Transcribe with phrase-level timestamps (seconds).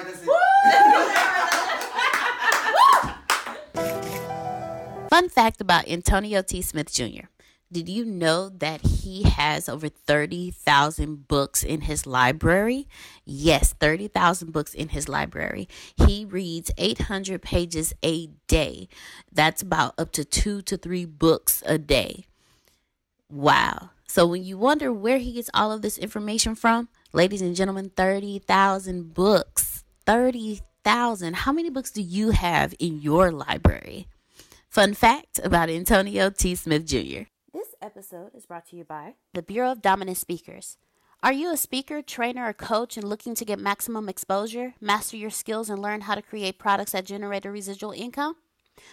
[0.00, 0.30] All right, that's it.
[5.10, 6.62] Fun fact about Antonio T.
[6.62, 7.26] Smith Jr.
[7.72, 12.88] Did you know that he has over 30,000 books in his library?
[13.24, 15.68] Yes, 30,000 books in his library.
[15.96, 18.88] He reads 800 pages a day.
[19.30, 22.24] That's about up to two to three books a day.
[23.28, 23.90] Wow.
[24.08, 27.92] So when you wonder where he gets all of this information from, ladies and gentlemen,
[27.96, 29.69] 30,000 books.
[30.10, 31.36] 30,000.
[31.36, 34.08] How many books do you have in your library?
[34.68, 36.56] Fun fact about Antonio T.
[36.56, 37.30] Smith Jr.
[37.52, 40.78] This episode is brought to you by the Bureau of Dominant Speakers.
[41.22, 45.30] Are you a speaker, trainer, or coach and looking to get maximum exposure, master your
[45.30, 48.34] skills, and learn how to create products that generate a residual income?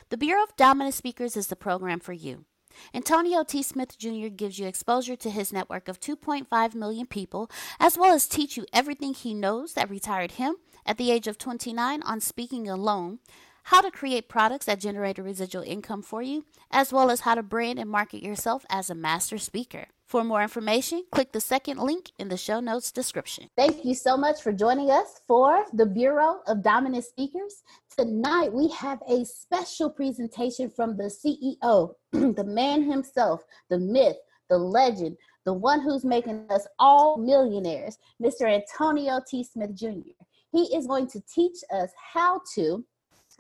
[0.10, 2.46] The Bureau of Dominant Speakers is the program for you.
[2.94, 3.64] Antonio T.
[3.64, 4.28] Smith Jr.
[4.28, 7.50] gives you exposure to his network of 2.5 million people,
[7.80, 11.38] as well as teach you everything he knows that retired him at the age of
[11.38, 13.20] 29 on speaking alone,
[13.64, 17.36] how to create products that generate a residual income for you, as well as how
[17.36, 19.88] to brand and market yourself as a master speaker.
[20.06, 23.50] For more information, click the second link in the show notes description.
[23.58, 27.62] Thank you so much for joining us for the Bureau of Dominant Speakers.
[27.98, 34.16] Tonight, we have a special presentation from the CEO, the man himself, the myth,
[34.50, 38.50] the legend, the one who's making us all millionaires, Mr.
[38.50, 39.44] Antonio T.
[39.44, 40.17] Smith Jr.
[40.52, 42.86] He is going to teach us how to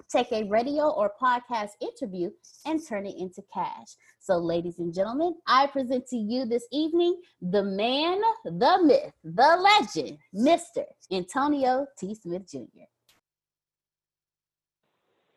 [0.10, 2.30] take a radio or podcast interview
[2.66, 3.96] and turn it into cash.
[4.20, 9.78] So, ladies and gentlemen, I present to you this evening the man, the myth, the
[9.80, 10.84] legend, Mr.
[11.12, 12.16] Antonio T.
[12.16, 12.88] Smith Jr.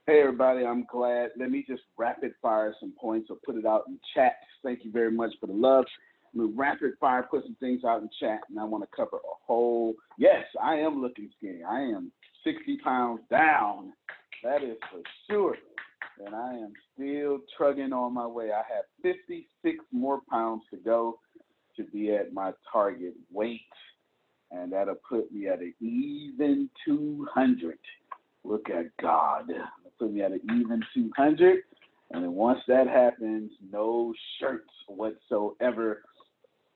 [0.06, 1.30] Hey, everybody, I'm glad.
[1.38, 4.34] Let me just rapid fire some points or put it out in chat.
[4.64, 5.84] Thank you very much for the love.
[6.36, 9.36] Gonna rapid fire put some things out in chat, and I want to cover a
[9.46, 9.94] whole.
[10.18, 11.62] Yes, I am looking skinny.
[11.62, 12.12] I am
[12.44, 13.92] 60 pounds down
[14.42, 15.56] that is for sure.
[16.24, 18.50] And I am still trugging on my way.
[18.52, 21.18] I have 56 more pounds to go
[21.76, 23.60] to be at my target weight.
[24.50, 27.78] And that'll put me at an even 200.
[28.44, 29.44] Look at God.
[29.48, 31.60] That'll put me at an even 200.
[32.12, 36.02] And then once that happens, no shirts whatsoever.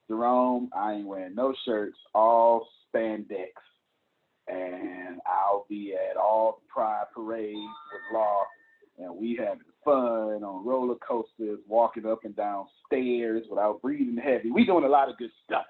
[0.09, 3.49] Jerome, I ain't wearing no shirts, all spandex
[4.49, 8.43] and I'll be at all the pride parades with Law,
[8.99, 14.51] and we having fun on roller coasters, walking up and down stairs without breathing heavy.
[14.51, 15.65] We doing a lot of good stuff.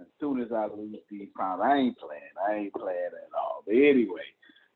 [0.00, 2.22] As soon as I lose these pounds, I ain't playing.
[2.48, 3.62] I ain't playing at all.
[3.66, 4.22] But anyway,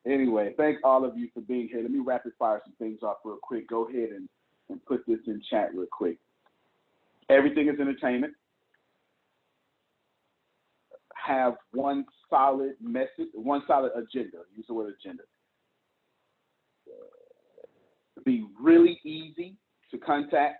[0.06, 1.80] anyway, thank all of you for being here.
[1.80, 3.68] Let me rapid fire some things off real quick.
[3.68, 4.28] Go ahead and,
[4.68, 6.18] and put this in chat real quick.
[7.30, 8.34] Everything is entertainment
[11.24, 14.38] have one solid message, one solid agenda.
[14.54, 15.22] Use the word agenda.
[18.24, 19.56] Be really easy
[19.90, 20.56] to contact.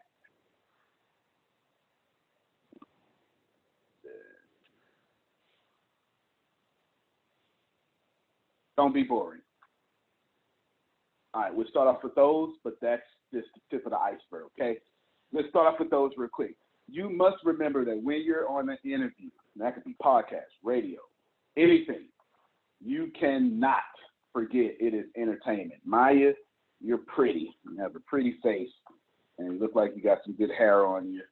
[8.77, 9.41] Don't be boring.
[11.33, 13.03] All right, we'll start off with those, but that's
[13.33, 14.79] just the tip of the iceberg, okay?
[15.33, 16.57] Let's start off with those real quick.
[16.89, 20.99] You must remember that when you're on an interview, that could be podcast, radio,
[21.57, 22.09] anything.
[22.81, 23.83] You cannot
[24.33, 25.81] forget it is entertainment.
[25.85, 26.33] Maya,
[26.81, 27.57] you're pretty.
[27.65, 28.71] You have a pretty face,
[29.39, 31.23] and you look like you got some good hair on you.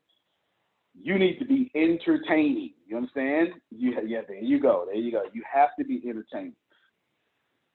[1.01, 2.75] You need to be entertaining.
[2.87, 3.49] You understand?
[3.71, 4.85] You yeah, there you go.
[4.87, 5.23] There you go.
[5.33, 6.55] You have to be entertaining.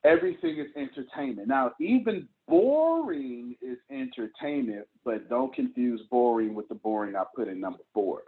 [0.06, 1.47] Everything is entertainment.
[1.47, 7.59] Now, even boring is entertainment, but don't confuse boring with the boring I put in
[7.59, 8.22] number four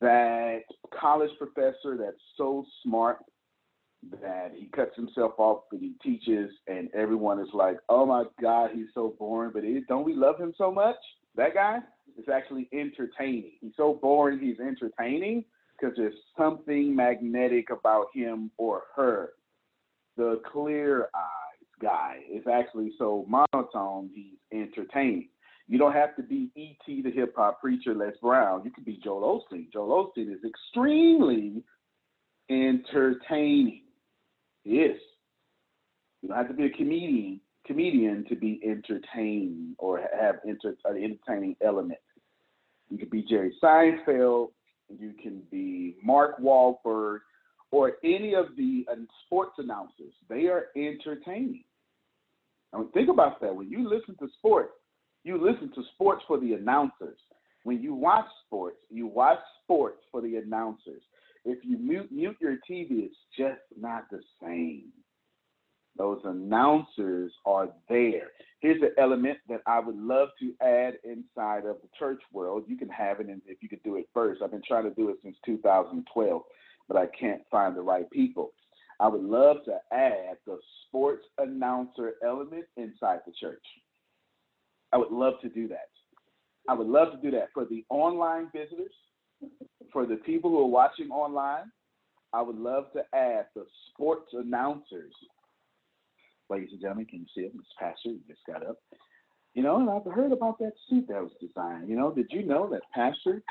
[0.00, 0.60] that
[0.98, 3.18] college professor that's so smart
[4.22, 8.70] that he cuts himself off and he teaches, and everyone is like, "Oh my God,
[8.72, 10.96] he's so boring." But don't we love him so much?
[11.36, 11.80] That guy
[12.16, 13.52] is actually entertaining.
[13.60, 15.44] He's so boring, he's entertaining
[15.78, 19.34] because there's something magnetic about him or her.
[20.16, 25.28] The clear eyes guy is actually so monotone, he's entertaining.
[25.70, 27.02] You don't have to be E.T.
[27.02, 28.62] the hip hop preacher, Les Brown.
[28.64, 29.72] You could be Joel Osteen.
[29.72, 31.62] Joel Osteen is extremely
[32.50, 33.82] entertaining.
[34.64, 34.96] Yes.
[36.20, 40.96] You don't have to be a comedian comedian to be entertaining or have enter, an
[40.96, 42.00] entertaining element.
[42.88, 44.48] You could be Jerry Seinfeld.
[44.88, 47.20] You can be Mark Wahlberg
[47.70, 50.14] or any of the uh, sports announcers.
[50.28, 51.62] They are entertaining.
[52.74, 53.54] I mean, think about that.
[53.54, 54.72] When you listen to sports,
[55.24, 57.18] you listen to sports for the announcers.
[57.64, 61.02] When you watch sports, you watch sports for the announcers.
[61.44, 64.92] If you mute mute your TV, it's just not the same.
[65.96, 68.28] Those announcers are there.
[68.60, 72.64] Here's an element that I would love to add inside of the church world.
[72.66, 74.40] You can have it, and if you could do it first.
[74.42, 76.42] I've been trying to do it since 2012,
[76.88, 78.52] but I can't find the right people.
[79.00, 83.64] I would love to add the sports announcer element inside the church.
[84.92, 85.88] I would love to do that.
[86.68, 88.94] I would love to do that for the online visitors,
[89.92, 91.70] for the people who are watching online.
[92.32, 95.12] I would love to add the sports announcers.
[96.48, 97.52] Ladies and gentlemen, can you see it?
[97.52, 98.78] This pastor just got up.
[99.54, 101.88] You know, and I've heard about that suit that was designed.
[101.88, 103.42] You know, did you know that pastor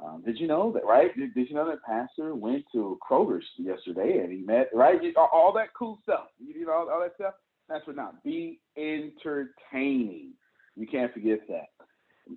[0.00, 1.14] um, did you know that, right?
[1.16, 5.00] Did, did, you know that Pastor went to Kroger's yesterday and he met, right?
[5.16, 6.26] All that cool stuff.
[6.38, 7.34] You know, all that stuff.
[7.68, 8.22] That's what not.
[8.22, 10.32] Be entertaining.
[10.76, 11.66] You can't forget that.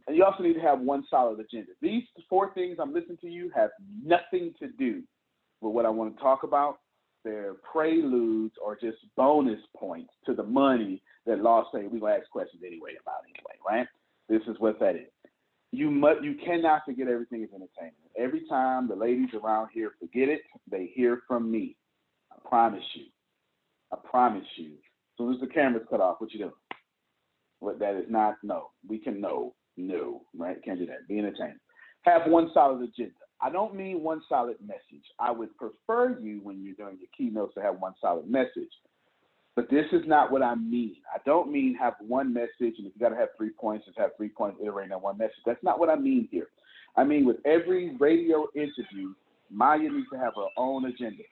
[0.07, 1.71] And you also need to have one solid agenda.
[1.81, 3.69] These four things I'm listening to you have
[4.03, 5.03] nothing to do
[5.61, 6.79] with what I want to talk about.
[7.23, 12.29] They're preludes or just bonus points to the money that law say we're gonna ask
[12.29, 13.87] questions anyway about anyway, right?
[14.29, 15.07] This is what that is
[15.75, 17.95] you must you cannot forget everything is entertainment.
[18.17, 21.75] Every time the ladies around here forget it, they hear from me.
[22.31, 23.05] I promise you.
[23.91, 24.71] I promise you.
[24.71, 26.51] As soon as the camera's cut off, what you doing?
[27.59, 28.69] What that is not no.
[28.87, 29.53] We can know.
[29.77, 30.57] No, right?
[30.63, 31.07] Can't do that.
[31.07, 31.59] Be entertained.
[32.03, 33.13] Have one solid agenda.
[33.41, 35.03] I don't mean one solid message.
[35.19, 38.71] I would prefer you when you're doing your keynotes to have one solid message.
[39.55, 40.97] But this is not what I mean.
[41.13, 43.97] I don't mean have one message and if you got to have three points, just
[43.97, 45.35] have three points iterating on one message.
[45.45, 46.47] That's not what I mean here.
[46.97, 49.13] I mean with every radio interview,
[49.49, 51.23] Maya needs to have her own agenda.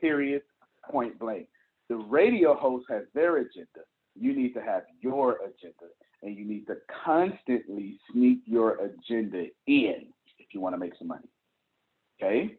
[0.00, 0.42] Period.
[0.90, 1.46] Point blank.
[1.88, 3.84] The radio host has their agenda.
[4.18, 5.92] You need to have your agenda,
[6.22, 10.06] and you need to constantly sneak your agenda in
[10.38, 11.28] if you want to make some money.
[12.20, 12.56] Okay.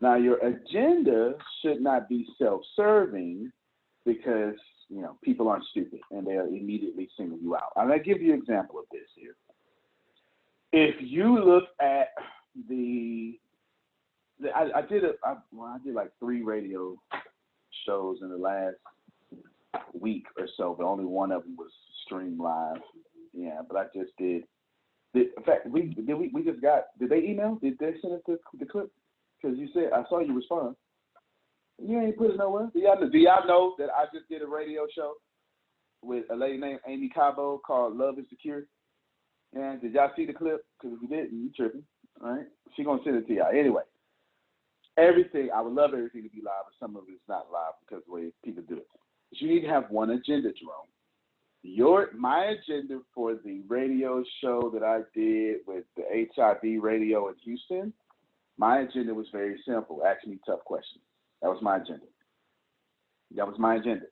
[0.00, 3.50] Now your agenda should not be self-serving
[4.04, 4.54] because
[4.88, 7.72] you know people aren't stupid and they'll immediately single you out.
[7.76, 9.34] I'm gonna give you an example of this here.
[10.72, 12.08] If you look at
[12.68, 13.38] the,
[14.40, 16.96] the I, I, did a I, well, I did like three radio
[17.86, 18.76] shows in the last
[19.92, 21.70] week or so, but only one of them was
[22.04, 22.80] streamed live.
[23.32, 24.44] Yeah, but I just did.
[25.14, 26.84] did in fact, we did we, we just got.
[26.98, 27.58] Did they email?
[27.60, 28.90] Did they send us the, the clip?
[29.40, 30.76] Because you said I saw you respond.
[31.80, 32.70] You ain't put it nowhere.
[32.74, 35.14] Do y'all, do y'all know that I just did a radio show
[36.02, 38.64] with a lady named Amy Cabo called Love is Secure?
[39.54, 40.64] And did y'all see the clip?
[40.80, 41.84] Because if you didn't, you tripping.
[42.22, 42.46] All right?
[42.76, 43.50] She gonna send it to y'all.
[43.56, 43.82] Anyway,
[44.98, 48.04] everything I would love everything to be live, but some of it's not live because
[48.06, 48.88] the way people do it.
[49.30, 50.86] But you need to have one agenda, Jerome.
[51.62, 56.04] Your my agenda for the radio show that I did with the
[56.34, 57.92] HIV radio in Houston,
[58.56, 60.02] my agenda was very simple.
[60.06, 61.02] Ask me tough questions.
[61.42, 62.06] That was my agenda.
[63.34, 64.06] That was my agenda.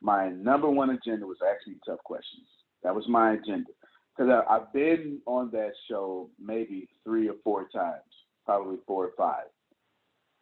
[0.00, 2.46] My number one agenda was ask me tough questions.
[2.82, 3.70] That was my agenda.
[4.16, 8.02] Because I've been on that show maybe three or four times,
[8.44, 9.44] probably four or five.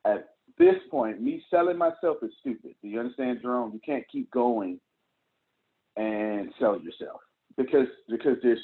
[0.05, 0.29] At
[0.59, 2.75] this point, me selling myself is stupid.
[2.83, 3.73] Do you understand, Jerome?
[3.73, 4.81] You can't keep going
[5.97, 7.21] and sell yourself
[7.57, 8.61] because because there's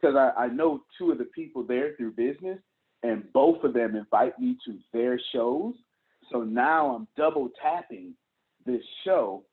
[0.00, 2.58] because I, I know two of the people there through business,
[3.02, 5.74] and both of them invite me to their shows.
[6.30, 8.14] So now I'm double tapping
[8.64, 9.44] this show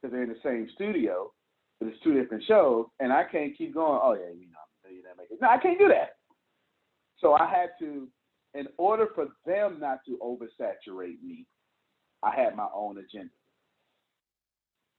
[0.00, 1.32] because they're in the same studio,
[1.78, 4.00] but it's two different shows, and I can't keep going.
[4.02, 5.02] Oh yeah, you know, you.
[5.40, 6.16] No, I can't do that.
[7.18, 8.08] So I had to,
[8.54, 11.46] in order for them not to oversaturate me,
[12.22, 13.30] I had my own agenda.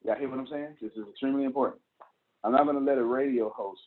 [0.03, 0.75] Y'all hear what I'm saying?
[0.81, 1.81] This is extremely important.
[2.43, 3.81] I'm not going to let a radio host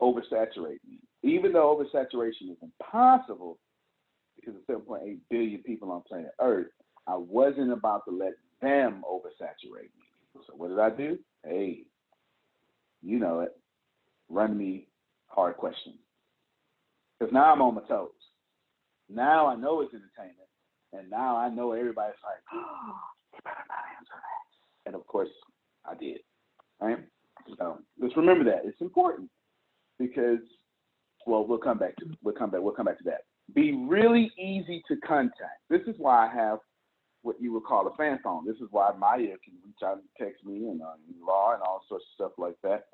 [0.00, 1.00] oversaturate me.
[1.22, 3.58] Even though oversaturation is impossible,
[4.36, 6.68] because there's 7.8 billion people on planet Earth,
[7.06, 10.06] I wasn't about to let them oversaturate me.
[10.46, 11.18] So what did I do?
[11.44, 11.84] Hey,
[13.02, 13.56] you know it.
[14.28, 14.86] Run me
[15.26, 15.96] hard questions.
[17.18, 18.10] Because now I'm on my toes.
[19.12, 20.48] Now I know it's entertainment.
[20.92, 22.94] And now I know everybody's like, oh,
[23.34, 24.86] you better not answer that.
[24.86, 25.28] And of course,
[25.86, 26.18] I did.
[26.80, 26.98] Right?
[27.58, 28.62] So let's remember that.
[28.64, 29.30] It's important
[29.98, 30.40] because
[31.26, 33.20] well, we'll come back to we'll come back we'll come back to that
[33.54, 35.60] be really easy to contact.
[35.68, 36.58] This is why I have
[37.22, 38.46] what you would call a fan phone.
[38.46, 40.94] This is why Maya can reach out and text me and uh,
[41.26, 42.84] Law and all sorts of stuff like that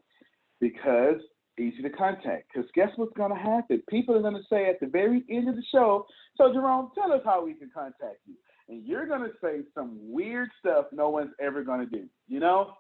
[0.61, 1.21] because
[1.59, 2.51] easy to contact.
[2.53, 3.83] Because guess what's going to happen?
[3.89, 7.13] People are going to say at the very end of the show, so Jerome, tell
[7.13, 8.35] us how we can contact you.
[8.69, 12.07] And you're going to say some weird stuff no one's ever going to do.
[12.29, 12.73] You know?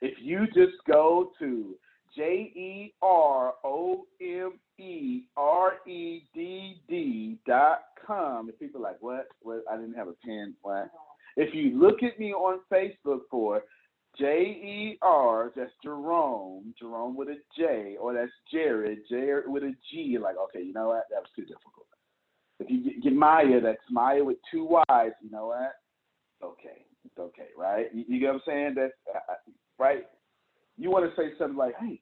[0.00, 1.74] If you just go to
[2.16, 8.48] J E R O M E R E D D dot com.
[8.48, 9.26] If people are like, what?
[9.40, 9.64] What?
[9.70, 10.54] I didn't have a pen.
[10.62, 10.90] What?
[11.36, 13.62] If if you look at me on Facebook for
[14.18, 19.74] J E R, that's Jerome, Jerome with a J, or that's Jared, Jared with a
[19.90, 21.04] G, like, okay, you know what?
[21.10, 21.86] That was too difficult.
[22.60, 25.72] If you get, get Maya, that's Maya with two Y's, you know what?
[26.42, 27.86] Okay, it's okay, right?
[27.92, 28.74] You, you get what I'm saying?
[28.76, 29.34] That's uh,
[29.78, 30.04] right.
[30.76, 32.00] You want to say something like, hey,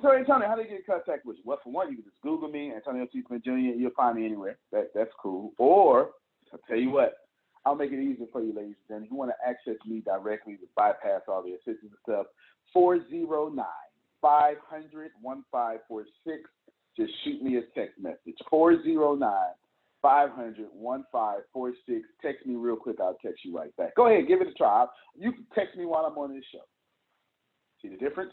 [0.00, 1.42] so Antonio, how do you get in contact with you?
[1.44, 3.22] Well, for one, you can just Google me, Antonio T.
[3.26, 4.58] Smith Jr., you'll find me anywhere.
[4.72, 5.52] That that's cool.
[5.58, 6.10] Or
[6.52, 7.14] I'll tell you what,
[7.64, 9.04] I'll make it easier for you, ladies and gentlemen.
[9.06, 12.26] If you want to access me directly to bypass all the assistance and stuff,
[12.72, 13.64] 409
[14.20, 16.50] 500 1546.
[16.96, 18.36] Just shoot me a text message.
[18.50, 19.30] 409
[20.02, 22.08] 500 1546.
[22.20, 22.96] Text me real quick.
[23.00, 23.94] I'll text you right back.
[23.94, 24.86] Go ahead, give it a try.
[25.16, 26.64] You can text me while I'm on this show.
[27.80, 28.32] See the difference?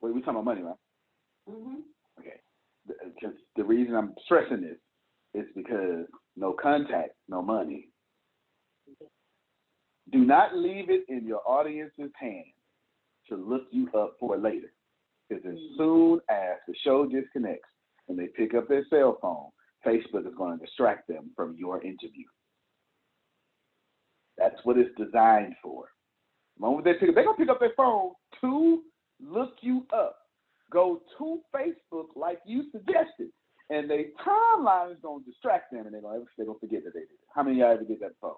[0.00, 0.76] Wait, we talking about money, right?
[1.48, 1.80] Mm-hmm.
[2.20, 2.40] Okay.
[2.86, 4.76] Because the reason I'm stressing this
[5.34, 7.88] is because no contact, no money.
[10.12, 12.46] Do not leave it in your audience's hands
[13.28, 14.72] to look you up for later.
[15.28, 15.76] Because as mm.
[15.78, 17.68] soon as the show disconnects
[18.08, 19.48] and they pick up their cell phone,
[19.86, 22.26] Facebook is going to distract them from your interview.
[24.36, 25.86] That's what it's designed for.
[26.56, 28.82] The moment they pick up, they're gonna pick up their phone to
[29.20, 30.16] look you up.
[30.70, 33.30] Go to Facebook like you suggested,
[33.70, 37.00] and their timeline is gonna distract them, and they're gonna they're gonna forget that they
[37.00, 37.28] did it.
[37.34, 38.34] How many of y'all ever get that phone?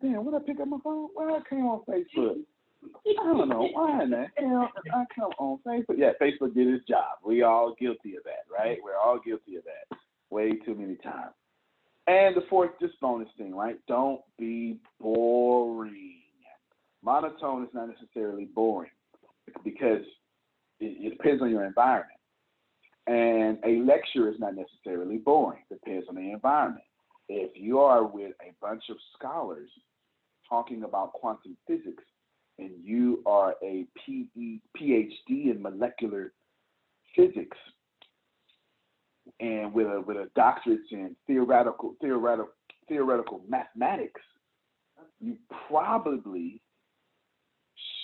[0.00, 2.36] Damn, when I pick up my phone, well, I came on Facebook.
[2.84, 5.96] I don't know why in the hell I come on Facebook.
[5.96, 7.18] Yeah, Facebook did its job.
[7.24, 8.78] We all guilty of that, right?
[8.82, 9.98] We're all guilty of that.
[10.30, 11.32] Way too many times.
[12.06, 13.78] And the fourth, just bonus thing, right?
[13.88, 16.20] Don't be boring.
[17.02, 18.90] Monotone is not necessarily boring
[19.64, 20.02] because
[20.80, 22.17] it, it depends on your environment.
[23.08, 26.84] And a lecture is not necessarily boring, depends on the environment.
[27.30, 29.70] If you are with a bunch of scholars
[30.46, 32.04] talking about quantum physics
[32.58, 36.34] and you are a PE, PhD in molecular
[37.16, 37.56] physics
[39.40, 42.52] and with a with a doctorate in theoretical theoretical
[42.88, 44.20] theoretical mathematics,
[45.20, 45.36] you
[45.68, 46.60] probably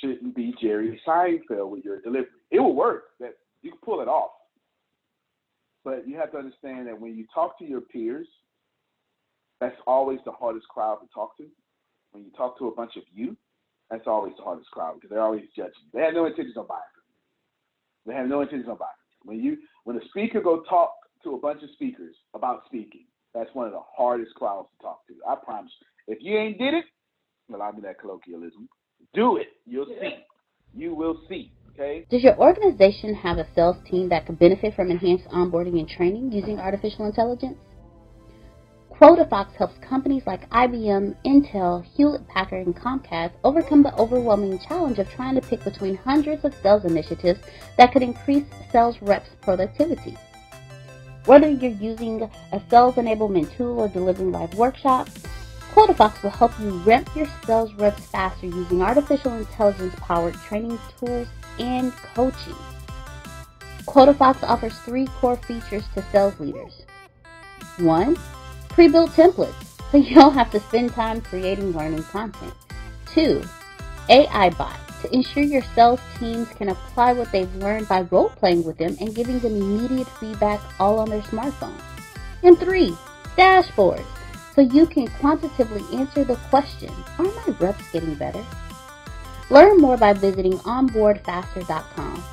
[0.00, 2.28] shouldn't be Jerry Seinfeld with your delivery.
[2.50, 3.04] It will work.
[3.20, 4.30] That you can pull it off.
[5.84, 8.26] But you have to understand that when you talk to your peers,
[9.60, 11.46] that's always the hardest crowd to talk to.
[12.12, 13.36] When you talk to a bunch of you,
[13.90, 15.72] that's always the hardest crowd because they're always judging.
[15.92, 18.12] They have no intentions on buying you.
[18.12, 18.90] They have no intentions on buying.
[19.24, 23.50] When you when a speaker go talk to a bunch of speakers about speaking, that's
[23.54, 25.14] one of the hardest crowds to talk to.
[25.28, 25.72] I promise.
[26.06, 26.84] If you ain't did it,
[27.52, 28.68] allow me that colloquialism.
[29.14, 29.48] Do it.
[29.66, 30.16] You'll see.
[30.74, 31.52] You will see.
[31.76, 32.06] Okay.
[32.08, 36.30] Does your organization have a sales team that could benefit from enhanced onboarding and training
[36.30, 37.58] using artificial intelligence?
[38.92, 45.10] QuotaFox helps companies like IBM, Intel, Hewlett Packard, and Comcast overcome the overwhelming challenge of
[45.10, 47.40] trying to pick between hundreds of sales initiatives
[47.76, 50.16] that could increase sales reps' productivity.
[51.24, 55.24] Whether you're using a sales enablement tool or delivering live workshops,
[55.72, 61.26] QuotaFox will help you ramp your sales reps faster using artificial intelligence powered training tools
[61.58, 62.56] and coaching.
[63.86, 66.82] QuotaFox offers three core features to sales leaders.
[67.78, 68.16] One,
[68.68, 72.54] pre-built templates, so you don't have to spend time creating learning content.
[73.06, 73.42] Two,
[74.08, 78.64] AI bot to ensure your sales teams can apply what they've learned by role playing
[78.64, 81.78] with them and giving them immediate feedback all on their smartphone.
[82.42, 82.94] And three,
[83.36, 84.06] dashboards
[84.54, 88.44] so you can quantitatively answer the question, are my reps getting better?
[89.50, 92.24] Learn more by visiting onboardfaster.com.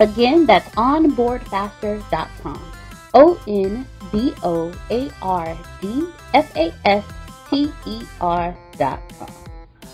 [0.00, 2.72] Again, that's onboardfaster.com.
[3.14, 7.04] O N B O A R D F A S
[7.50, 9.28] T E R.com.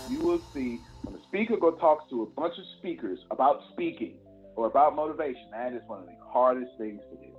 [0.09, 4.17] You will see when a speaker go talks to a bunch of speakers about speaking
[4.55, 7.33] or about motivation, that is one of the hardest things to do.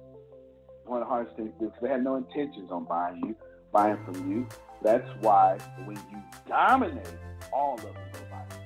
[0.85, 3.37] One of the hardest things to do because they have no intentions on buying you
[3.73, 4.47] buying from you.
[4.83, 7.07] That's why when you dominate,
[7.53, 8.66] all of them go buy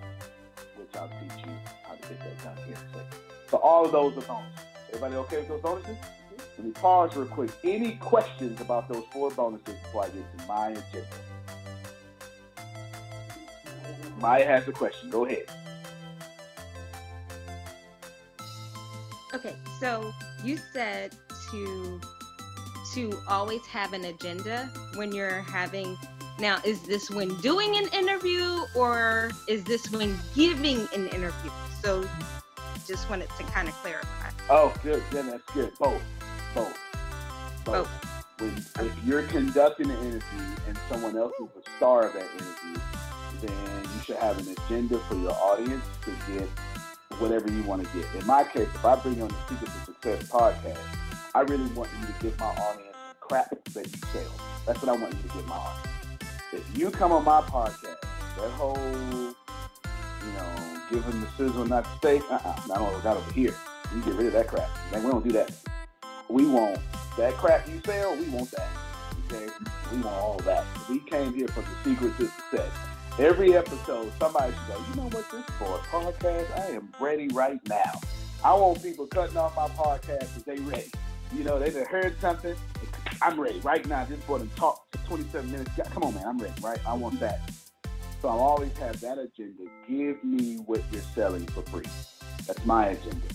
[0.93, 1.53] teach you
[1.85, 3.07] how to get that done.
[3.49, 4.61] So all of those are bonuses.
[4.89, 5.97] Everybody okay with those bonuses?
[6.57, 7.51] Let me pause real quick.
[7.65, 11.07] Any questions about those four bonuses before I get to my agenda?
[14.19, 15.11] Maya has a question.
[15.11, 15.47] Go ahead.
[19.33, 20.13] Okay, so
[20.45, 21.15] you said
[21.51, 22.01] to
[22.95, 25.97] to always have an agenda when you're having
[26.41, 31.51] now is this when doing an interview or is this when giving an interview
[31.83, 32.07] so
[32.87, 36.03] just wanted to kind of clarify oh good yeah that's good both
[36.55, 36.77] both
[37.65, 38.41] both, both.
[38.41, 42.81] when if you're conducting an interview and someone else is the star of that interview,
[43.43, 46.49] then you should have an agenda for your audience to get
[47.19, 48.07] whatever you want to get.
[48.15, 50.79] In my case, if I bring you on the Secret to Success podcast,
[51.35, 54.33] I really want you to give my audience crap that you sell.
[54.67, 55.90] That's what I want you to give my audience.
[56.53, 61.97] If you come on my podcast, that whole, you know, giving the sizzle, not the
[61.99, 63.55] steak, uh-uh, not got over here.
[63.95, 64.69] You get rid of that crap.
[64.93, 65.53] Like, we don't do that.
[66.29, 66.81] We want
[67.17, 68.69] that crap you sell, we want that.
[69.27, 69.47] Okay?
[69.93, 70.67] We want all that.
[70.89, 72.73] We came here for the secret to success.
[73.21, 75.77] Every episode, somebody should go, you know what this is for?
[75.77, 76.59] A podcast?
[76.59, 77.93] I am ready right now.
[78.43, 80.91] I want people cutting off my podcast because they ready.
[81.33, 82.57] You know, they have heard something.
[83.23, 84.05] I'm ready right now.
[84.05, 85.71] Just for them talk for 27 minutes.
[85.91, 86.79] Come on, man, I'm ready, right?
[86.87, 87.41] I want that.
[88.21, 89.65] So I always have that agenda.
[89.89, 91.87] Give me what you're selling for free.
[92.47, 93.27] That's my agenda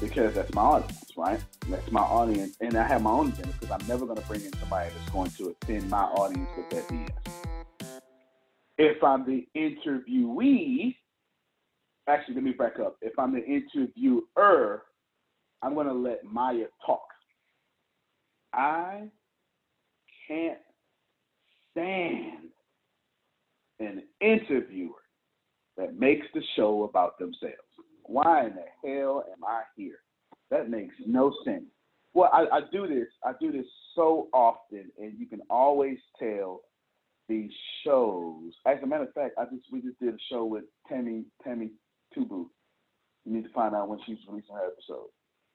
[0.00, 1.40] because that's my audience, right?
[1.68, 4.42] That's my audience, and I have my own agenda because I'm never going to bring
[4.42, 7.10] in somebody that's going to offend my audience with that BS.
[8.76, 10.96] If I'm the interviewee,
[12.08, 12.96] actually, let me back up.
[13.00, 14.82] If I'm the interviewer,
[15.62, 17.13] I'm going to let Maya talk.
[18.54, 19.08] I
[20.28, 20.58] can't
[21.70, 22.50] stand
[23.80, 24.94] an interviewer
[25.76, 27.56] that makes the show about themselves.
[28.04, 29.98] Why in the hell am I here?
[30.50, 31.64] That makes no sense.
[32.12, 33.08] Well, I, I do this.
[33.24, 36.60] I do this so often, and you can always tell
[37.28, 37.50] these
[37.84, 38.52] shows.
[38.66, 41.70] As a matter of fact, I just we just did a show with Tammy Tammy
[42.16, 42.46] Tubu.
[43.24, 45.08] You need to find out when she's releasing her episode.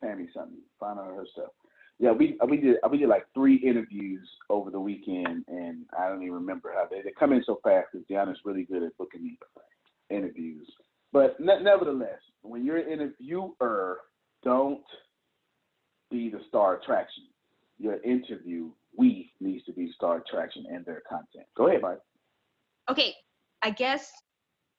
[0.04, 0.60] Tammy something.
[0.80, 1.52] Find out her stuff.
[2.00, 5.86] Yeah, we uh, we did uh, we did like three interviews over the weekend, and
[5.98, 8.84] I don't even remember how they they come in so fast because Deanna's really good
[8.84, 9.38] at booking me
[10.10, 10.66] interviews.
[11.12, 13.98] But ne- nevertheless, when you're an interviewer,
[14.44, 14.84] don't
[16.10, 17.26] be the star attraction.
[17.78, 21.48] Your interview, we needs to be star attraction and their content.
[21.58, 22.00] Go ahead, Mike.
[22.90, 23.14] Okay,
[23.62, 24.10] I guess.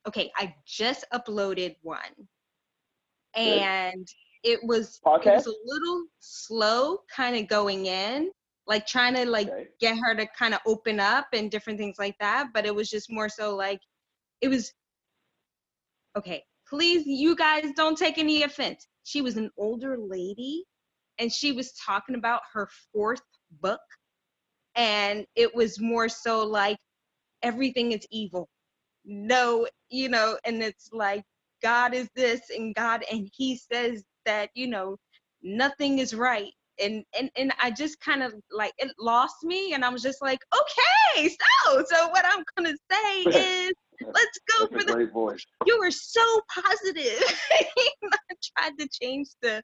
[0.08, 2.00] Okay, I just uploaded one,
[3.34, 4.08] and
[4.42, 5.26] it was Podcast?
[5.26, 8.30] it was a little slow, kind of going in,
[8.66, 9.68] like trying to like Okay.
[9.80, 12.48] get her to kind of open up and different things like that.
[12.54, 13.80] But it was just more so like
[14.40, 14.72] it was.
[16.16, 18.86] Okay, please, you guys don't take any offense.
[19.04, 20.64] She was an older lady,
[21.18, 23.22] and she was talking about her fourth
[23.60, 23.80] book,
[24.74, 26.78] and it was more so like
[27.42, 28.48] everything is evil.
[29.04, 31.24] No, you know, and it's like
[31.62, 34.96] God is this and God and he says that, you know,
[35.42, 36.52] nothing is right.
[36.82, 40.22] And and and I just kind of like it lost me and I was just
[40.22, 41.28] like, okay,
[41.66, 43.72] so so what I'm gonna say is
[44.06, 45.44] let's go That's for the great voice.
[45.66, 46.22] you were so
[46.54, 47.22] positive.
[47.52, 49.62] I tried to change the,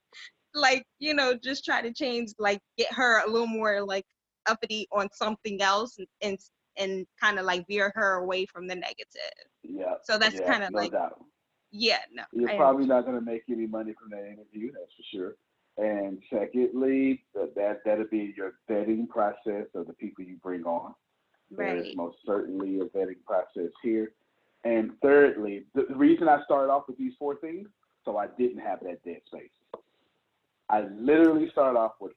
[0.55, 4.05] like, you know, just try to change, like, get her a little more like
[4.47, 6.39] uppity on something else and and,
[6.77, 9.07] and kind of like veer her away from the negative.
[9.63, 9.95] Yeah.
[10.05, 11.19] So that's yeah, kind of no like, doubt.
[11.71, 12.23] Yeah, no.
[12.33, 15.37] You're I- probably not going to make any money from that interview, that's for sure.
[15.79, 20.95] And secondly, that that that'll be your vetting process of the people you bring on.
[21.51, 21.97] There is right.
[21.97, 24.13] most certainly a vetting process here.
[24.65, 27.69] And thirdly, the, the reason I started off with these four things,
[28.05, 29.51] so I didn't have that dead space.
[30.69, 32.13] I literally started off with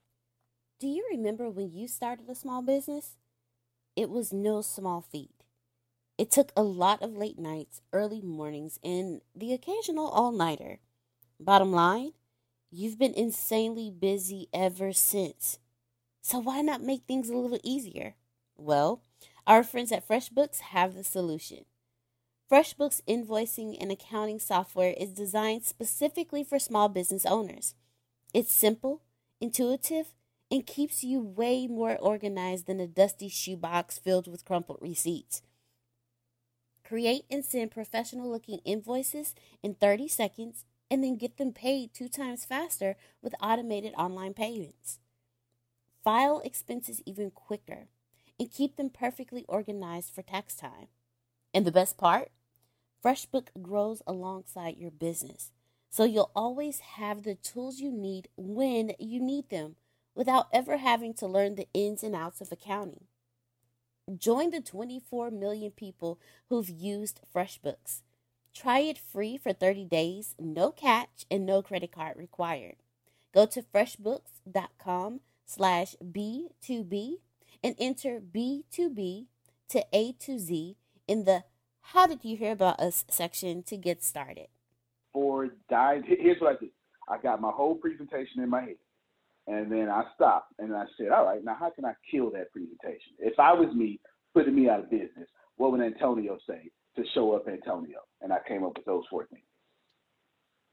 [0.80, 3.18] Do you remember when you started a small business?
[3.96, 5.32] It was no small feat.
[6.20, 10.80] It took a lot of late nights, early mornings, and the occasional all nighter.
[11.40, 12.12] Bottom line,
[12.70, 15.60] you've been insanely busy ever since.
[16.22, 18.16] So why not make things a little easier?
[18.58, 19.02] Well,
[19.48, 21.64] our friends at FreshBooks have the solution.
[22.52, 27.76] FreshBooks invoicing and accounting software is designed specifically for small business owners.
[28.34, 29.04] It's simple,
[29.40, 30.12] intuitive,
[30.52, 35.44] and keeps you way more organized than a dusty shoebox filled with crumpled receipts.
[36.90, 42.08] Create and send professional looking invoices in 30 seconds and then get them paid two
[42.08, 44.98] times faster with automated online payments.
[46.04, 47.90] File expenses even quicker
[48.40, 50.88] and keep them perfectly organized for tax time.
[51.54, 52.32] And the best part?
[53.06, 55.52] FreshBook grows alongside your business,
[55.92, 59.76] so you'll always have the tools you need when you need them
[60.16, 63.06] without ever having to learn the ins and outs of accounting.
[64.18, 66.20] Join the 24 million people
[66.50, 68.02] who've used FreshBooks.
[68.54, 72.78] Try it free for 30 days, no catch, and no credit card required.
[73.34, 77.18] Go to freshbooks.com slash B2B
[77.64, 79.26] and enter B2B
[79.70, 80.76] to A to Z
[81.08, 81.44] in the
[81.82, 84.48] How Did You Hear About Us section to get started.
[85.14, 86.04] For dive.
[86.06, 86.72] Here's what I did.
[87.08, 88.76] I got my whole presentation in my head,
[89.50, 92.52] And then I stopped and I said, all right, now how can I kill that
[92.52, 93.14] presentation?
[93.18, 94.00] If I was me
[94.36, 97.98] putting me out of business, what would Antonio say to show up Antonio?
[98.22, 99.42] And I came up with those four things.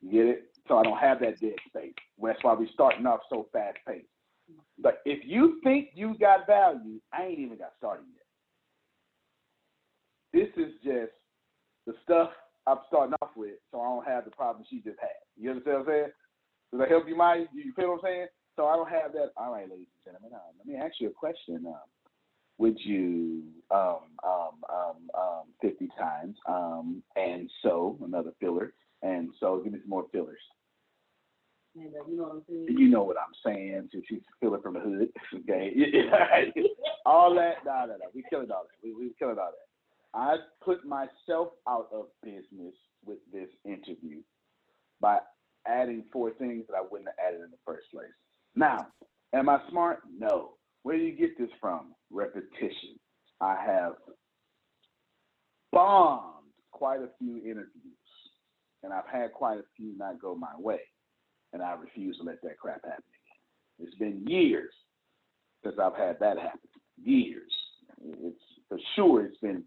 [0.03, 0.43] You get it?
[0.69, 1.95] So I don't have that dead space.
[2.23, 4.09] That's why we're starting off so fast paced.
[4.79, 8.23] But if you think you got value, I ain't even got started yet.
[10.55, 11.13] This is just
[11.87, 12.29] the stuff
[12.67, 15.09] I'm starting off with, so I don't have the problem she just had.
[15.39, 16.11] You understand what I'm saying?
[16.73, 17.49] Does that help you, Mike?
[17.55, 18.27] You feel what I'm saying?
[18.57, 19.33] So I don't have that.
[19.37, 21.65] All right, ladies and gentlemen, uh, let me ask you a question.
[21.67, 21.75] Um,
[22.59, 26.37] would you um, um, um, um, 50 times?
[26.49, 28.73] Um, and so, another filler.
[29.03, 30.41] And so, give me some more fillers.
[31.77, 32.67] And, uh, you know what I'm saying?
[32.79, 35.09] You know what I'm saying, since she's filler from the hood.
[35.35, 35.75] Okay.
[37.07, 38.07] all that, no, no, no.
[38.15, 38.79] We killing all that.
[38.83, 40.19] We, we killing all that.
[40.19, 44.23] I put myself out of business with this interview
[44.99, 45.19] by
[45.67, 48.09] adding four things that I wouldn't have added in the first place.
[48.57, 48.87] Now,
[49.35, 50.01] am I smart?
[50.19, 50.55] No.
[50.83, 51.95] Where do you get this from?
[52.11, 52.99] Repetition.
[53.41, 53.93] I have
[55.73, 57.69] bombed quite a few interviews,
[58.83, 60.81] and I've had quite a few not go my way,
[61.53, 63.87] and I refuse to let that crap happen again.
[63.87, 64.73] It's been years
[65.63, 66.61] since I've had that happen.
[67.03, 67.53] Years.
[68.03, 69.27] It's for sure.
[69.27, 69.65] It's been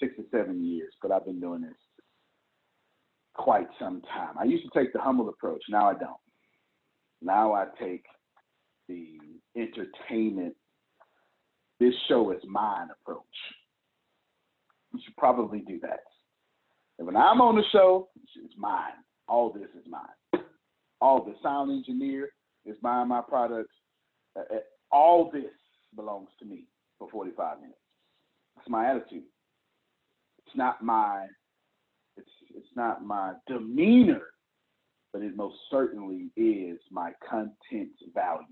[0.00, 1.74] six or seven years, but I've been doing this
[3.34, 4.38] quite some time.
[4.38, 5.62] I used to take the humble approach.
[5.68, 6.16] Now I don't.
[7.20, 8.04] Now I take
[8.88, 9.18] the
[9.56, 10.54] entertainment,
[11.80, 13.22] this show is mine approach.
[14.92, 16.00] You should probably do that.
[16.98, 18.08] And when I'm on the show,
[18.44, 18.92] it's mine.
[19.26, 20.42] All this is mine.
[21.00, 22.28] All the sound engineer
[22.66, 23.74] is buying my products.
[24.90, 25.50] All this
[25.96, 26.66] belongs to me
[26.98, 27.78] for 45 minutes.
[28.56, 29.24] That's my attitude.
[30.46, 31.26] It's not my
[32.16, 34.22] it's it's not my demeanor,
[35.12, 38.44] but it most certainly is my content value.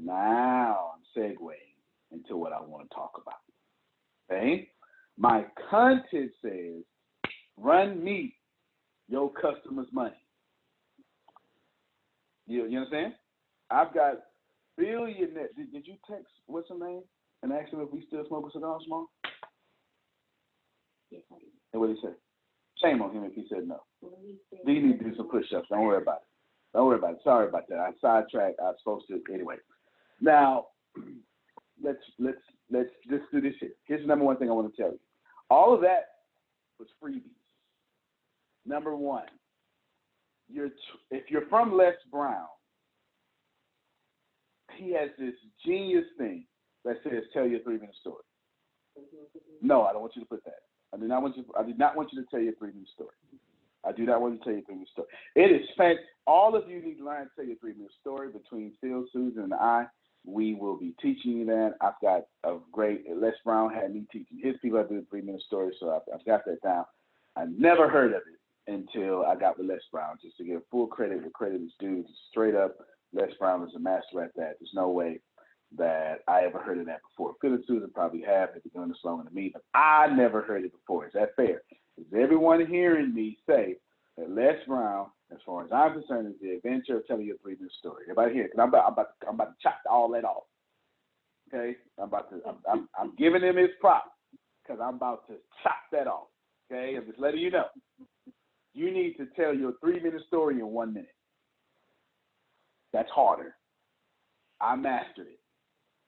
[0.00, 1.76] Now I'm segueing
[2.12, 3.34] into what I want to talk about.
[4.30, 4.68] Okay?
[5.16, 6.82] My content says,
[7.56, 8.34] run me
[9.08, 10.14] your customers' money.
[12.46, 13.14] You, you understand?
[13.70, 14.14] I've got
[14.76, 15.48] billionaire.
[15.56, 17.02] Did, did you text what's her name
[17.42, 19.06] and ask him if we still smoke a cigar small?
[21.10, 21.48] Yes, I did.
[21.72, 22.14] And what did he say?
[22.82, 23.80] Shame on him if he said no.
[24.00, 25.68] Well, he said- need to do some push-ups?
[25.68, 26.27] Don't worry about it.
[26.74, 27.20] Don't worry about it.
[27.24, 27.78] Sorry about that.
[27.78, 28.60] I sidetracked.
[28.60, 29.56] I was supposed to anyway.
[30.20, 30.66] Now,
[31.82, 32.38] let's let's
[32.70, 33.70] let's just do this here.
[33.84, 35.00] Here's the number one thing I want to tell you.
[35.50, 36.08] All of that
[36.78, 37.22] was freebies.
[38.66, 39.26] Number one,
[40.48, 40.68] you're
[41.10, 42.46] if you're from Les Brown,
[44.76, 46.44] he has this genius thing
[46.84, 48.22] that says tell your three minute story.
[49.62, 50.60] No, I don't want you to put that.
[50.94, 51.44] I do not want you.
[51.58, 53.10] I did not want you to tell your three minute story.
[53.86, 55.08] I do not want to tell your three minute story.
[55.34, 56.00] It is fact.
[56.26, 59.44] All of you need to learn to tell your three minute story between Phil, Susan,
[59.44, 59.86] and I.
[60.24, 61.74] We will be teaching you that.
[61.80, 65.22] I've got a great Les Brown had me teaching his people how to do three
[65.22, 66.84] minute story, so I've, I've got that down.
[67.36, 70.18] I never heard of it until I got with Les Brown.
[70.22, 72.04] Just to give full credit where credit is due.
[72.30, 72.76] Straight up,
[73.12, 74.56] Les Brown is a master at that.
[74.60, 75.20] There's no way
[75.76, 77.34] that I ever heard of that before.
[77.40, 78.50] Phil and Susan probably have.
[78.52, 81.06] They've been doing this longer than me, but I never heard it before.
[81.06, 81.62] Is that fair?
[81.98, 83.76] Is everyone hearing me say
[84.16, 87.38] that Les Brown, as far as I'm concerned, is the adventure of telling you a
[87.38, 88.04] three-minute story?
[88.04, 88.44] Everybody here?
[88.44, 90.44] Because I'm about, I'm about, I'm about to chop all that off.
[91.52, 94.04] Okay, I'm about to, I'm, I'm, I'm giving him his prop
[94.62, 96.28] because I'm about to chop that off.
[96.70, 97.66] Okay, I'm just letting you know.
[98.74, 101.08] You need to tell your three-minute story in one minute.
[102.92, 103.54] That's harder.
[104.60, 105.40] I mastered it.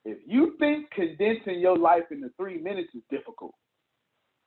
[0.05, 3.55] If you think condensing your life into three minutes is difficult,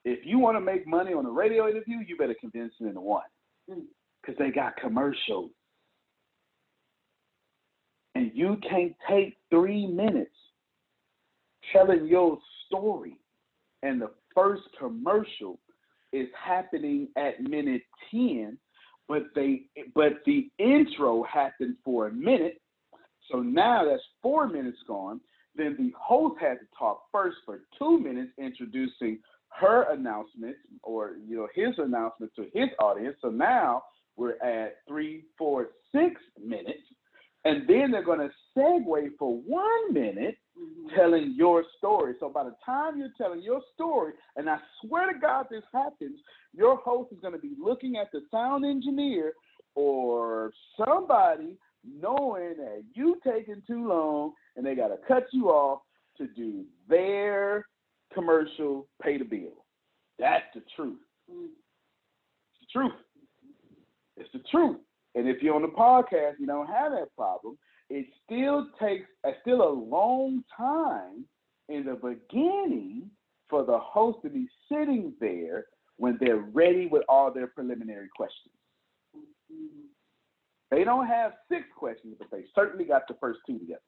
[0.06, 3.02] if you want to make money on a radio interview, you better condense it into
[3.02, 3.24] one.
[3.70, 3.82] Hmm.
[4.22, 5.52] Because they got commercials.
[8.16, 10.36] And you can't take three minutes
[11.72, 12.38] telling your
[12.68, 13.18] story.
[13.82, 15.60] And the first commercial
[16.12, 18.58] is happening at minute 10,
[19.08, 19.64] but they
[19.96, 22.62] but the intro happened for a minute.
[23.32, 25.20] So now that's four minutes gone.
[25.56, 29.20] Then the host had to talk first for two minutes, introducing
[29.60, 33.18] her announcements or you know his announcement to his audience.
[33.22, 33.84] So now
[34.16, 36.84] we're at three, four, six minutes,
[37.46, 40.96] and then they're going to segue for one minute Mhm.
[40.96, 42.16] telling your story.
[42.20, 46.20] So by the time you're telling your story, and I swear to God this happens,
[46.54, 49.34] your host is going to be looking at the sound engineer
[49.76, 55.82] or somebody knowing that you taking too long and they got to cut you off
[56.18, 57.66] to do their
[58.14, 59.66] commercial pay the bill.
[60.20, 61.00] That's the truth.
[61.30, 61.50] Mhm.
[62.52, 63.06] It's the truth.
[64.18, 64.80] It's the truth.
[65.16, 67.58] And if you're on the podcast, you don't have that problem.
[67.90, 71.28] It still takes it's still a long time
[71.70, 73.10] in the beginning
[73.50, 78.54] for the host to be sitting there when they're ready with all their preliminary questions.
[80.72, 83.82] They don't have six questions, but they certainly got the first two together.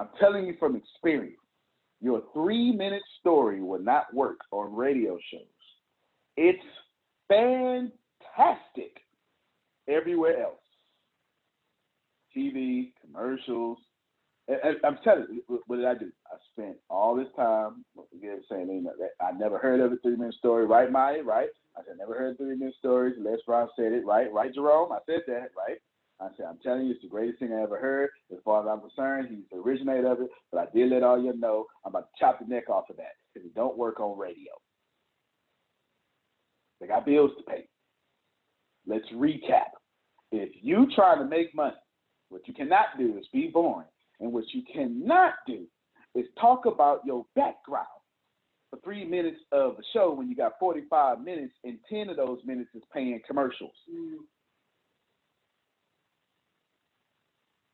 [0.00, 1.38] I'm telling you from experience,
[2.00, 5.40] your three minute story will not work on radio shows.
[6.36, 6.62] It's
[7.28, 9.00] fantastic
[9.88, 10.60] everywhere else.
[12.36, 13.78] TV, commercials.
[14.48, 16.12] And, I'm telling you, what did I do?
[16.30, 18.86] I spent all this time again saying
[19.20, 21.22] I never heard of a three minute story, right, Maya?
[21.22, 21.48] Right?
[21.76, 23.16] I said never heard three minute stories.
[23.18, 24.32] Les Brown said it, right?
[24.32, 24.92] Right, Jerome?
[24.92, 25.78] I said that, right?
[26.20, 28.10] I said, I'm telling you, it's the greatest thing I ever heard.
[28.32, 30.30] As far as I'm concerned, he's the originator of it.
[30.50, 32.96] But I did let all you know I'm about to chop the neck off of
[32.96, 34.52] that because it don't work on radio.
[36.80, 37.68] They got bills to pay.
[38.86, 39.70] Let's recap.
[40.32, 41.76] If you try to make money,
[42.28, 43.88] what you cannot do is be boring.
[44.20, 45.66] And what you cannot do
[46.14, 47.86] is talk about your background
[48.70, 52.38] for three minutes of the show when you got 45 minutes and 10 of those
[52.44, 53.74] minutes is paying commercials.
[53.90, 53.96] Mm.
[53.96, 54.22] Mm-hmm.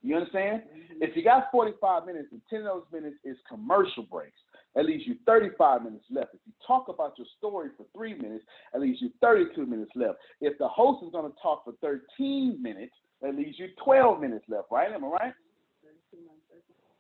[0.03, 0.63] You understand?
[1.01, 4.39] If you got 45 minutes and 10 of those minutes is commercial breaks,
[4.75, 6.35] that leaves you 35 minutes left.
[6.35, 10.19] If you talk about your story for three minutes, that leaves you 32 minutes left.
[10.41, 14.45] If the host is going to talk for 13 minutes, that leaves you 12 minutes
[14.49, 14.91] left, right?
[14.93, 15.35] Am I right?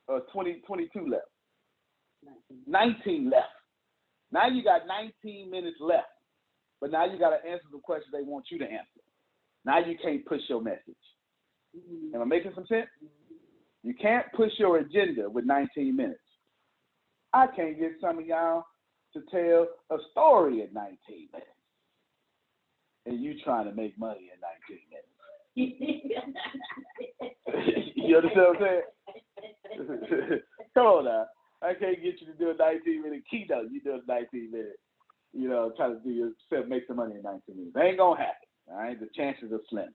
[0.08, 1.22] Uh, 20, 22 left.
[2.66, 3.46] 19 left.
[4.30, 6.06] Now you got 19 minutes left.
[6.80, 9.00] But now you got to answer the questions they want you to answer.
[9.64, 10.96] Now you can't push your message.
[12.14, 12.88] Am I making some sense?
[13.82, 16.20] You can't push your agenda with 19 minutes.
[17.32, 18.64] I can't get some of y'all
[19.14, 20.96] to tell a story in 19
[21.32, 21.50] minutes.
[23.06, 25.08] And you trying to make money in 19 minutes.
[27.96, 28.80] you understand what I'm
[29.78, 30.40] saying?
[30.74, 31.26] Come on now.
[31.62, 33.70] I can't get you to do a 19 minute keynote.
[33.70, 34.78] You do a 19 minute,
[35.32, 37.74] you know, try to do yourself, make some money in 19 minutes.
[37.74, 38.48] That ain't going to happen.
[38.70, 38.98] All right.
[38.98, 39.92] The chances are slim.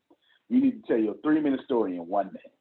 [0.49, 2.53] You need to tell your three minute story in one minute.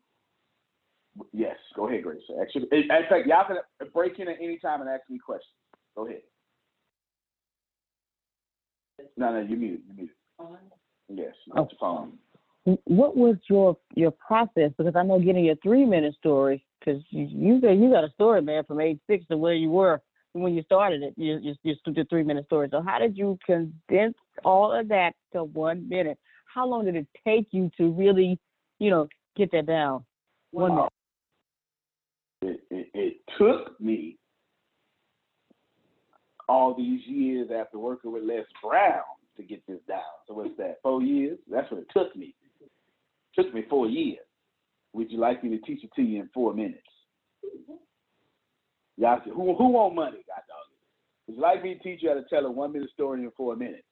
[1.32, 2.20] Yes, go ahead, Grace.
[2.40, 3.56] Actually, in fact, y'all can
[3.94, 5.54] break in at any time and ask me questions.
[5.96, 6.20] Go ahead.
[9.16, 9.80] No, no, you muted.
[9.88, 10.16] You muted.
[11.08, 12.12] Yes, not the phone.
[12.66, 12.78] Oh.
[12.84, 14.72] What was your your process?
[14.76, 18.10] Because I know getting your three minute story, because you you got you got a
[18.10, 21.14] story, man, from age six to where you were when you started it.
[21.16, 22.68] You you, you three minute story.
[22.70, 26.18] So how did you condense all of that to one minute?
[26.56, 28.38] How long did it take you to really,
[28.78, 30.06] you know, get that down?
[30.52, 30.92] One minute.
[32.40, 34.16] It, it, it took me
[36.48, 39.02] all these years after working with Les Brown
[39.36, 40.00] to get this down.
[40.26, 40.78] So what's that?
[40.82, 41.38] Four years?
[41.50, 42.34] That's what it took me.
[42.62, 44.24] It took me four years.
[44.94, 46.80] Would you like me to teach it to you in four minutes?
[48.96, 50.64] Y'all say, who who want money, God dog?
[51.26, 53.30] Would you like me to teach you how to tell a one minute story in
[53.36, 53.82] four minutes?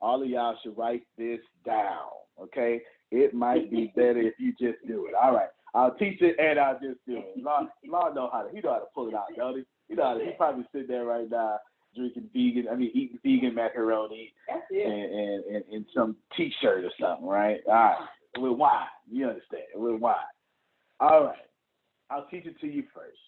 [0.00, 2.08] All of y'all should write this down.
[2.40, 2.80] Okay?
[3.10, 5.14] It might be better if you just do it.
[5.14, 5.48] All right.
[5.74, 7.34] I'll teach it and I'll just do it.
[7.36, 9.64] Lord, Lord know how to he know how to pull it out, don't he?
[9.88, 11.58] He know how to, he probably sit there right now
[11.96, 14.32] drinking vegan, I mean eating vegan macaroni
[14.70, 17.60] and, and, and, some t shirt or something, right?
[17.66, 17.96] All right.
[18.38, 18.86] With wine.
[19.10, 19.62] You understand.
[19.74, 20.14] With wine.
[21.00, 21.36] All right.
[22.10, 23.18] I'll teach it to you first.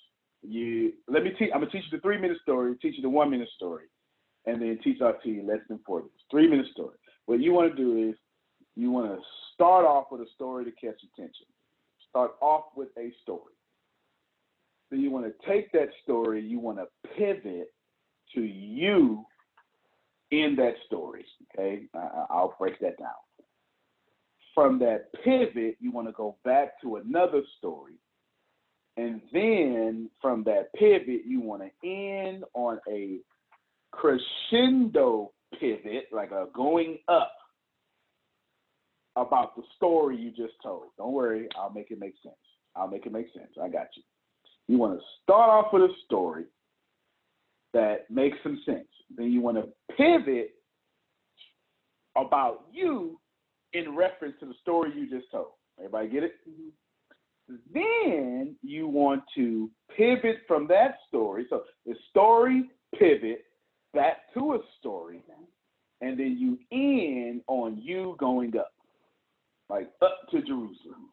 [0.43, 3.09] You let me teach I'm gonna teach you the three minute story, teach you the
[3.09, 3.85] one minute story,
[4.47, 6.15] and then teach our team less than four minutes.
[6.31, 6.97] Three minute story.
[7.27, 8.15] What you want to do is
[8.77, 9.19] you want to
[9.55, 11.47] start off with a story to catch attention.
[12.09, 13.55] Start off with a story.
[14.91, 17.69] Then you want to take that story, you want to pivot
[18.35, 19.25] to you
[20.31, 21.25] in that story.
[21.55, 21.83] Okay,
[22.31, 23.09] I'll break that down.
[24.55, 27.95] From that pivot, you want to go back to another story.
[28.97, 33.19] And then from that pivot, you want to end on a
[33.93, 37.33] crescendo pivot, like a going up
[39.17, 40.85] about the story you just told.
[40.97, 42.37] Don't worry, I'll make it make sense.
[42.77, 43.51] I'll make it make sense.
[43.61, 44.03] I got you.
[44.69, 46.45] You want to start off with a story
[47.73, 48.87] that makes some sense.
[49.17, 50.51] Then you want to pivot
[52.17, 53.19] about you
[53.73, 55.53] in reference to the story you just told.
[55.79, 56.33] Everybody get it?
[56.49, 56.69] Mm-hmm.
[57.73, 61.47] Then you want to pivot from that story.
[61.49, 63.45] So the story pivot
[63.95, 65.23] back to a story,
[66.01, 68.73] and then you end on you going up
[69.69, 71.11] like up to Jerusalem.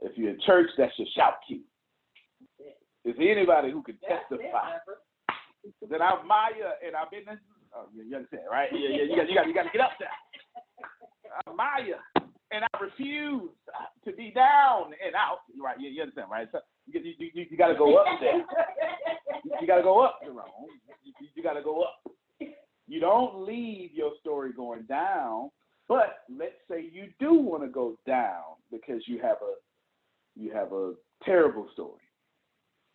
[0.00, 1.60] If you're in church, that's your shout cue.
[3.04, 4.78] Is there anybody who can testify
[5.90, 7.24] that I'm Maya and I've been?
[7.74, 8.68] Oh, you understand, right?
[8.72, 9.02] Yeah, yeah.
[9.02, 10.08] You got, you got, you got to get up there.
[11.46, 11.98] uh, Maya,
[12.50, 13.50] and I refuse
[14.04, 15.38] to be down and out.
[15.60, 15.78] Right?
[15.80, 16.48] You, you understand, right?
[16.52, 16.60] So
[16.92, 18.44] you, you, you, got to go up there.
[19.60, 20.46] You got to go up, Jerome.
[21.04, 22.00] You, you, you got to go up.
[22.86, 25.50] You don't leave your story going down,
[25.88, 29.54] but let's say you do want to go down because you have a
[30.40, 32.00] you have a terrible story.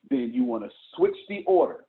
[0.09, 1.85] Then you want to switch the order.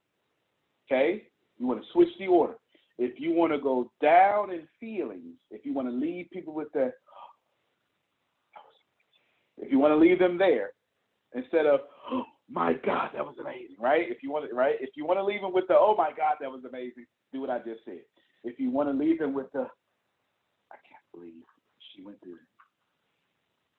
[0.87, 1.25] Okay?
[1.59, 2.55] You want to switch the order.
[2.99, 6.71] If you want to go down in feelings, if you want to leave people with
[6.73, 6.93] the
[9.59, 10.73] if you want to leave them there
[11.35, 14.05] instead of oh my God, that was amazing, right?
[14.09, 14.77] If you want to, right?
[14.81, 17.41] If you want to leave them with the oh my God, that was amazing, do
[17.41, 18.03] what I just said.
[18.45, 19.67] If you want to leave them with the
[20.73, 21.43] I can't believe
[21.95, 22.39] she went through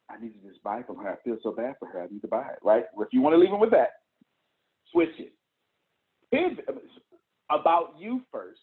[0.10, 1.12] I needed this buy from her.
[1.12, 2.04] I feel so bad for her.
[2.04, 2.86] I need to buy it, right?
[3.00, 3.90] If you want to leave them with that,
[4.92, 5.34] switch it.
[6.32, 6.66] Pivot
[7.50, 8.60] about you first.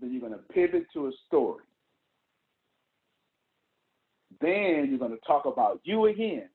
[0.00, 1.64] Then you're going to pivot to a story.
[4.40, 6.48] Then you're going to talk about you again,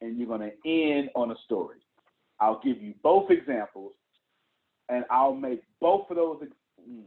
[0.00, 1.78] and you're going to end on a story.
[2.40, 3.92] I'll give you both examples,
[4.88, 6.42] and I'll make both of those.
[6.82, 7.00] Hmm.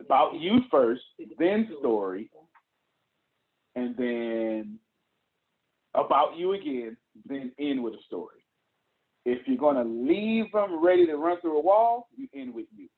[0.00, 1.02] About you first,
[1.38, 2.30] then story,
[3.76, 4.78] and then
[5.94, 8.44] about you again, then end with a story.
[9.24, 12.66] If you're going to leave them ready to run through a wall, you end with
[12.76, 12.88] you.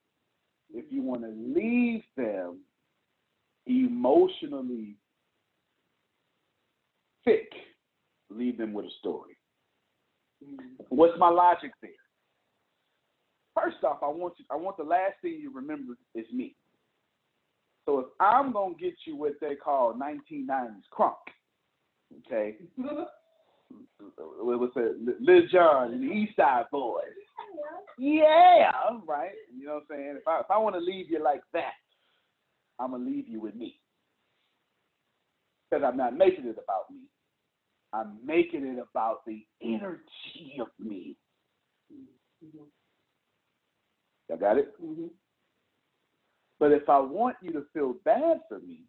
[0.72, 2.60] If you want to leave them
[3.66, 4.96] emotionally
[7.24, 7.50] thick,
[8.30, 9.36] leave them with a story.
[10.44, 10.84] Mm-hmm.
[10.88, 11.90] What's my logic there?
[13.54, 16.56] First off, I want you, I want the last thing you remember is me.
[17.86, 21.14] So if I'm gonna get you what they call 1990s crunk,
[22.26, 22.56] okay?
[22.76, 25.20] what was it?
[25.20, 27.02] Lil Jon and the East Side Boys.
[27.98, 28.70] Yeah,
[29.06, 29.30] right.
[29.56, 30.14] You know what I'm saying?
[30.18, 31.74] If I if I want to leave you like that,
[32.78, 33.78] I'm gonna leave you with me.
[35.70, 37.02] Because I'm not making it about me.
[37.94, 41.16] I'm making it about the energy of me.
[41.92, 42.64] Mm-hmm.
[44.28, 44.74] Y'all got it?
[44.82, 45.06] Mm-hmm.
[46.58, 48.80] But if I want you to feel bad for me,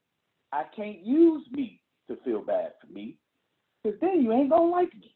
[0.51, 3.17] I can't use me to feel bad for me,
[3.83, 5.15] because then you ain't gonna like me.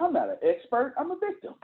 [0.00, 0.94] I'm not an expert.
[0.96, 1.54] I'm a victim.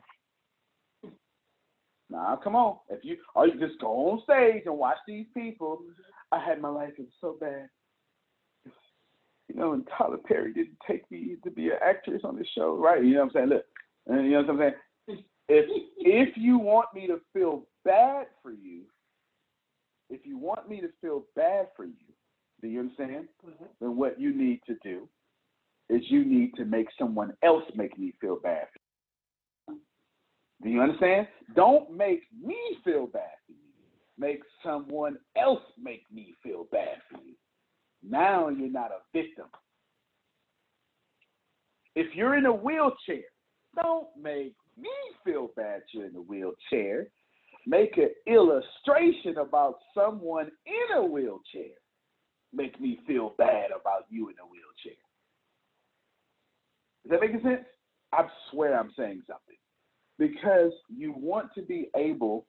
[2.11, 2.79] Nah, come on.
[2.89, 5.83] If you or you just go on stage and watch these people.
[6.33, 7.69] I had my life it was so bad.
[9.49, 12.77] You know, and Tyler Perry didn't take me to be an actress on the show,
[12.77, 13.05] right?
[13.05, 13.49] You know what I'm saying?
[13.49, 13.65] Look,
[14.07, 15.25] and you know what I'm saying?
[15.49, 15.67] If
[15.99, 18.83] if you want me to feel bad for you,
[20.09, 21.93] if you want me to feel bad for you,
[22.63, 23.29] do you understand?
[23.47, 23.65] Mm-hmm.
[23.81, 25.09] Then what you need to do
[25.91, 28.67] is you need to make someone else make me feel bad.
[29.69, 31.29] Do you understand?
[31.55, 33.59] Don't make me feel bad for you.
[34.17, 37.35] Make someone else make me feel bad for you.
[38.09, 39.47] Now you're not a victim.
[41.97, 43.25] If you're in a wheelchair,
[43.77, 44.91] don't make me
[45.25, 47.09] feel bad you're in a wheelchair.
[47.67, 51.73] Make an illustration about someone in a wheelchair.
[52.53, 54.99] Make me feel bad about you in a wheelchair.
[57.05, 57.67] Is that making sense?
[58.13, 59.57] I swear I'm saying something.
[60.19, 62.47] Because you want to be able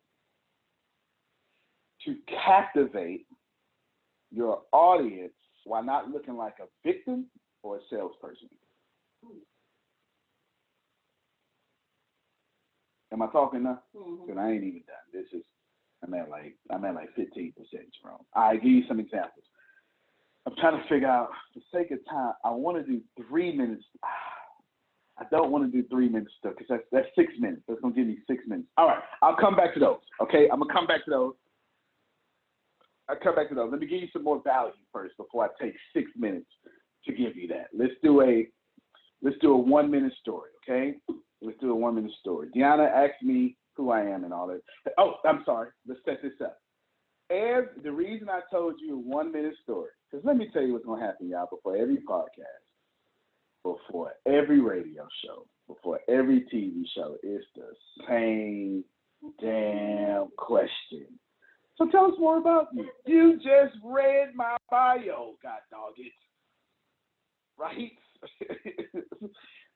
[2.06, 2.16] to
[2.46, 3.26] captivate
[4.32, 5.34] your audience
[5.66, 7.26] while not looking like a victim
[7.64, 8.48] or a salesperson.
[13.12, 13.82] Am I talking now?
[13.94, 14.40] Because mm-hmm.
[14.40, 15.06] I ain't even done.
[15.14, 15.44] This is
[16.04, 18.20] I'm at like I'm at like 15 percent wrong.
[18.36, 19.46] I give you some examples.
[20.46, 22.34] I'm trying to figure out for sake of time.
[22.44, 23.84] I want to do three minutes.
[25.18, 27.62] I don't want to do three minutes though, because that's that's six minutes.
[27.68, 28.68] That's gonna give me six minutes.
[28.78, 30.00] All right, I'll come back to those.
[30.22, 31.34] Okay, I'm gonna come back to those.
[33.10, 33.70] I'll come back to those.
[33.72, 36.50] Let me give you some more value first before I take six minutes
[37.06, 37.68] to give you that.
[37.74, 38.48] Let's do a
[39.22, 40.50] let's do a one minute story.
[40.64, 40.98] Okay.
[41.42, 42.50] Let's do a one minute story.
[42.56, 44.62] Deanna asked me who I am and all that.
[44.98, 45.70] Oh, I'm sorry.
[45.88, 46.58] Let's set this up.
[47.30, 50.74] And the reason I told you a one minute story, because let me tell you
[50.74, 52.64] what's to happen, y'all, before every podcast,
[53.64, 57.74] before every radio show, before every TV show, it's the
[58.08, 58.84] same
[59.42, 61.08] damn question.
[61.78, 62.88] So tell us more about you.
[63.06, 66.14] You just read my bio, god dog it.
[67.58, 67.92] Right?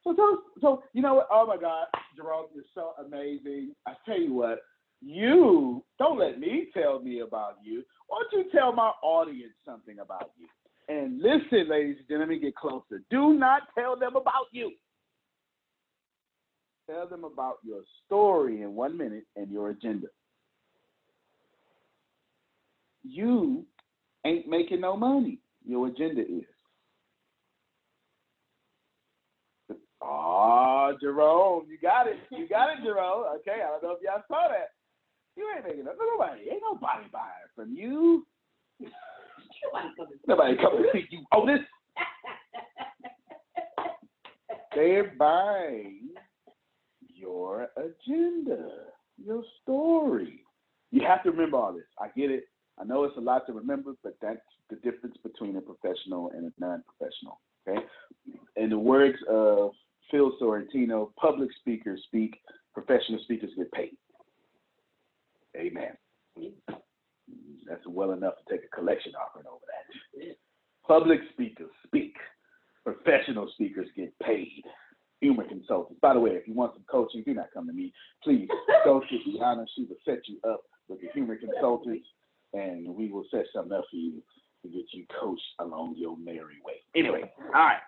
[0.04, 1.28] So, so, so you know what?
[1.32, 3.76] Oh my God, Jerome, you're so amazing.
[3.86, 4.60] I tell you what,
[5.02, 7.84] you don't let me tell me about you.
[8.08, 10.48] Why don't you tell my audience something about you?
[10.88, 13.04] And listen, ladies and gentlemen, get closer.
[13.12, 14.72] Do not tell them about you.
[16.90, 20.08] Tell them about your story in one minute and your agenda.
[23.10, 23.66] You
[24.26, 25.40] ain't making no money.
[25.66, 26.44] Your agenda is.
[30.02, 32.18] Oh, Jerome, you got it.
[32.32, 33.26] You got it, Jerome.
[33.40, 34.72] Okay, I don't know if y'all saw that.
[35.36, 36.50] You ain't making no nobody.
[36.50, 38.26] Ain't nobody buying from you.
[40.28, 41.26] Nobody coming to see you.
[41.34, 41.60] Oh, this.
[44.76, 46.10] They're buying
[47.14, 48.70] your agenda,
[49.24, 50.46] your story.
[50.92, 51.84] You have to remember all this.
[52.00, 52.46] I get it.
[52.80, 56.46] I know it's a lot to remember, but that's the difference between a professional and
[56.46, 57.40] a non-professional.
[57.68, 57.86] Okay.
[58.56, 59.72] In the words of
[60.10, 62.40] Phil Sorrentino, public speakers speak,
[62.74, 63.98] professional speakers get paid.
[65.58, 65.98] Amen.
[67.68, 70.36] That's well enough to take a collection offering over that.
[70.88, 72.16] Public speakers speak,
[72.84, 74.64] professional speakers get paid.
[75.22, 76.00] Humor consultants.
[76.02, 77.92] By the way, if you want some coaching, do not come to me.
[78.24, 78.48] Please
[78.86, 79.66] go to Deanna.
[79.76, 82.02] She will set you up with a humor consultant,
[82.54, 84.22] and we will set something up for you
[84.64, 86.82] to get you coached along your merry way.
[86.96, 87.80] Anyway, all right.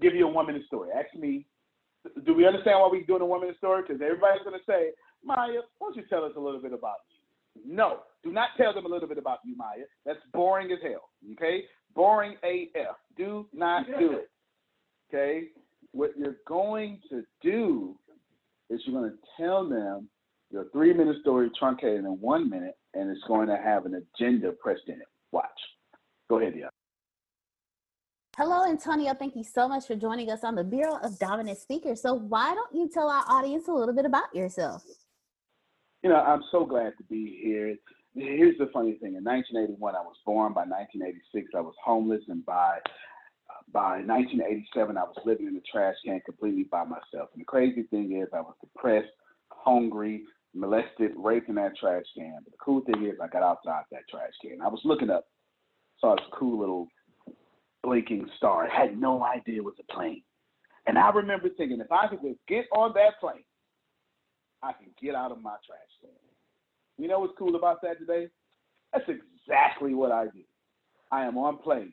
[0.00, 0.90] Give you a one minute story.
[0.96, 1.46] Ask me,
[2.26, 3.82] do we understand why we're doing a one minute story?
[3.82, 4.90] Because everybody's going to say,
[5.24, 7.74] Maya, why don't you tell us a little bit about you?
[7.74, 9.84] No, do not tell them a little bit about you, Maya.
[10.04, 11.10] That's boring as hell.
[11.32, 11.64] Okay?
[11.94, 12.96] Boring AF.
[13.16, 14.30] Do not do it.
[15.08, 15.48] Okay?
[15.92, 17.94] What you're going to do
[18.68, 20.08] is you're going to tell them
[20.54, 24.52] your three minute story truncated in one minute, and it's going to have an agenda
[24.52, 25.08] pressed in it.
[25.32, 25.48] Watch.
[26.30, 26.68] Go ahead, Deanna.
[28.36, 29.14] Hello, Antonio.
[29.14, 32.00] Thank you so much for joining us on the Bureau of Dominant Speakers.
[32.00, 34.84] So, why don't you tell our audience a little bit about yourself?
[36.02, 37.74] You know, I'm so glad to be here.
[38.14, 40.52] Here's the funny thing: in 1981, I was born.
[40.52, 42.78] By 1986, I was homeless, and by
[43.72, 47.30] by 1987, I was living in the trash can completely by myself.
[47.32, 49.10] And the crazy thing is, I was depressed,
[49.50, 50.22] hungry,
[50.54, 52.38] molested, raped in that trash can.
[52.44, 54.60] But the cool thing is, I got outside that trash can.
[54.62, 55.24] I was looking up,
[56.00, 56.88] saw this cool little
[57.82, 58.68] blinking star.
[58.68, 60.22] Had no idea it was a plane.
[60.86, 63.44] And I remember thinking, if I could just get on that plane,
[64.62, 66.10] I can get out of my trash can.
[66.98, 68.28] You know what's cool about that today?
[68.92, 70.42] That's exactly what I do.
[71.10, 71.92] I am on planes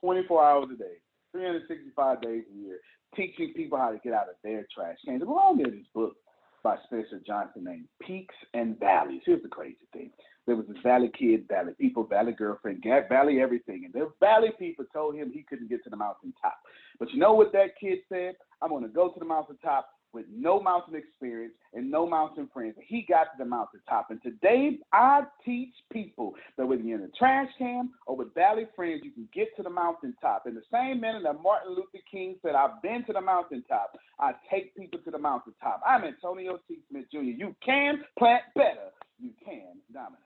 [0.00, 0.96] 24 hours a day,
[1.32, 2.78] 365 days a year,
[3.14, 5.22] teaching people how to get out of their trash cans.
[5.22, 6.14] Along there's this book
[6.62, 9.22] by Spencer Johnson named Peaks and Valleys.
[9.24, 10.10] Here's the crazy thing.
[10.46, 13.84] There was this valley kid, valley people, valley girlfriend, valley everything.
[13.84, 16.56] And the valley people told him he couldn't get to the mountain top.
[16.98, 18.34] But you know what that kid said?
[18.62, 22.48] I'm going to go to the mountain top with no mountain experience and no mountain
[22.52, 22.74] friends.
[22.86, 24.10] He got to the mountaintop.
[24.10, 28.66] And today I teach people that whether you're in a trash can or with valley
[28.74, 30.46] friends, you can get to the mountaintop.
[30.46, 34.32] In the same manner that Martin Luther King said, I've been to the mountaintop, I
[34.50, 35.80] take people to the mountaintop.
[35.86, 36.78] I'm Antonio T.
[36.90, 37.18] Smith Jr.
[37.18, 38.90] You can plant better.
[39.18, 40.18] You can dominate.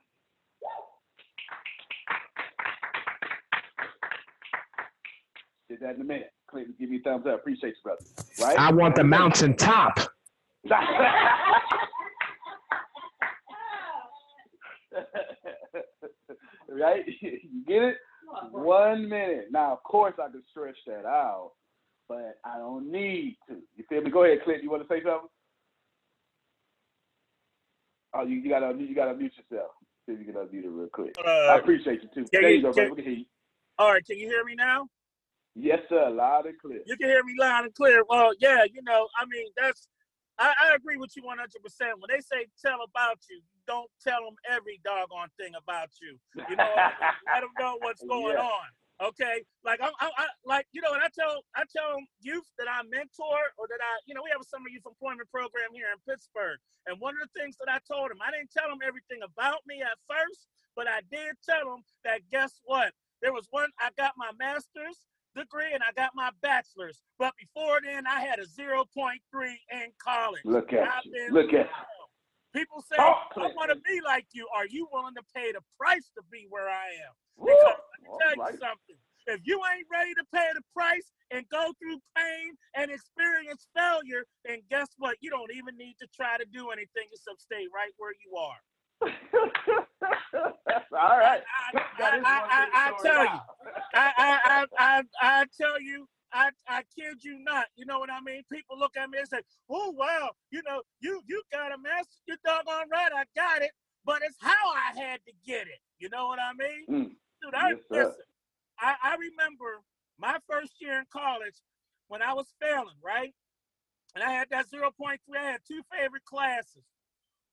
[5.69, 6.31] Did that in a minute.
[6.49, 7.35] Clinton, give me a thumbs up.
[7.39, 8.01] Appreciate you, brother.
[8.39, 8.57] Right?
[8.57, 9.99] I want the mountain top.
[16.69, 17.03] right?
[17.21, 17.95] You get it?
[18.51, 19.47] One minute.
[19.51, 21.51] Now, of course, I can stretch that out,
[22.09, 23.55] but I don't need to.
[23.75, 24.09] You feel me?
[24.11, 24.63] Go ahead, Clint.
[24.63, 25.29] You want to say something?
[28.13, 29.71] Oh, you, you gotta you gotta mute yourself.
[30.07, 31.15] See if you can unmute it real quick.
[31.23, 32.25] Uh, I appreciate you too.
[32.29, 32.89] can There you- you go, can- brother.
[32.91, 33.25] We can hear you.
[33.77, 34.87] all right, can you hear me now?
[35.55, 36.09] Yes, sir.
[36.09, 36.81] Loud and clear.
[36.85, 38.03] You can hear me loud and clear.
[38.07, 39.87] Well, yeah, you know, I mean, that's
[40.37, 41.49] I, I agree with you 100.
[41.63, 46.19] percent When they say tell about you, don't tell them every doggone thing about you.
[46.49, 46.75] You know,
[47.31, 48.43] let them know what's going Yeah.
[48.43, 48.67] on.
[49.03, 52.67] Okay, like I'm, I, I, like you know, and I tell I tell youth that
[52.71, 55.91] I mentor or that I, you know, we have a summer youth employment program here
[55.91, 58.79] in Pittsburgh, and one of the things that I told them, I didn't tell them
[58.87, 60.47] everything about me at first,
[60.79, 62.95] but I did tell them that guess what?
[63.21, 65.03] There was one I got my master's
[65.35, 68.85] degree and I got my bachelor's, but before then I had a 0.3
[69.71, 70.41] in college.
[70.45, 71.29] Look at I've you.
[71.31, 71.69] Look at.
[72.55, 74.47] People say, Talk, I want to be like you.
[74.55, 77.13] Are you willing to pay the price to be where I am?
[77.37, 77.47] Woo!
[77.47, 78.95] Because let me tell you something.
[79.27, 84.23] If you ain't ready to pay the price and go through pain and experience failure,
[84.45, 85.17] then guess what?
[85.19, 88.61] You don't even need to try to do anything except stay right where you are.
[90.33, 91.41] All right.
[91.73, 93.39] I, I, I, I, minute I story tell you.
[93.93, 94.39] I,
[94.77, 97.65] I, I, tell you, I, I kid you not.
[97.75, 98.43] You know what I mean?
[98.51, 102.17] People look at me and say, "Oh wow, you know, you you got a master.
[102.27, 103.11] You're doggone right.
[103.15, 103.71] I got it,
[104.05, 105.79] but it's how I had to get it.
[105.99, 107.09] You know what I mean, Mm,
[107.41, 107.53] dude?
[107.55, 107.97] I yes, sir.
[108.05, 108.21] listen.
[108.79, 109.81] I, I remember
[110.19, 111.55] my first year in college
[112.09, 113.33] when I was failing, right?
[114.15, 115.17] And I had that 0.3.
[115.37, 116.83] I had two favorite classes.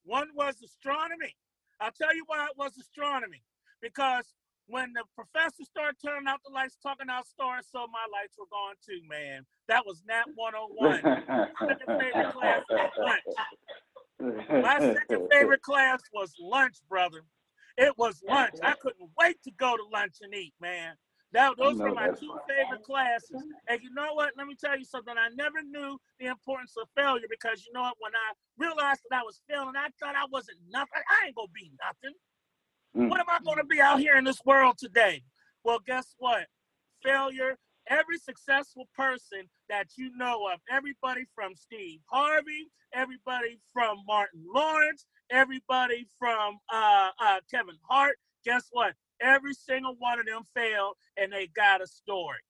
[0.04, 1.34] One was astronomy.
[1.82, 3.42] I'll tell you why it was astronomy.
[3.82, 4.32] because
[4.66, 8.46] when the professor started turning out the lights, talking out stars, so my lights were
[8.50, 9.44] gone too, man.
[9.66, 11.00] That was Nat 101.
[11.68, 12.62] Second favorite class
[12.96, 14.62] lunch.
[14.62, 17.22] My second favorite class was lunch, brother.
[17.76, 18.54] It was lunch.
[18.62, 20.94] I couldn't wait to go to lunch and eat, man.
[21.32, 22.40] That, those were my two right.
[22.46, 23.42] favorite classes.
[23.68, 24.32] And you know what?
[24.36, 25.14] Let me tell you something.
[25.16, 27.96] I never knew the importance of failure because you know what?
[28.00, 31.02] When I realized that I was failing, I thought I wasn't nothing.
[31.08, 32.16] I ain't gonna be nothing.
[32.96, 33.08] Mm.
[33.08, 35.22] What am I gonna be out here in this world today?
[35.64, 36.46] Well, guess what?
[37.02, 37.56] Failure.
[37.88, 45.06] Every successful person that you know of, everybody from Steve Harvey, everybody from Martin Lawrence,
[45.30, 48.94] everybody from uh, uh, Kevin Hart, guess what?
[49.22, 52.40] Every single one of them failed and they got a story.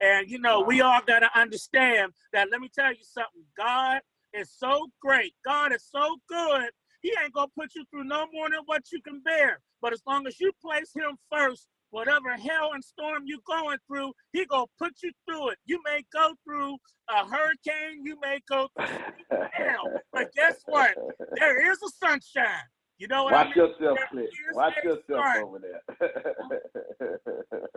[0.00, 2.48] And you know, we all got to understand that.
[2.50, 3.44] Let me tell you something.
[3.56, 4.00] God
[4.32, 5.34] is so great.
[5.44, 6.70] God is so good.
[7.02, 9.60] He ain't gonna put you through no more than what you can bear.
[9.80, 14.12] But as long as you place Him first, whatever hell and storm you're going through,
[14.32, 15.58] He gonna put you through it.
[15.64, 16.76] You may go through
[17.08, 18.04] a hurricane.
[18.04, 18.86] You may go through
[19.52, 20.94] hell, but guess what?
[21.36, 22.68] There is a sunshine.
[23.00, 23.66] You know what I Watch mean?
[23.66, 24.28] yourself, Clint.
[24.52, 25.80] Watch yourself over there.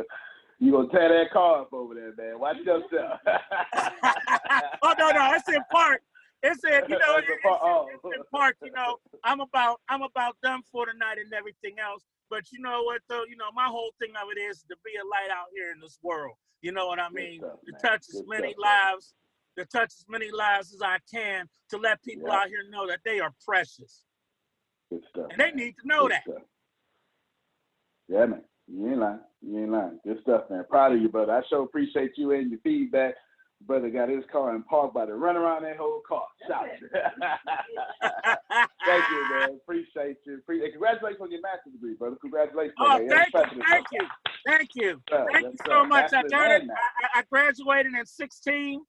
[0.59, 2.39] you gonna tear that car up over there, man.
[2.39, 3.19] Watch yourself.
[4.84, 6.03] oh no, no, it's in part.
[6.45, 7.88] It's in, you know, It's it's, oh.
[7.93, 8.57] it's in part.
[8.61, 8.65] Oh.
[8.65, 12.03] You know, I'm about, I'm about done for tonight and everything else.
[12.30, 14.91] But you know what, though, you know, my whole thing of it is to be
[15.01, 16.36] a light out here in this world.
[16.61, 17.39] You know what I mean?
[17.39, 17.82] stuff, to man.
[17.82, 18.91] touch as many stuff, man.
[18.93, 19.13] lives,
[19.57, 22.36] to touch as many lives as I can, to let people Yeah.
[22.39, 24.03] out here know that they are precious,
[24.94, 25.26] Good stuff.
[25.32, 26.24] and they need to know Good that.
[26.24, 26.41] stuff.
[28.08, 28.41] Yeah, man.
[28.68, 29.20] You ain't lying.
[29.41, 30.00] You ain't lying.
[30.06, 30.64] Good stuff, man.
[30.70, 31.34] Proud of you, brother.
[31.34, 33.16] I sure appreciate you and your feedback.
[33.66, 36.28] Brother got his car and parked by the run around that whole car.
[36.48, 36.66] Shout.
[38.86, 39.58] Thank you, man.
[39.64, 40.36] Appreciate you.
[40.36, 42.18] Appreciate, congratulations on your master's degree, brother.
[42.22, 42.76] Congratulations.
[42.80, 43.08] Oh, man.
[43.08, 43.62] thank you, That's special.
[43.70, 44.08] thank you,
[44.46, 45.88] thank you, Yeah, thank you so right.
[45.89, 46.14] much.
[46.14, 46.70] I Bachelor's it.
[46.70, 47.16] I.
[47.16, 48.82] I I graduated in 16,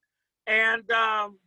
[0.48, 1.38] and um,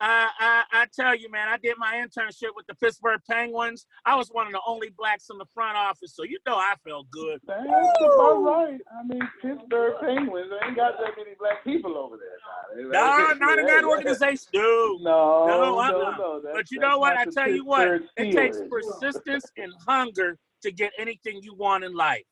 [0.00, 3.86] I, I I tell you, man, I did my internship with the Pittsburgh Penguins.
[4.04, 6.74] I was one of the only blacks in the front office, so you know I
[6.86, 7.40] felt good.
[7.46, 8.78] That's about right.
[8.92, 12.84] I mean, Pittsburgh Penguins they ain't got that many black people over there.
[12.90, 15.00] No, not in that organization, dude.
[15.02, 16.42] No, No, no, no.
[16.52, 17.16] But you know what?
[17.16, 21.94] I tell you what, it takes persistence and hunger to get anything you want in
[21.94, 22.24] life.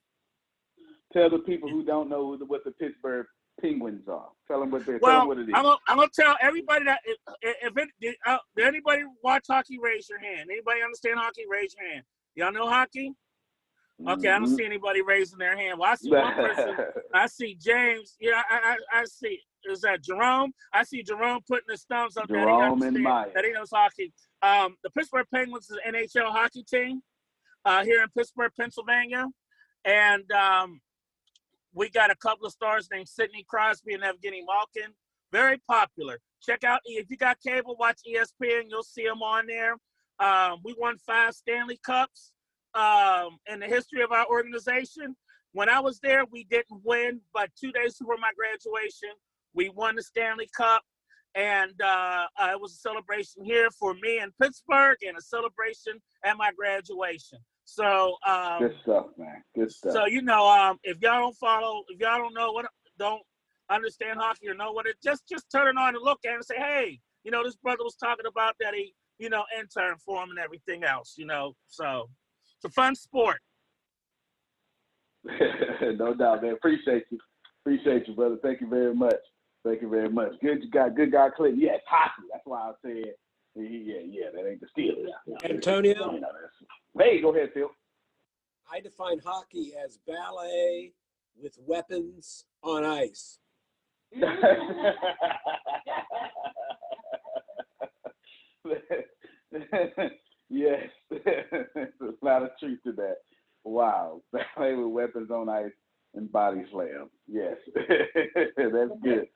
[1.13, 3.27] Tell the people who don't know what the Pittsburgh
[3.61, 4.29] Penguins are.
[4.49, 4.93] Tell them what they.
[4.93, 5.55] tell Well, them what it is.
[5.55, 9.47] I'm gonna, I'm gonna tell everybody that if, if it, did, uh, did anybody watch
[9.49, 10.49] hockey, raise your hand.
[10.51, 12.05] Anybody understand hockey, raise your hand.
[12.35, 13.13] Y'all know hockey?
[14.07, 14.57] Okay, I don't Mhm.
[14.57, 15.79] see anybody raising their hand.
[15.79, 16.77] Well, I see one person.
[17.15, 18.17] I see James.
[18.21, 19.41] Yeah, I, I, I see.
[19.67, 20.53] Is that Jerome?
[20.73, 22.29] I see Jerome putting his thumbs up.
[22.29, 23.29] Jerome and Maya.
[23.35, 24.13] That he knows hockey.
[24.43, 27.03] Um, the Pittsburgh Penguins is an NHL hockey team
[27.65, 29.27] uh, here in Pittsburgh, Pennsylvania,
[29.87, 30.81] and um,
[31.75, 34.93] we got a couple of stars named Sidney Crosby and Evgeny Malkin.
[35.33, 36.21] Very popular.
[36.41, 38.65] Check out if you got cable, watch ESPN.
[38.69, 39.77] You'll see them on there.
[40.21, 42.33] Um, we won five Stanley Cups
[42.75, 45.17] um, in the history of our organization.
[45.53, 49.11] When I was there, we didn't win, but two days before my graduation,
[49.55, 50.83] we won the Stanley Cup.
[51.35, 56.01] And uh, uh, it was a celebration here for me in Pittsburgh and a celebration
[56.25, 57.39] at my graduation.
[57.65, 59.43] So, um, Good stuff, man.
[59.55, 59.93] Good stuff.
[59.93, 62.67] so you know, um, if y'all don't follow, if y'all don't know what,
[62.99, 63.23] don't
[63.71, 66.35] understand hockey or know what it, just just turn it on and look at it
[66.35, 69.97] and say, hey, you know, this brother was talking about that he, you know, intern
[70.05, 71.55] for him and everything else, you know.
[71.67, 72.09] So
[72.57, 73.41] it's a fun sport.
[75.25, 76.53] no doubt, man.
[76.53, 77.19] Appreciate you.
[77.63, 78.37] Appreciate you, brother.
[78.43, 79.17] Thank you very much.
[79.65, 80.33] Thank you very much.
[80.43, 81.61] Good guy, good guy, Clinton.
[81.61, 82.29] Yes, hockey.
[82.31, 83.15] That's why I said,
[83.57, 85.09] yeah, yeah, that ain't the Steelers.
[85.45, 86.13] Antonio?
[86.13, 86.29] You know,
[86.99, 87.71] Hey, go ahead, Phil.
[88.71, 90.93] I define hockey as ballet
[91.41, 93.39] with weapons on ice.
[100.49, 103.17] yes, there's a lot of truth to that.
[103.65, 105.73] Wow, ballet with weapons on ice
[106.15, 107.11] and body slam.
[107.27, 109.27] Yes, that's good.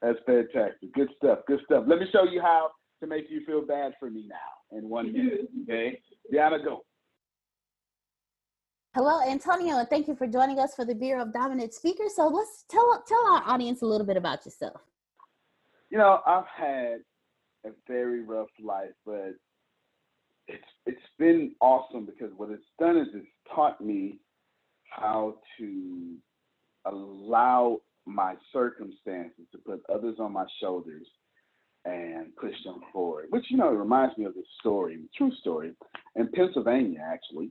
[0.00, 0.92] That's fantastic.
[0.94, 1.40] Good stuff.
[1.46, 1.84] Good stuff.
[1.86, 2.70] Let me show you how
[3.00, 5.18] to make you feel bad for me now in one mm-hmm.
[5.18, 5.48] minute.
[5.62, 6.00] Okay,
[6.32, 6.84] Deanna, go.
[8.94, 12.16] Hello, Antonio, and thank you for joining us for the Bureau of Dominant Speakers.
[12.16, 14.80] So let's tell tell our audience a little bit about yourself.
[15.90, 17.00] You know, I've had
[17.64, 19.34] a very rough life, but
[20.48, 24.18] it's it's been awesome because what it's done is it's taught me
[24.90, 26.14] how to
[26.86, 31.06] allow my circumstances to put others on my shoulders
[31.88, 33.26] and push them forward.
[33.30, 35.72] Which you know it reminds me of this story, true story,
[36.16, 37.50] in Pennsylvania actually.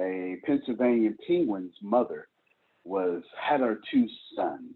[0.00, 2.28] a Pennsylvania penguin's mother
[2.84, 4.74] was had her two sons,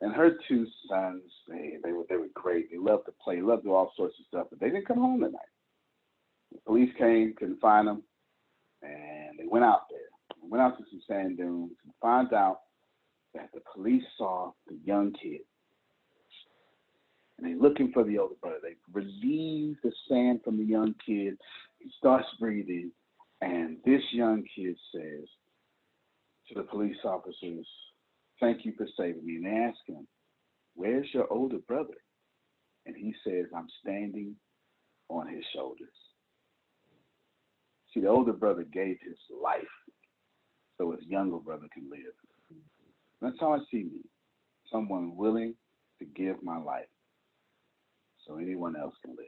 [0.00, 2.70] and her two sons they they were they were great.
[2.70, 4.98] They loved to play, loved to do all sorts of stuff, but they didn't come
[4.98, 5.40] home at night.
[6.52, 8.02] The police came, couldn't find them,
[8.82, 10.08] and they went out there,
[10.42, 12.60] went out to some sand dunes, and found out
[13.34, 15.40] that the police saw the young kid
[17.44, 18.58] they're looking for the older brother.
[18.62, 21.36] They relieve the sand from the young kid.
[21.78, 22.90] He starts breathing,
[23.40, 25.28] and this young kid says
[26.48, 27.66] to the police officers,
[28.40, 29.36] Thank you for saving me.
[29.36, 30.06] And they ask him,
[30.74, 31.94] Where's your older brother?
[32.86, 34.34] And he says, I'm standing
[35.08, 35.88] on his shoulders.
[37.92, 39.62] See, the older brother gave his life
[40.76, 42.12] so his younger brother can live.
[43.20, 44.00] That's how I see me
[44.70, 45.54] someone willing
[45.98, 46.86] to give my life
[48.26, 49.26] so anyone else can live.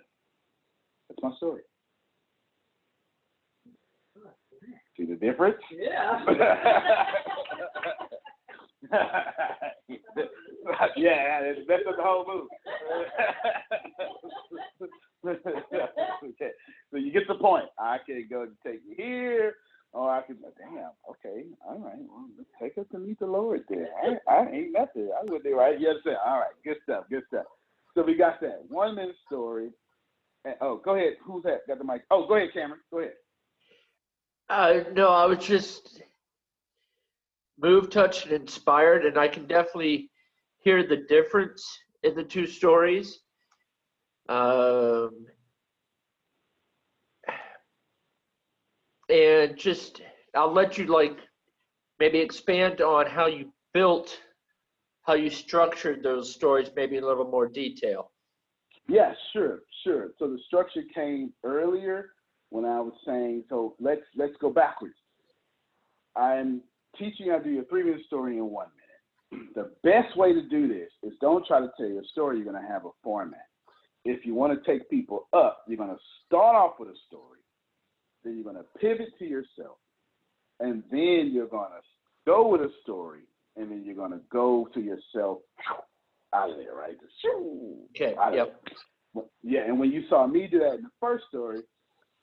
[1.09, 1.63] That's my story.
[4.97, 5.57] See the difference?
[5.71, 6.25] Yeah.
[10.97, 12.49] yeah, it's that's the whole move.
[16.25, 16.51] okay,
[16.91, 17.67] so you get the point.
[17.79, 19.55] I can go and take you here,
[19.93, 20.37] or I can.
[20.59, 20.91] Damn.
[21.11, 21.45] Okay.
[21.67, 21.99] All right.
[21.99, 23.89] Well, let's take us to meet the Lord there.
[24.03, 25.11] I, I ain't nothing.
[25.13, 25.79] I would do right.
[25.79, 26.17] Yes, sir.
[26.25, 26.55] All right.
[26.65, 27.05] Good stuff.
[27.11, 27.47] Good stuff.
[27.97, 29.71] So we got that one minute story.
[30.45, 31.15] And, oh, go ahead.
[31.25, 31.67] Who's that?
[31.67, 32.03] Got the mic.
[32.11, 32.81] Oh, go ahead, Cameron.
[32.93, 33.15] Go ahead.
[34.51, 36.03] Uh, no, I was just
[37.59, 40.11] moved, touched, and inspired, and I can definitely
[40.59, 41.67] hear the difference
[42.03, 43.21] in the two stories.
[44.29, 45.11] Um,
[49.09, 50.03] and just,
[50.35, 51.17] I'll let you like
[51.99, 54.21] maybe expand on how you built,
[55.07, 58.11] how you structured those stories, maybe in a little more detail.
[58.89, 60.09] Yeah, sure, sure.
[60.19, 62.11] So the structure came earlier
[62.51, 64.95] when I was saying, so let's let's go backwards.
[66.17, 66.61] I'm
[66.99, 68.67] teaching how to do your three minute story in one
[69.31, 69.55] minute.
[69.55, 72.37] The best way to do this is don't try to tell your story.
[72.37, 73.47] You're to have a format.
[74.05, 77.41] If you want to take people up, you're to start off with a story,
[78.25, 79.79] then you're to pivot to yourself,
[80.61, 81.81] and then you're to
[82.25, 83.23] go with a story,
[83.57, 85.39] and then you're going to go to yourself
[86.35, 86.97] out of there, right?
[87.01, 87.13] Just
[87.95, 88.63] Okay, yep.
[89.15, 89.25] there.
[89.43, 91.61] Yeah, and when you saw me do that in the first story,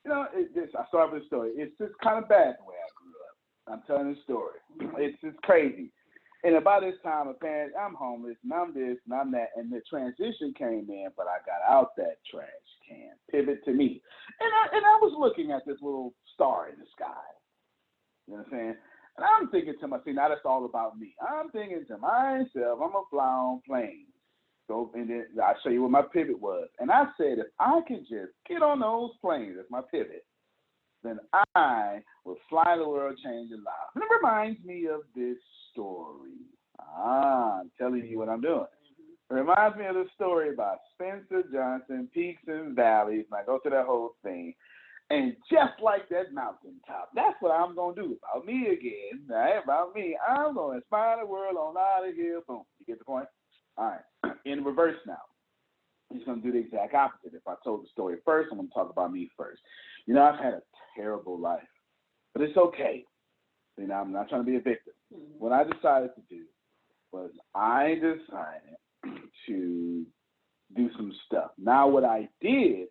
[0.05, 1.51] you know, it, this, I started with a story.
[1.55, 3.33] It's just kind of bad the way I grew up.
[3.73, 4.59] I'm telling the story.
[5.01, 5.91] It's just crazy.
[6.43, 9.81] And about this time, apparently, I'm homeless, and I'm this, and I'm that, and the
[9.89, 12.49] transition came in, but I got out that trash
[12.87, 13.11] can.
[13.31, 14.01] Pivot to me,
[14.41, 17.23] and I and I was looking at this little star in the sky.
[18.27, 18.75] You know what I'm saying?
[19.17, 21.15] And I'm thinking to myself, now that's all about me.
[21.21, 24.07] I'm thinking to myself, I'm a fly on planes.
[24.67, 26.69] So, and then I'll show you what my pivot was.
[26.79, 30.25] And I said, if I could just get on those planes as my pivot,
[31.03, 31.19] then
[31.53, 33.91] I will fly the world, change your life.
[33.93, 35.37] And it reminds me of this
[35.71, 36.39] story.
[36.79, 38.65] Ah, I'm telling you what I'm doing.
[39.29, 43.59] It reminds me of the story about Spencer Johnson, Peaks and Valleys, and I go
[43.59, 44.53] through that whole thing.
[45.09, 48.17] And just like that mountaintop, that's what I'm gonna do.
[48.33, 49.61] About me again, right?
[49.63, 50.17] About me.
[50.27, 52.41] I'm gonna inspire the world on out of here.
[52.47, 52.63] Boom.
[52.79, 53.27] You get the point?
[53.77, 53.93] All
[54.23, 54.33] right.
[54.45, 55.21] In reverse now.
[56.11, 57.33] He's gonna do the exact opposite.
[57.33, 59.61] If I told the story first, I'm gonna talk about me first.
[60.05, 60.61] You know, I've had a
[60.95, 61.61] terrible life,
[62.33, 63.05] but it's okay.
[63.77, 64.93] You know, I'm not trying to be a victim.
[65.13, 65.39] Mm-hmm.
[65.39, 66.43] What I decided to do
[67.11, 68.77] was I decided
[69.47, 70.05] to
[70.75, 71.51] do some stuff.
[71.57, 72.87] Now, what I did,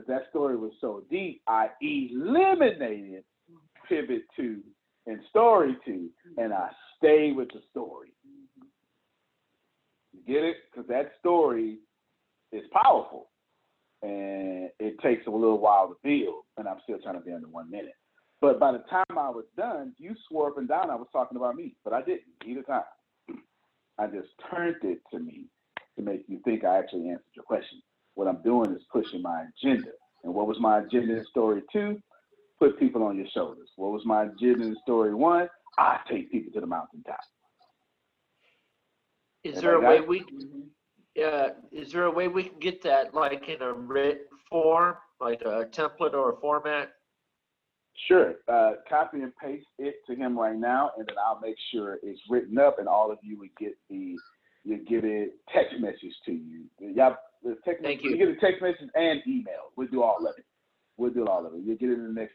[0.00, 3.24] because that story was so deep, I eliminated
[3.88, 4.60] pivot to
[5.06, 8.12] and story to, and I stayed with the story.
[10.12, 10.56] You get it?
[10.70, 11.78] Because that story
[12.52, 13.28] is powerful
[14.02, 17.48] and it takes a little while to build, and I'm still trying to be under
[17.48, 17.94] one minute.
[18.40, 20.14] But by the time I was done, you
[20.46, 22.82] up and down I was talking about me, but I didn't either time.
[23.98, 25.46] I just turned it to me
[25.96, 27.82] to make you think I actually answered your question.
[28.14, 29.90] What I'm doing is pushing my agenda.
[30.24, 31.98] And what was my agenda in story two?
[32.58, 33.70] Put people on your shoulders.
[33.76, 35.48] What was my agenda in story one?
[35.78, 37.20] I take people to the mountaintop.
[39.44, 40.26] Is there a way Everybody
[41.16, 44.96] we, uh, is there a way we can get that like in a written form,
[45.20, 46.90] like a template or a format?
[48.06, 48.34] Sure.
[48.48, 52.20] Uh, copy and paste it to him right now, and then I'll make sure it's
[52.28, 54.16] written up, and all of you would get the
[54.64, 56.64] you get it text message to you.
[56.80, 58.16] Y'all, the text Thank you you.
[58.18, 59.72] get a text message and email.
[59.76, 60.44] We'll do all of it.
[60.96, 61.60] We'll do all of it.
[61.64, 62.34] You'll get it in the next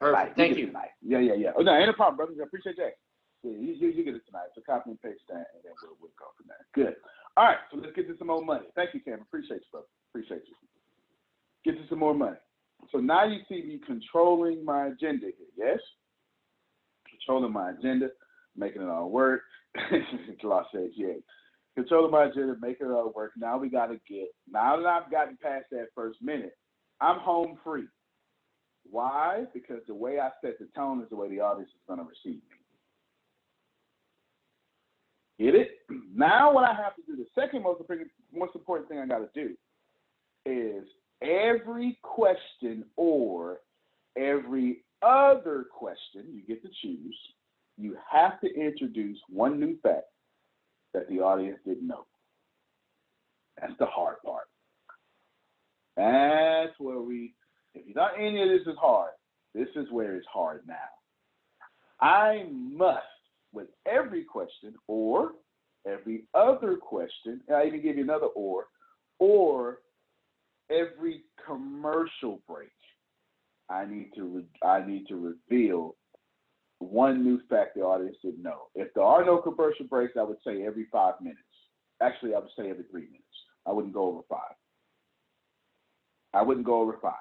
[0.00, 0.12] night.
[0.12, 0.66] Perfect, thank you.
[0.66, 0.90] Tonight.
[1.02, 1.50] Yeah, yeah, yeah.
[1.56, 2.32] Oh, no, ain't a problem, brother.
[2.40, 2.96] I appreciate that.
[3.42, 4.48] Yeah, you, you, you get it tonight.
[4.54, 6.64] So copy and paste that, and then we'll, we'll go from there.
[6.74, 6.96] Good.
[7.36, 8.66] All right, so let's get to some more money.
[8.74, 9.20] Thank you, Cam.
[9.20, 9.86] Appreciate you, brother.
[10.10, 10.54] Appreciate you.
[11.64, 12.36] Get to some more money.
[12.92, 15.78] So now you see me controlling my agenda here, yes?
[17.08, 18.08] Controlling my agenda,
[18.56, 19.42] making it all work.
[20.42, 20.64] Law
[20.94, 21.14] yeah.
[21.74, 23.32] Controlling my agenda, making it all work.
[23.36, 26.56] Now we got to get, now that I've gotten past that first minute,
[27.00, 27.86] I'm home free.
[28.88, 29.44] Why?
[29.52, 32.42] Because the way I set the tone is the way the audience is to receive
[35.38, 35.44] me.
[35.44, 35.70] Get it?
[36.16, 39.18] Now, what I have to do, the second most important, most important thing I got
[39.18, 39.56] to do
[40.46, 40.84] is
[41.20, 43.58] every question or
[44.16, 47.16] every other question you get to choose,
[47.76, 50.06] you have to introduce one new fact
[50.92, 52.06] that the audience didn't know.
[53.60, 54.46] That's the hard part.
[55.96, 57.34] That's where we,
[57.74, 59.10] if you thought any of this is hard,
[59.54, 60.74] this is where it's hard now.
[62.00, 63.02] I must
[63.52, 65.32] with every question or
[65.86, 68.66] every other question, and I even give you another or,
[69.18, 69.78] or
[70.70, 72.70] every commercial break,
[73.70, 75.96] I need to re- I need to reveal
[76.84, 78.68] one new fact the audience didn't know.
[78.74, 81.40] If there are no commercial breaks, I would say every five minutes.
[82.02, 83.24] Actually, I would say every three minutes.
[83.66, 84.54] I wouldn't go over five.
[86.32, 87.14] I wouldn't go over five.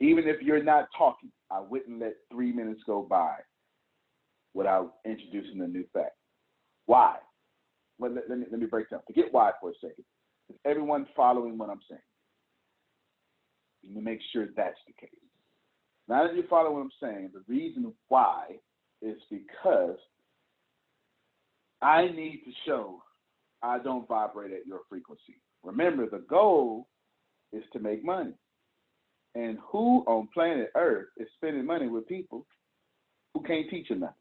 [0.00, 3.36] Even if you're not talking, I wouldn't let three minutes go by
[4.54, 6.16] without introducing a new fact.
[6.86, 7.16] Why?
[7.98, 9.00] Well, let, let, me, let me break down.
[9.06, 10.04] Forget why for a second.
[10.48, 12.00] Is everyone following what I'm saying?
[13.84, 15.10] Let me make sure that's the case.
[16.08, 18.58] Now that you follow what I'm saying, the reason why
[19.02, 19.96] is because
[21.80, 23.02] I need to show
[23.62, 25.40] I don't vibrate at your frequency.
[25.62, 26.88] Remember, the goal
[27.52, 28.34] is to make money.
[29.34, 32.46] And who on planet Earth is spending money with people
[33.34, 34.14] who can't teach you nothing?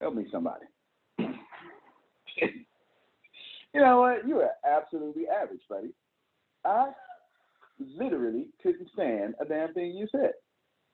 [0.00, 0.64] Help me, somebody.
[1.18, 1.30] you
[3.74, 4.26] know what?
[4.26, 5.90] You are absolutely average, buddy.
[6.64, 6.90] I
[7.78, 10.32] literally couldn't stand a damn thing you said.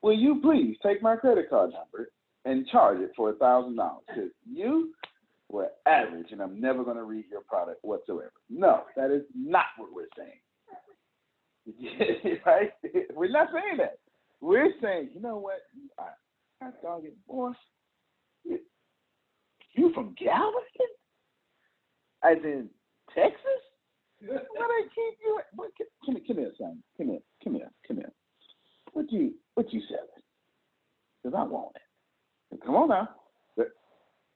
[0.03, 2.11] Will you please take my credit card number
[2.45, 4.03] and charge it for a thousand dollars?
[4.09, 4.93] Because you
[5.49, 8.33] were average, and I'm never going to read your product whatsoever.
[8.49, 10.41] No, that is not what we're saying.
[12.47, 12.73] right?
[13.15, 13.99] We're not saying that.
[14.41, 15.61] We're saying, you know what?
[15.99, 17.51] I, I dog it, boy.
[18.45, 20.91] You from Galveston?
[22.25, 22.69] As in
[23.15, 23.63] Texas?
[24.21, 25.41] Why they keep you?
[25.55, 25.71] What,
[26.05, 26.83] come, come here, son.
[26.99, 28.13] Come here, come here, come here.
[28.93, 30.25] What you, what you selling?
[31.23, 31.83] Cause I want it.
[32.65, 33.09] Come on now.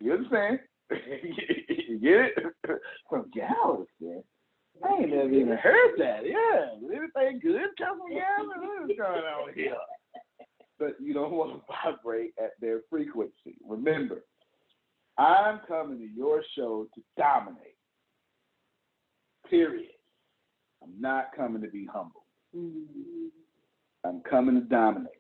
[0.01, 0.59] You understand?
[0.91, 2.81] you get it?
[3.09, 4.23] From Galveston.
[4.85, 6.27] I ain't never even heard that.
[6.27, 8.69] Yeah, anything good come from Galveston?
[8.69, 9.77] What is going on here?
[10.79, 13.57] But you don't want to vibrate at their frequency.
[13.67, 14.25] Remember,
[15.17, 17.77] I'm coming to your show to dominate.
[19.49, 19.87] Period.
[20.83, 22.27] I'm not coming to be humble.
[22.55, 23.29] Mm-hmm.
[24.05, 25.13] I'm coming to dominate.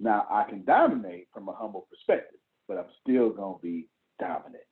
[0.00, 3.88] Now, I can dominate from a humble perspective, but I'm still going to be
[4.18, 4.64] dominant.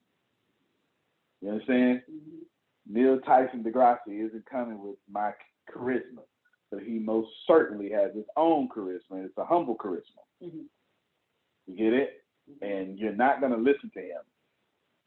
[1.43, 2.03] You understand?
[2.11, 2.95] Mm-hmm.
[2.95, 5.33] Neil Tyson Degrassi isn't coming with my
[5.71, 6.25] charisma,
[6.71, 9.25] but he most certainly has his own charisma.
[9.25, 10.25] It's a humble charisma.
[10.43, 10.63] Mm-hmm.
[11.67, 12.25] You get it?
[12.51, 12.65] Mm-hmm.
[12.65, 14.23] And you're not going to listen to him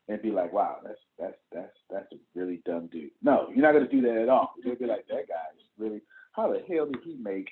[0.08, 3.74] and be like, "Wow, that's that's that's that's a really dumb dude." No, you're not
[3.74, 4.54] going to do that at all.
[4.64, 6.02] You'll be like, "That guy is really.
[6.34, 7.50] How the hell did he make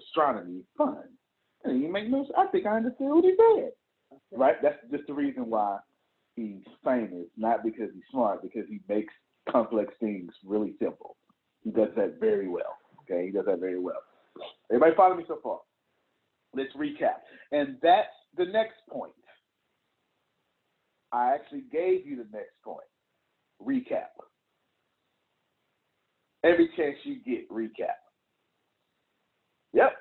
[0.00, 1.04] astronomy fun?"
[1.64, 2.26] And he make no.
[2.36, 3.72] I think I understand what he said.
[4.32, 4.56] Right?
[4.62, 5.78] That's just the reason why
[6.36, 9.12] he's famous, not because he's smart, because he makes
[9.50, 11.16] complex things really simple.
[11.62, 12.76] He does that very well.
[13.02, 14.00] Okay, he does that very well.
[14.70, 15.60] Everybody follow me so far?
[16.54, 17.20] Let's recap.
[17.52, 19.12] And that's the next point.
[21.12, 22.86] I actually gave you the next point.
[23.62, 24.08] Recap.
[26.44, 27.96] Every chance you get, recap.
[29.72, 29.92] Yep.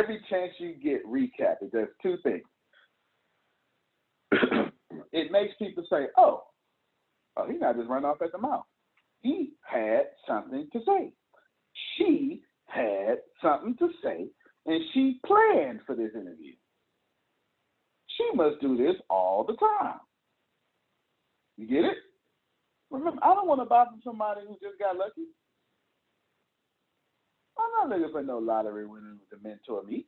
[0.00, 1.56] Every chance you get, recap.
[1.60, 2.44] It does two things.
[5.12, 6.44] it makes people say, oh,
[7.36, 8.64] oh, he's not just running off at the mouth.
[9.20, 11.12] He had something to say.
[11.96, 14.26] She had something to say,
[14.66, 16.54] and she planned for this interview.
[18.16, 20.00] She must do this all the time.
[21.58, 21.98] You get it?
[22.90, 25.26] Remember, I don't want to buy from somebody who just got lucky.
[27.60, 30.06] I'm not looking for no lottery winner to mentor me.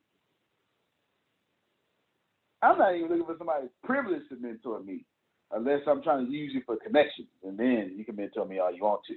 [2.62, 5.05] I'm not even looking for somebody privileged to mentor me,
[5.50, 8.72] unless I'm trying to use you for connections, and then you can mentor me all
[8.72, 9.14] you want to.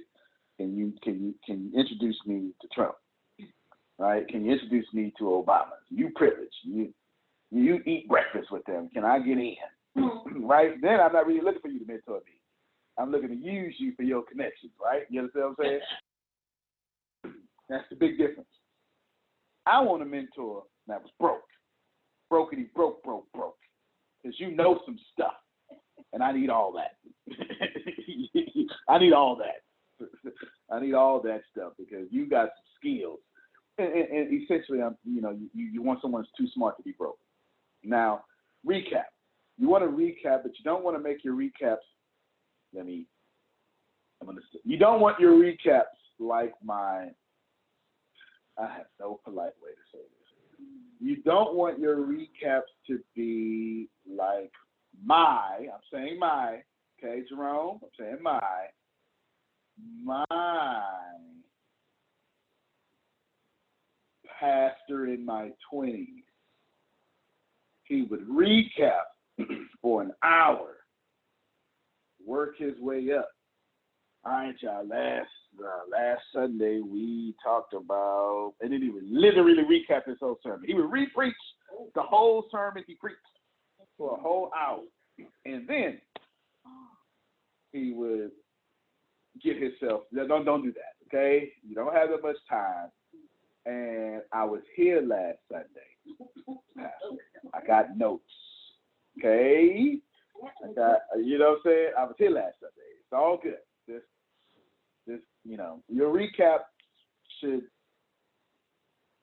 [0.56, 2.94] Can you can you can you introduce me to Trump?
[3.98, 4.26] Right?
[4.28, 5.76] Can you introduce me to Obama?
[5.90, 6.54] You privileged.
[6.64, 6.92] You
[7.50, 8.90] you eat breakfast with them.
[8.92, 9.56] Can I get in?
[9.96, 10.44] Mm-hmm.
[10.46, 10.80] right?
[10.82, 12.40] Then I'm not really looking for you to mentor me.
[12.98, 15.02] I'm looking to use you for your connections, right?
[15.10, 15.80] You understand what I'm saying?
[17.68, 18.48] That's the big difference.
[19.66, 21.42] I want a mentor that was broke.
[22.32, 23.56] Brokety broke, broke, broke.
[24.22, 25.34] Because you know some stuff.
[26.12, 26.96] And I need all that.
[28.88, 30.06] I need all that.
[30.70, 33.18] I need all that stuff because you got some skills.
[33.78, 36.82] And, and, and essentially, I'm, you know, you, you want someone who's too smart to
[36.82, 37.18] be broke.
[37.84, 38.24] Now,
[38.66, 39.04] recap.
[39.58, 41.76] You want to recap, but you don't want to make your recaps.
[42.74, 43.06] Let me.
[44.20, 44.40] I'm gonna.
[44.64, 45.84] You don't want your recaps
[46.18, 47.08] like my.
[48.58, 50.66] I have no polite way to say this.
[51.00, 54.52] You don't want your recaps to be like
[55.04, 55.68] my.
[55.72, 56.62] I'm saying my.
[56.98, 57.80] Okay, Jerome.
[57.82, 58.40] I'm saying my.
[60.02, 60.24] My
[64.40, 66.06] pastor in my 20s.
[67.84, 69.04] He would recap
[69.82, 70.76] for an hour,
[72.24, 73.28] work his way up.
[74.24, 74.86] All right, y'all.
[74.86, 75.28] Last
[75.60, 80.66] uh, last Sunday we talked about, and then he would literally recap his whole sermon.
[80.66, 81.34] He would re-preach
[81.94, 83.18] the whole sermon he preached
[83.98, 84.80] for a whole hour,
[85.44, 85.98] and then
[87.72, 88.30] he would
[89.42, 90.02] get himself.
[90.14, 91.52] Don't don't do that, okay?
[91.66, 92.88] You don't have that much time.
[93.66, 96.88] And I was here last Sunday.
[97.52, 98.22] I got notes.
[99.18, 99.98] Okay.
[100.62, 101.90] I got you know what I'm saying?
[101.98, 102.88] I was here last Sunday.
[103.00, 103.58] It's all good.
[105.46, 106.58] You know, your recap
[107.40, 107.62] should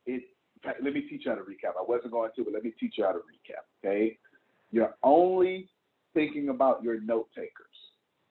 [0.06, 0.24] it
[0.66, 1.78] let me teach you how to recap.
[1.78, 3.66] I wasn't going to, but let me teach you how to recap.
[3.84, 4.18] Okay.
[4.72, 5.70] You're only
[6.14, 7.52] thinking about your note takers.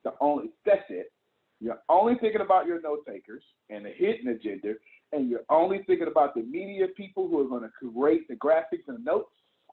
[0.03, 1.11] The only that's it.
[1.59, 4.73] You're only thinking about your note takers and the hidden agenda,
[5.13, 8.87] and you're only thinking about the media people who are going to create the graphics
[8.87, 9.31] and the notes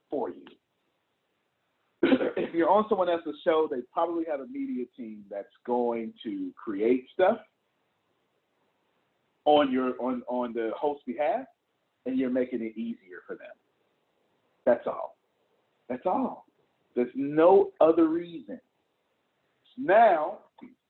[0.09, 0.45] for you.
[2.37, 6.53] if you're on someone else's show, they probably have a media team that's going to
[6.63, 7.39] create stuff
[9.45, 11.47] on your on on the host's behalf,
[12.07, 13.53] and you're making it easier for them.
[14.67, 15.17] That's all.
[15.89, 16.47] That's all.
[16.95, 18.61] There's no other reason.
[19.79, 20.39] Now,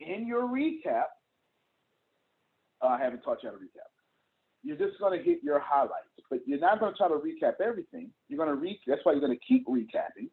[0.01, 1.05] in your recap,
[2.83, 3.89] uh, I haven't taught you how to recap.
[4.63, 7.61] You're just going to hit your highlights, but you're not going to try to recap
[7.65, 8.11] everything.
[8.29, 8.79] You're going to re.
[8.87, 10.29] That's why you're going to keep recapping.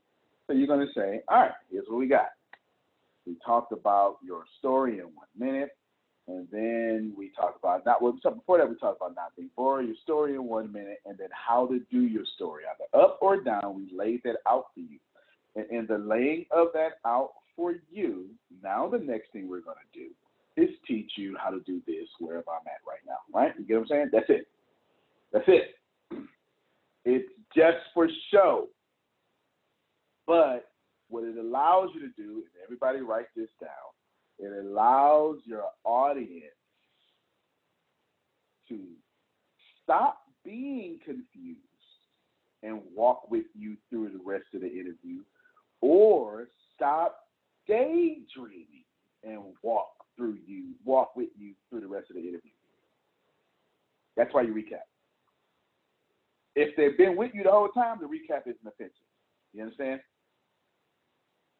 [0.48, 2.30] So you're going to say, all right, here's what we got.
[3.26, 5.77] We talked about your story in one minute,
[6.28, 9.88] and then we talk about not well, before that we talk about not being boring,
[9.88, 13.42] your story in one minute, and then how to do your story either up or
[13.42, 13.76] down.
[13.76, 15.00] We laid that out for you,
[15.56, 18.26] and in the laying of that out for you,
[18.62, 20.10] now the next thing we're going to do
[20.62, 23.18] is teach you how to do this wherever I'm at right now.
[23.34, 23.54] Right?
[23.58, 24.10] You get what I'm saying?
[24.12, 24.48] That's it.
[25.32, 25.76] That's it.
[27.06, 28.68] It's just for show.
[30.26, 30.70] But
[31.10, 33.70] what it allows you to do, and everybody write this down,
[34.40, 36.54] it allows your audience
[38.70, 38.80] to
[39.84, 41.62] stop being confused
[42.64, 45.22] and walk with you through the rest of the interview,
[45.82, 47.20] or stop
[47.68, 48.86] daydreaming
[49.24, 52.52] and walk through you, walk with you through the rest of the interview.
[54.16, 54.86] That's why you recap.
[56.56, 58.96] If they've been with you the whole time, the recap isn't offensive.
[59.54, 60.02] You understand?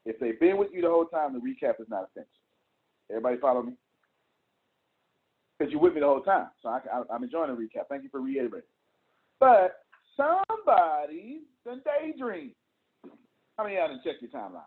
[0.06, 2.32] If they've been with you the whole time, the recap is not offensive.
[3.10, 3.74] Everybody follow me?
[5.58, 6.48] Because you're with me the whole time.
[6.62, 6.80] So I,
[7.14, 7.88] am enjoying the recap.
[7.90, 8.62] Thank you for reiterating.
[9.40, 9.78] But
[10.16, 12.52] somebody done daydream.
[13.58, 14.62] How many of y'all done check your timeline?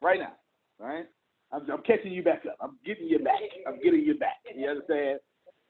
[0.00, 0.34] Right now,
[0.78, 1.06] right?
[1.52, 2.56] I'm, I'm, catching you back up.
[2.60, 3.40] I'm getting you back.
[3.66, 4.36] I'm getting you back.
[4.54, 5.18] You understand?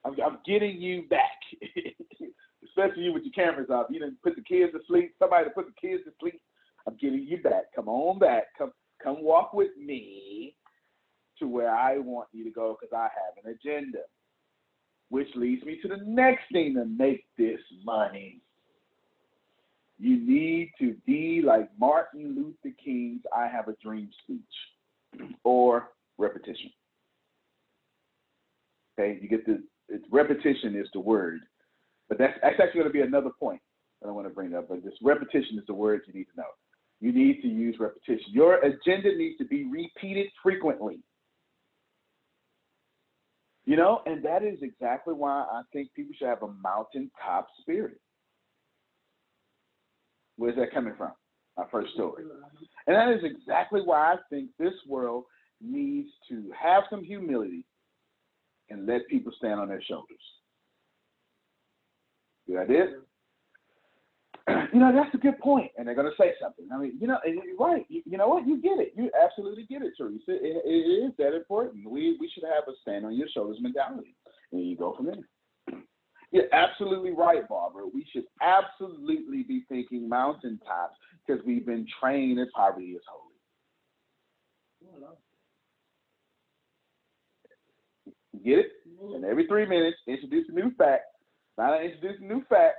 [0.05, 1.39] I'm, I'm getting you back.
[2.65, 3.87] Especially you with your cameras off.
[3.91, 5.15] You didn't put the kids to sleep.
[5.19, 6.41] Somebody to put the kids to sleep.
[6.87, 7.75] I'm getting you back.
[7.75, 8.45] Come on back.
[8.57, 10.55] Come come walk with me
[11.41, 14.01] to where I want you to go because I have an agenda.
[15.11, 18.43] Which leads me to the next thing to make this money.
[19.99, 26.71] You need to be like Martin Luther King's I Have a Dream speech or repetition.
[28.99, 31.41] Okay, you get the it's, repetition is the word,
[32.09, 33.61] but that's, that's actually going to be another point
[34.03, 34.69] that I want to bring up.
[34.69, 36.51] But this repetition is the word you need to know.
[37.01, 38.27] You need to use repetition.
[38.33, 40.99] Your agenda needs to be repeated frequently.
[43.69, 48.01] You know, and that is exactly why I think people should have a mountaintop spirit.
[50.37, 51.13] Where's that coming from?
[51.55, 52.25] My first story.
[52.87, 55.25] And that is exactly why I think this world
[55.61, 57.67] needs to have some humility
[58.71, 60.17] and let people stand on their shoulders.
[62.47, 62.87] Good idea?
[64.73, 65.71] you know, that's a good point.
[65.77, 66.69] And they're going to say something.
[66.73, 67.85] I mean, you know, you're right.
[67.89, 68.47] You, you, know what?
[68.47, 68.93] You get it.
[68.97, 70.23] You absolutely get it, Teresa.
[70.29, 71.89] It, it is that important.
[71.89, 74.15] We, we should have a stand on your shoulders mentality.
[74.53, 75.79] And you go from there.
[76.31, 77.85] You're absolutely right, Barbara.
[77.93, 80.97] We should absolutely be thinking mountaintops
[81.27, 83.29] because we've been trained that poverty is holy.
[88.45, 88.67] Get it?
[88.89, 89.15] Mm-hmm.
[89.15, 91.05] And every three minutes, introduce a new fact.
[91.57, 92.77] Now I introduce a new fact,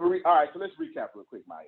[0.00, 1.64] re- all right, so let's recap real quick, Maya.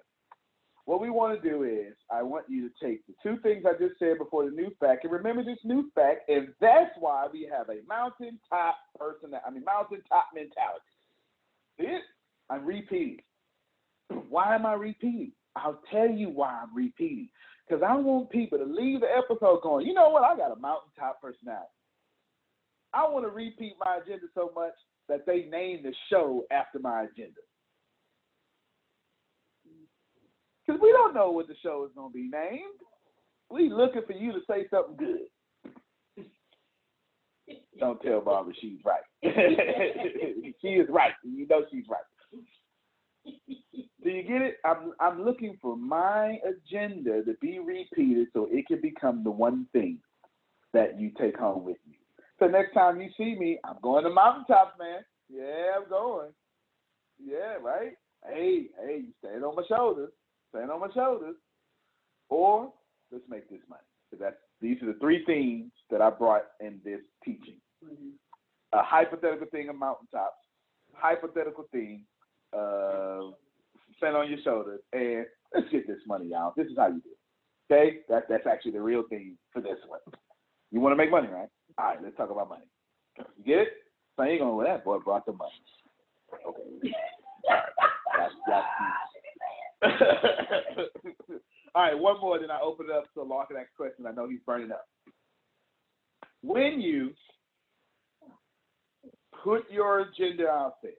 [0.87, 3.73] What we want to do is, I want you to take the two things I
[3.73, 7.49] just said before the new fact and remember this new fact, and that's why we
[7.51, 10.85] have a mountaintop person, I mean, mountaintop mentality.
[11.79, 12.03] It?
[12.51, 13.21] I'm repeating.
[14.29, 15.33] Why am I repeating?
[15.57, 17.31] I'll tell you why I'm repeating.
[17.67, 20.23] Because I want people to leave the episode going, you know what?
[20.23, 21.65] I got a mountaintop personality.
[22.93, 24.75] I want to repeat my agenda so much
[25.09, 27.41] that they name the show after my agenda.
[30.67, 32.81] Because we don't know what the show is going to be named.
[33.51, 35.21] We looking for you to say something good.
[37.79, 39.03] Don't tell Barbara she's right.
[40.63, 41.13] she is right.
[41.23, 42.01] You know she's right.
[44.03, 44.57] Do you get it?
[44.65, 49.67] I'm I'm looking for my agenda to be repeated so it can become the one
[49.73, 49.99] thing
[50.73, 51.95] that you take home with you.
[52.39, 55.01] So next time you see me, I'm going to mountaintops, man.
[55.31, 56.31] Yeah, I'm going.
[57.23, 57.93] Yeah, right.
[58.27, 60.11] Hey, hey, you stand on my shoulders.
[60.55, 61.37] Stand on my shoulders.
[62.29, 62.73] Or
[63.11, 63.83] let's make this money.
[64.11, 67.57] So that's these are the three themes that I brought in this teaching.
[68.73, 70.39] A hypothetical thing of mountaintops,
[70.95, 72.05] hypothetical thing,
[72.57, 73.33] uh,
[73.99, 76.55] stand on your shoulders, and let's get this money out.
[76.57, 77.73] This is how you do it.
[77.73, 77.99] Okay?
[78.09, 80.01] That, that's actually the real thing for this one.
[80.71, 81.49] You want to make money, right?
[81.79, 82.65] All right, let's talk about money.
[83.19, 83.69] You get it?
[84.17, 85.53] So ain't going, well, that boy brought the money.
[86.47, 86.95] Okay.
[87.49, 87.63] All right.
[88.19, 88.67] That's, that's
[91.75, 94.07] All right, one more, then I open it up so Law can ask questions.
[94.09, 94.87] I know he's burning up.
[96.43, 97.11] When you
[99.43, 100.93] put your agenda out there,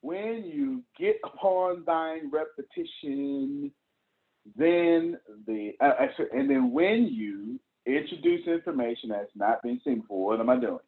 [0.00, 3.70] when you get upon thine repetition,
[4.56, 10.30] then the uh, uh, and then when you introduce information that's not been seen before,
[10.30, 10.78] what am I doing?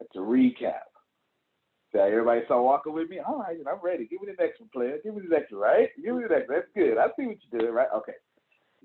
[0.00, 0.87] It's a recap.
[1.92, 3.18] So everybody saw walking with me.
[3.18, 4.06] All right, I'm ready.
[4.06, 4.98] Give me the next one, player.
[5.02, 5.88] Give me the next one, right?
[5.96, 6.58] Give me the next one.
[6.58, 6.98] That's good.
[6.98, 7.88] I see what you did, right?
[7.94, 8.12] Okay.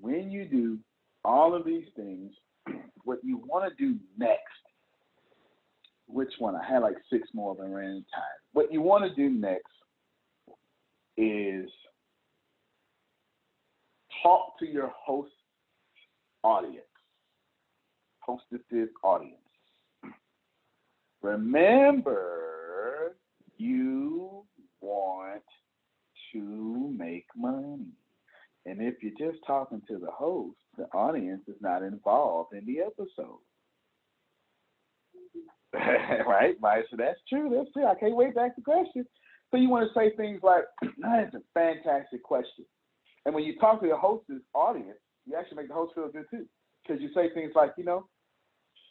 [0.00, 0.78] When you do
[1.24, 2.32] all of these things,
[3.04, 4.40] what you want to do next,
[6.06, 6.56] which one?
[6.56, 8.22] I had like six more, but I ran of time.
[8.52, 9.66] What you want to do next
[11.16, 11.68] is
[14.22, 15.30] talk to your host
[16.42, 16.84] audience,
[18.20, 19.36] hostesses audience.
[21.22, 22.53] Remember,
[23.58, 24.44] you
[24.80, 25.42] want
[26.32, 27.86] to make money.
[28.66, 32.80] And if you're just talking to the host, the audience is not involved in the
[32.80, 33.40] episode.
[35.74, 36.82] right, Maya?
[36.90, 37.52] So that's true.
[37.54, 37.86] That's true.
[37.86, 39.04] I can't wait to ask the question.
[39.50, 40.64] So you want to say things like,
[41.00, 42.64] "That's a fantastic question,"
[43.26, 46.26] and when you talk to the host's audience, you actually make the host feel good
[46.30, 46.46] too,
[46.82, 48.06] because you say things like, "You know,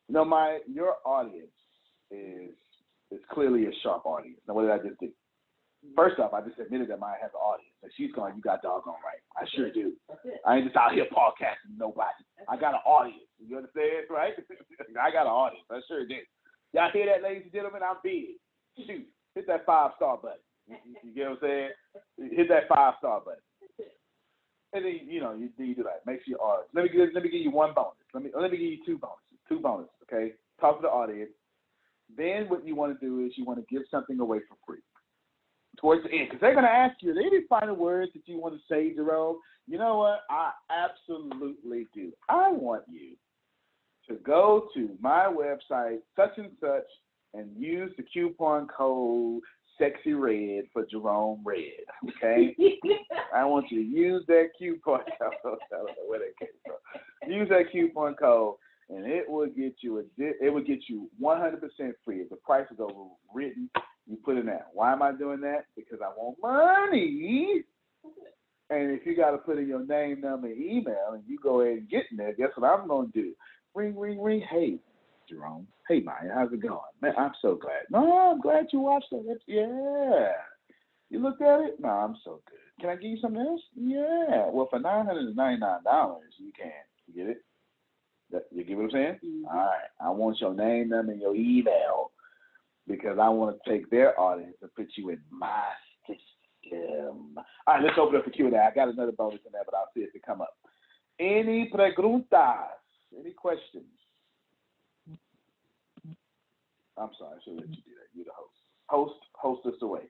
[0.08, 1.52] you know, my your audience
[2.12, 2.52] is
[3.14, 5.12] is clearly a sharp audience." Now, what did I just do?
[5.96, 8.62] First off, I just admitted that Maya has an audience, and she's going, "You got
[8.62, 9.20] doggone right.
[9.36, 9.94] I sure do.
[10.46, 12.24] I ain't just out here podcasting nobody.
[12.48, 13.28] I got an audience.
[13.40, 14.34] You understand, right?
[15.02, 15.66] I got an audience.
[15.70, 16.20] I sure do.
[16.74, 17.82] Y'all hear that, ladies and gentlemen?
[17.84, 18.40] I'm big.
[18.78, 19.06] Shoot,
[19.36, 20.40] hit that five star button.
[20.68, 21.70] You, you get what I'm
[22.18, 22.32] saying?
[22.32, 23.44] Hit that five star button.
[24.74, 26.02] And then you know you, you do that.
[26.06, 26.62] Make sure you are.
[26.74, 27.94] Let me give let me give you one bonus.
[28.14, 29.38] Let me let me give you two bonuses.
[29.48, 29.94] Two bonuses.
[30.04, 30.34] Okay.
[30.60, 31.32] Talk to the audience.
[32.18, 34.82] Then what you want to do is you want to give something away for free
[35.80, 37.12] towards the end because they're going to ask you.
[37.12, 39.38] Any final words that you want to say, Jerome?
[39.68, 40.22] You know what?
[40.30, 42.12] I absolutely do.
[42.30, 43.16] I want you
[44.10, 46.84] to go to my website, such and such,
[47.34, 49.42] and use the coupon code
[49.78, 51.86] Sexy Red for Jerome Red.
[52.18, 52.56] Okay,
[53.36, 55.58] I want you to use that coupon code.
[55.74, 57.32] I don't know where that came from.
[57.32, 58.56] Use that coupon code,
[58.96, 60.04] and it will get you a.
[60.18, 61.60] It will get you 100%
[62.06, 62.22] free.
[62.22, 63.70] If the price is overwritten,
[64.08, 64.68] you put in that.
[64.74, 65.66] Why am I doing that?
[65.76, 67.64] Because I want money.
[68.70, 71.80] And if you got to put in your name, number, email, and you go ahead
[71.80, 73.34] and get in there, guess what I'm going to do?
[73.76, 74.44] Ring, ring, ring.
[74.50, 74.78] Hey,
[75.30, 75.68] Jerome.
[75.88, 76.80] Hey, Maya, how's it going?
[77.02, 77.84] Man, I'm so glad.
[77.90, 79.42] No, I'm glad you watched it.
[79.48, 80.32] Yeah.
[81.10, 81.80] You looked at it?
[81.80, 82.82] No, I'm so good.
[82.82, 83.62] Can I give you something else?
[83.76, 84.50] Yeah.
[84.50, 86.72] Well, for nine hundred and ninety nine dollars, you can.
[87.16, 87.44] Get it?
[88.52, 89.20] You get what I'm saying?
[89.24, 89.48] Mhm.
[89.48, 89.90] All right.
[90.00, 92.12] I want your name, number, and your email
[92.88, 95.64] because I want to take their audience and put you in my
[96.08, 97.38] system.
[97.38, 98.58] All right, let's open up the Q&A.
[98.58, 100.58] I got another bonus in there, but I'll see if it come up.
[101.20, 102.68] Any preguntas?
[103.18, 103.86] Any questions?
[106.98, 108.10] I'm sorry, I should let you do that.
[108.14, 108.54] You're the host.
[108.90, 110.10] Host, host us away.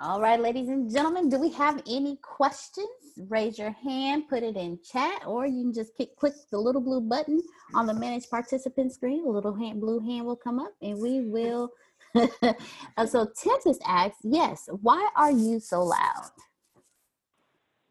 [0.00, 2.86] All right, ladies and gentlemen, do we have any questions?
[3.28, 7.00] Raise your hand, put it in chat, or you can just click, the little blue
[7.00, 7.42] button
[7.74, 9.26] on the manage participant screen.
[9.26, 11.70] A little hand, blue hand will come up and we will.
[12.96, 16.30] Uh, so Tempest asks, yes, why are you so loud?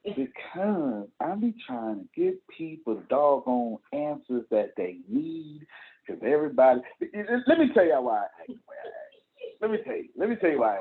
[0.03, 5.61] Because I be trying to give people doggone answers that they need.
[6.05, 6.81] Because everybody,
[7.47, 8.25] let me tell y'all why.
[9.61, 10.09] Let me tell you.
[10.17, 10.79] Let me tell you why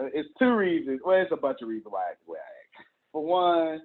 [0.00, 1.00] Uh, it's two reasons.
[1.04, 2.86] Well, it's a bunch of reasons why I act the way I act.
[3.12, 3.80] For one,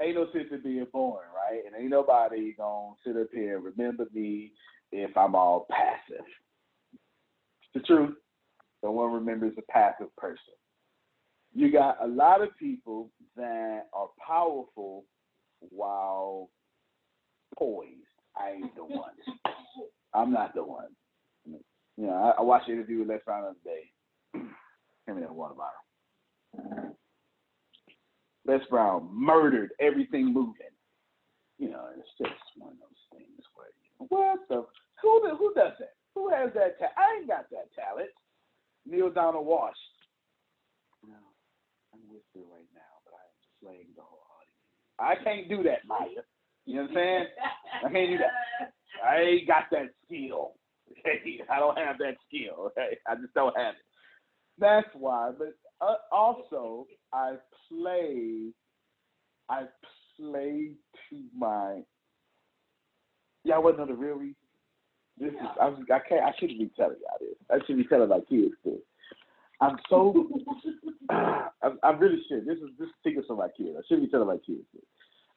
[0.00, 1.62] ain't no sense in being born, right?
[1.66, 4.52] And ain't nobody gonna sit up here and remember me
[4.92, 6.24] if I'm all passive.
[6.92, 8.16] It's the truth.
[8.82, 10.54] No one remembers a passive person.
[11.54, 15.04] You got a lot of people that are powerful
[15.60, 16.48] while
[17.58, 17.90] poised.
[18.36, 19.10] I ain't the one.
[20.14, 20.86] I'm not the one.
[21.44, 23.90] You know, I, I watched an interview with Les Brown the other day.
[25.06, 26.96] Give me that water bottle.
[28.46, 30.74] Les Brown murdered everything moving.
[31.58, 34.66] You know, it's just one of those things where you know, what the
[35.02, 35.94] who who does that?
[36.14, 36.96] Who has that talent?
[36.96, 38.10] I ain't got that talent.
[38.86, 39.76] Neale Donald Walsch.
[41.06, 41.20] No,
[41.92, 44.58] I'm with you right now, but I am slaying the whole audience.
[44.98, 46.24] I can't do that, Maya.
[46.66, 47.26] You know what I'm saying?
[47.84, 48.72] I can't do that.
[49.04, 50.52] I ain't got that skill.
[50.92, 51.40] Okay?
[51.52, 52.72] I don't have that skill.
[52.72, 52.98] Okay?
[53.06, 53.89] I just don't have it.
[54.60, 55.32] That's why.
[55.36, 57.36] But uh, also, I
[57.68, 58.52] play.
[59.48, 59.62] I
[60.16, 60.72] play
[61.08, 61.80] to my.
[63.44, 64.36] Y'all know the real reason?
[65.18, 65.48] This is.
[65.60, 66.24] I, I can't.
[66.24, 67.36] I shouldn't be telling y'all this.
[67.50, 68.74] I should be telling my kids this.
[69.60, 70.28] I'm so.
[71.10, 71.48] I,
[71.82, 72.46] I really should.
[72.46, 73.76] This is this is secret for my kids.
[73.78, 74.84] I should be telling my kids this.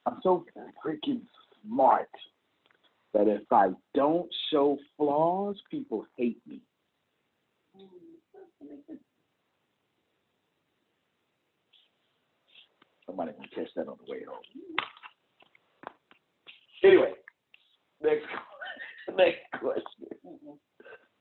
[0.05, 0.45] I'm so
[0.85, 1.21] freaking
[1.65, 2.09] smart
[3.13, 6.61] that if I don't show flaws, people hate me.
[13.13, 14.41] Somebody can catch that on the way home.
[16.83, 17.11] Anyway,
[18.01, 18.25] next
[19.15, 20.07] next question.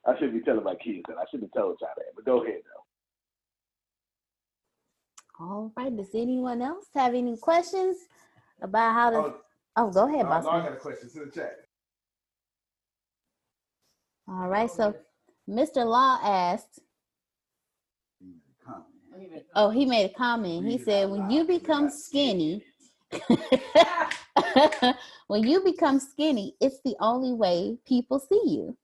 [0.06, 1.18] I should be telling my kids that.
[1.18, 2.04] I shouldn't tell y'all that.
[2.16, 2.62] But go ahead
[5.38, 5.44] though.
[5.44, 7.98] All right, does anyone else have any questions
[8.62, 9.16] about how to?
[9.18, 9.36] Oh,
[9.76, 10.64] Oh, go ahead, no, boss no, I man.
[10.68, 11.06] got a question.
[11.08, 11.56] It's in the chat.
[14.28, 14.94] All right, so
[15.48, 15.84] Mr.
[15.86, 16.80] Law asked,
[19.54, 20.66] oh, he made a comment.
[20.66, 22.64] He said, when you become skinny,
[25.26, 28.76] when you become skinny, it's the only way people see you.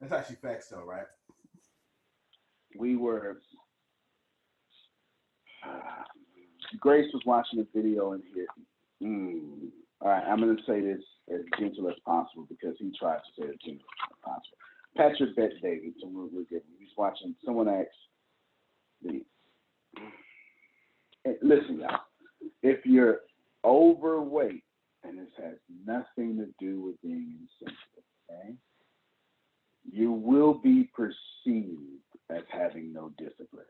[0.00, 1.06] That's actually facts, though, right?
[2.76, 3.40] we were
[6.80, 8.46] Grace was watching a video and here.
[9.02, 9.70] Mm.
[10.00, 11.02] All right, I'm going to say this
[11.32, 14.56] as gentle as possible because he tried to say it as gentle as possible.
[14.96, 16.62] Patrick Bet David, so we're, we're good.
[16.78, 17.34] He's watching.
[17.44, 17.88] Someone asked
[19.02, 19.22] the.
[21.42, 22.00] Listen, y'all.
[22.62, 23.20] If you're
[23.64, 24.64] overweight,
[25.04, 25.54] and this has
[25.86, 28.54] nothing to do with being insensitive, okay?
[29.90, 31.80] You will be perceived
[32.30, 33.64] as having no discipline.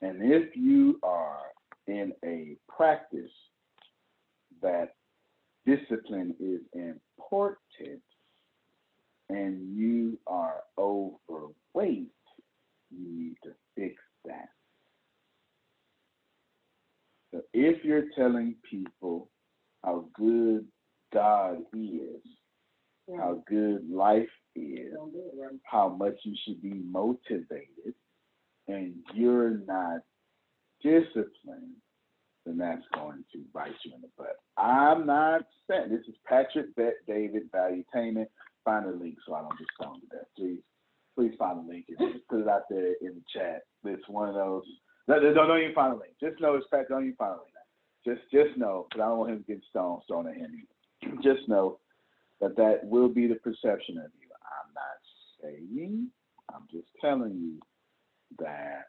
[0.00, 1.42] And if you are
[1.86, 3.30] in a practice
[4.62, 4.94] that
[5.66, 7.58] discipline is important
[9.28, 12.10] and you are overweight,
[12.90, 13.94] you need to fix
[14.24, 14.48] that.
[17.32, 19.28] So if you're telling people
[19.84, 20.66] how good
[21.12, 22.22] God is,
[23.16, 24.94] how good life is,
[25.64, 27.94] how much you should be motivated,
[28.66, 30.00] and you're not
[30.82, 31.76] disciplined,
[32.44, 34.36] then that's going to bite you in the butt.
[34.56, 38.28] I'm not saying this is Patrick Bet David Valuetainment.
[38.68, 40.26] Find the link so I don't just stone to death.
[40.36, 40.60] Please,
[41.16, 43.62] please find the link and just put it out there in the chat.
[43.86, 44.62] It's one of those.
[45.08, 46.12] No, no, don't even find the link.
[46.20, 46.90] Just know it's Patrick.
[46.90, 48.18] Don't even find the link.
[48.18, 50.66] Just, just know, because I don't want him to get stones thrown at him.
[51.22, 51.78] Just know
[52.42, 54.28] that that will be the perception of you.
[54.44, 55.00] I'm not
[55.42, 56.08] saying.
[56.54, 57.58] I'm just telling you
[58.38, 58.84] that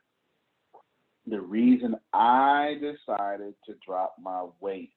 [1.25, 4.91] the reason I decided to drop my weight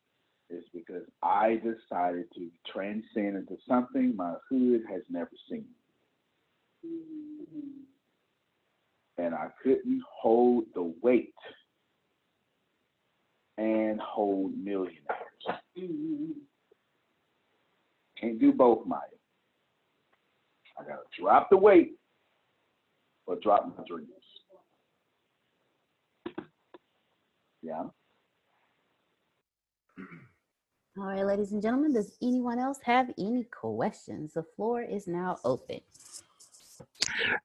[0.53, 5.65] is because I decided to transcend into something my hood has never seen.
[6.87, 7.69] Mm-hmm.
[9.19, 11.35] And I couldn't hold the weight
[13.59, 15.01] and hold millionaires.
[15.79, 16.33] Mm-hmm.
[18.21, 19.01] Can't do both, Maya.
[20.79, 21.93] I gotta drop the weight
[23.27, 24.09] or drop my dreams.
[27.63, 27.85] Yeah.
[30.99, 34.35] All right, ladies and gentlemen, does anyone else have any questions?
[34.35, 35.81] The floor is now open.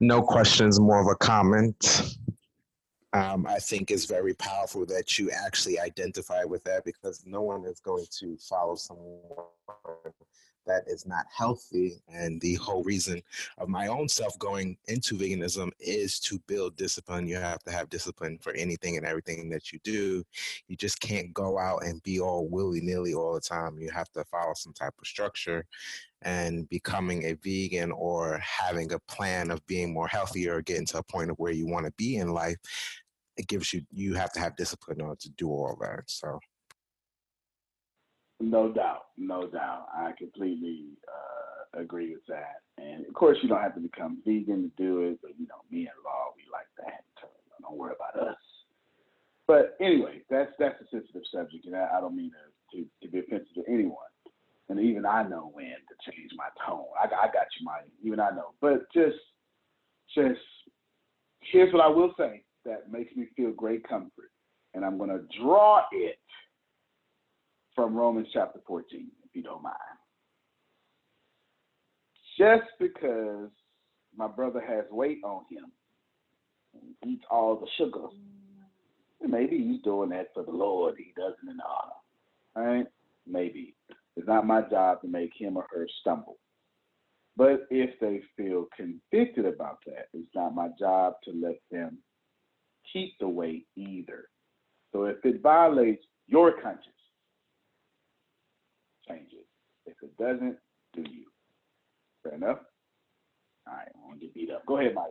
[0.01, 2.17] No questions, more of a comment.
[3.13, 7.63] Um, I think it's very powerful that you actually identify with that because no one
[7.63, 9.21] is going to follow someone
[10.67, 12.01] that is not healthy.
[12.07, 13.21] And the whole reason
[13.57, 17.27] of my own self going into veganism is to build discipline.
[17.27, 20.23] You have to have discipline for anything and everything that you do.
[20.67, 23.79] You just can't go out and be all willy nilly all the time.
[23.79, 25.65] You have to follow some type of structure.
[26.23, 30.97] And becoming a vegan or having a plan of being more healthier or getting to
[30.97, 32.57] a point of where you want to be in life,
[33.37, 36.03] it gives you, you have to have discipline in order to do all that.
[36.07, 36.39] So
[38.39, 39.87] No doubt, no doubt.
[39.95, 42.61] I completely uh, agree with that.
[42.77, 45.61] And of course, you don't have to become vegan to do it, but you know,
[45.71, 47.03] me and Law, we like that.
[47.61, 48.37] Don't worry about us.
[49.47, 52.31] But anyway, that's that's a sensitive subject, and I, I don't mean
[52.71, 53.95] to, to to be offensive to anyone.
[54.69, 56.85] And even I know when to change my tone.
[56.99, 57.87] I, I got you, Mike.
[58.03, 58.53] Even I know.
[58.59, 59.15] But just,
[60.13, 60.41] just
[61.39, 64.31] here's what I will say that makes me feel great comfort,
[64.73, 66.19] and I'm going to draw it
[67.77, 69.75] from Romans chapter 14, if you don't mind.
[72.37, 73.49] Just because
[74.17, 75.71] my brother has weight on him
[76.73, 78.07] and eats all the sugar,
[79.25, 80.95] maybe he's doing that for the Lord.
[80.97, 82.67] He doesn't in honor.
[82.67, 82.87] Right?
[83.27, 83.75] Maybe.
[84.15, 86.39] It's not my job to make him or her stumble.
[87.35, 91.99] But if they feel convicted about that, it's not my job to let them
[92.91, 94.29] keep the weight either.
[94.91, 96.96] So if it violates your conscience,
[99.07, 99.45] change it.
[99.85, 100.57] If it doesn't,
[100.93, 101.25] do you.
[102.23, 102.59] Fair enough?
[103.67, 104.65] All right, I want to get beat up.
[104.65, 105.05] Go ahead, Maya.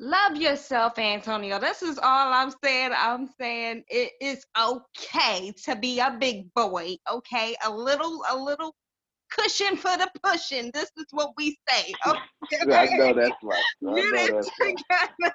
[0.00, 1.58] Love yourself, Antonio.
[1.58, 2.90] This is all I'm saying.
[2.96, 6.96] I'm saying it is okay to be a big boy.
[7.10, 8.74] Okay, a little, a little
[9.30, 10.70] cushion for the pushing.
[10.72, 11.92] This is what we say.
[12.06, 12.18] Okay.
[12.72, 13.62] I know that's right.
[13.88, 14.76] I know that's right.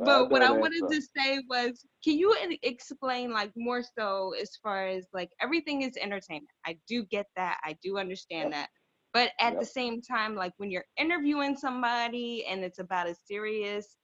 [0.00, 0.92] I but what I wanted right.
[0.92, 5.96] to say was, can you explain like more so as far as like everything is
[5.96, 6.50] entertainment?
[6.66, 7.58] I do get that.
[7.64, 8.68] I do understand that.
[9.12, 13.96] But at the same time, like when you're interviewing somebody and it's about a serious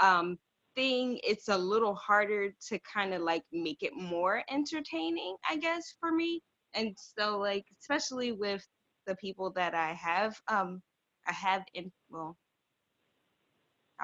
[0.00, 0.38] um
[0.76, 5.94] thing, it's a little harder to kind of like make it more entertaining, I guess,
[6.00, 6.40] for me.
[6.74, 8.66] And so like especially with
[9.06, 10.80] the people that I have um
[11.28, 12.36] I have in well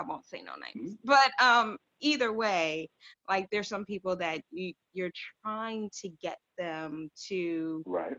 [0.01, 0.97] I won't say no names.
[1.05, 2.89] But um either way,
[3.29, 5.13] like there's some people that you you're
[5.45, 8.17] trying to get them to Right.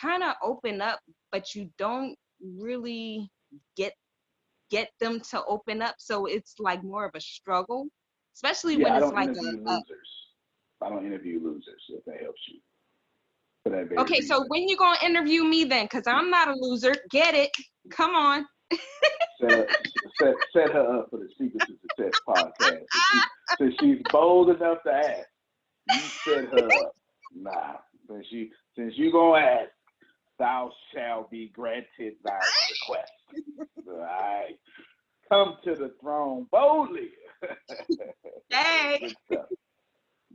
[0.00, 1.00] kind of open up,
[1.30, 3.30] but you don't really
[3.76, 3.92] get
[4.70, 5.94] get them to open up.
[5.98, 7.88] So it's like more of a struggle,
[8.34, 10.08] especially Yeah, when it's like interview a, a losers.
[10.82, 12.60] I don't interview losers, if that helps you.
[13.64, 15.88] For that very Okay, so when you gonna interview me then?
[15.88, 16.94] Cause I'm not a loser.
[17.10, 17.50] Get it?
[17.90, 18.46] Come on.
[19.40, 19.68] set,
[20.20, 22.50] set, set her up for the Secret to Success podcast.
[22.60, 23.20] Since, she,
[23.58, 25.26] since she's bold enough to ask,
[25.90, 26.92] you set her up.
[27.34, 27.74] Nah,
[28.08, 29.70] since you since you gonna ask,
[30.38, 32.40] thou shall be granted thy
[32.70, 33.12] request.
[33.88, 34.54] All right,
[35.30, 37.10] come to the throne boldly.
[38.50, 38.98] Hey.
[39.00, 39.46] Good stuff.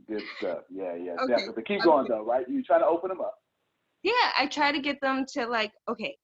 [0.08, 0.58] Good stuff.
[0.70, 1.54] Yeah, yeah, Okay, definitely.
[1.56, 2.48] But keep going though, right?
[2.48, 3.34] You trying to open them up.
[4.02, 6.16] yeah, I try to get them to like, okay,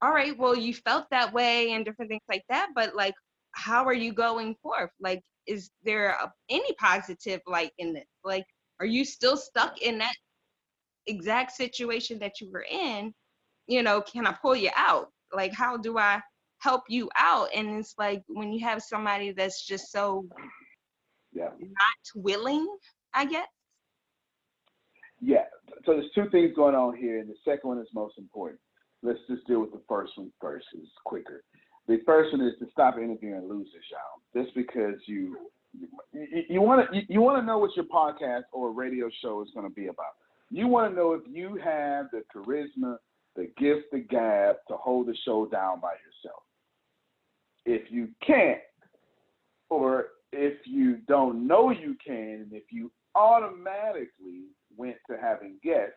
[0.00, 3.14] all right, well, you felt that way and different things like that, but like,
[3.52, 4.90] how are you going forth?
[5.00, 8.06] Like, is there a, any positive light in this?
[8.22, 8.44] Like,
[8.80, 10.14] are you still stuck in that
[11.06, 13.12] exact situation that you were in?
[13.66, 15.08] You know, can I pull you out?
[15.32, 16.20] Like, how do I
[16.58, 17.48] help you out?
[17.54, 20.26] And it's like when you have somebody that's just so
[21.32, 21.50] Yeah.
[21.58, 22.68] not willing,
[23.14, 23.48] I guess.
[25.20, 25.46] Yeah.
[25.84, 28.60] So there's two things going on here, and the second one is most important.
[29.02, 30.66] Let's just deal with the first one first.
[30.74, 31.44] It's quicker.
[31.86, 34.42] The first one is to stop interviewing losers, y'all.
[34.42, 35.36] Just because you
[36.12, 39.68] you, want to you want to know what your podcast or radio show is going
[39.68, 40.16] to be about.
[40.50, 42.96] You want to know if you have the charisma,
[43.36, 46.42] the gift, the gab to hold the show down by yourself.
[47.66, 48.60] If you can't,
[49.68, 54.46] or if you don't know you can, and if you automatically
[54.76, 55.96] went to having guests,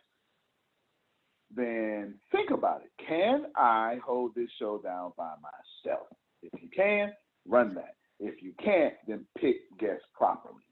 [1.56, 2.92] then think about it.
[3.06, 6.08] Can I hold this show down by myself?
[6.42, 7.12] If you can,
[7.48, 7.96] run that.
[8.20, 10.64] If you can't, then pick guests properly.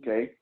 [0.00, 0.32] Okay?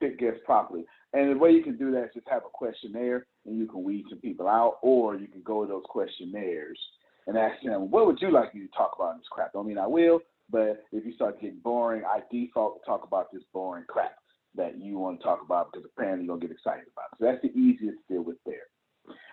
[0.00, 0.84] Pick guests properly.
[1.12, 3.82] And the way you can do that is just have a questionnaire and you can
[3.82, 6.78] weed some people out, or you can go to those questionnaires
[7.26, 9.52] and ask them, what would you like me to talk about in this crap?
[9.52, 13.32] Don't mean I will, but if you start getting boring, I default to talk about
[13.32, 14.16] this boring crap.
[14.56, 17.10] that you want to talk about because apparently you're gonna get excited about.
[17.18, 18.68] So that's the easiest to deal with there.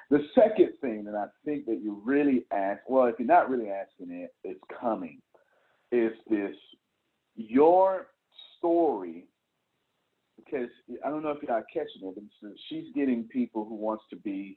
[0.10, 3.70] The second thing that I think that you really ask, well, if you're not really
[3.70, 5.22] asking it, it's coming,
[5.92, 6.56] is this
[7.36, 8.08] your
[8.58, 9.26] story
[10.36, 10.70] because
[11.06, 14.56] I don't know if y'all catching it, but she's getting people who wants to be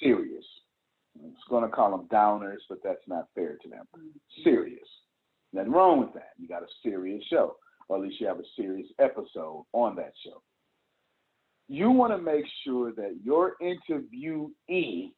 [0.00, 0.44] serious.
[1.24, 3.84] It's going to call them downers, but that's not fair to them.
[3.96, 4.42] Mm-hmm.
[4.42, 4.88] Serious.
[5.52, 6.30] Nothing wrong with that.
[6.38, 7.56] You got a serious show,
[7.88, 10.42] or at least you have a serious episode on that show.
[11.72, 15.12] You want to make sure that your interviewee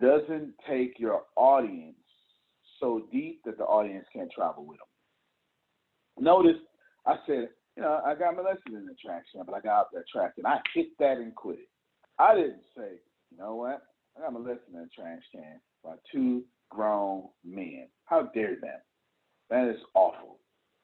[0.00, 1.94] doesn't take your audience
[2.80, 6.24] so deep that the audience can't travel with them.
[6.24, 6.60] Notice
[7.06, 10.02] I said, you know, I got molested in the track but I got out that
[10.12, 11.68] track and I hit that and quit it.
[12.18, 12.98] I didn't say,
[13.30, 13.80] you know what?
[14.18, 17.86] I got molested in a trash can by two grown men.
[18.06, 18.80] How dare them?
[19.48, 20.40] That is awful.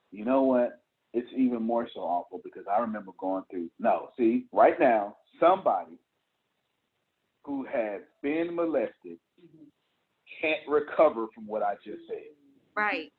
[0.09, 0.79] You know what?
[1.17, 3.71] It's even more so awful because I remember going through.
[3.79, 5.97] No, see, right now, somebody
[7.43, 9.63] who has been molested mm-hmm.
[10.39, 12.35] can't recover from what I just said.
[12.75, 13.11] Right.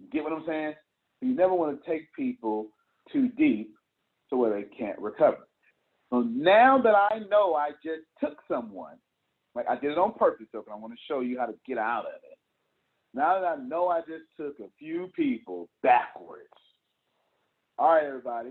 [0.00, 0.74] You get what I'm saying?
[1.22, 2.66] You never want to take people
[3.10, 3.72] too deep
[4.28, 5.48] to where they can't recover.
[6.10, 8.96] So now that I know I just took someone,
[9.54, 11.54] like I did it on purpose, so but I want to show you how to
[11.66, 12.38] get out of it.
[13.14, 16.48] Now that I know I just took a few people backwards.
[17.82, 18.50] All right, everybody.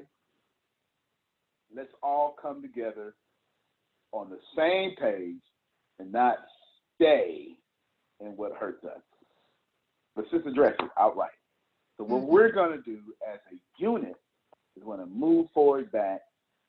[1.74, 3.16] Let's all come together
[4.12, 5.40] on the same page
[6.00, 6.36] and not
[6.96, 7.56] stay
[8.20, 9.00] in what hurts us.
[10.18, 11.32] Let's just address it outright.
[11.96, 12.30] So what mm-hmm.
[12.30, 14.18] we're going to do as a unit
[14.76, 16.20] is to move forward back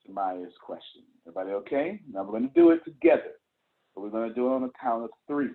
[0.06, 1.02] to Maya's question.
[1.26, 2.00] Everybody okay?
[2.12, 3.32] Now we're going to do it together.
[3.92, 5.50] So we're going to do it on the count of three.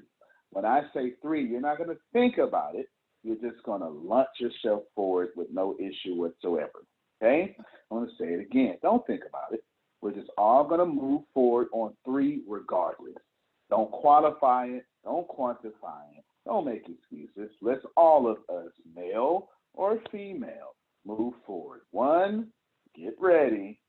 [0.50, 2.90] When I say three, you're not going to think about it.
[3.24, 6.84] You're just going to launch yourself forward with no issue whatsoever.
[7.22, 7.56] Okay?
[7.60, 8.78] I want to say it again.
[8.82, 9.64] Don't think about it.
[10.02, 13.16] We're just all going to move forward on three regardless.
[13.70, 14.86] Don't qualify it.
[15.04, 16.24] Don't quantify it.
[16.46, 17.52] Don't make excuses.
[17.62, 20.76] Let's all of us, male or female,
[21.06, 21.82] move forward.
[21.92, 22.48] One,
[22.96, 23.80] get ready.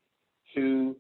[0.55, 0.97] Two,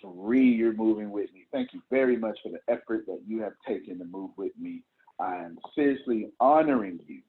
[0.00, 1.46] three, you're moving with me.
[1.52, 4.82] Thank you very much for the effort that you have taken to move with me.
[5.18, 7.22] I am seriously honoring you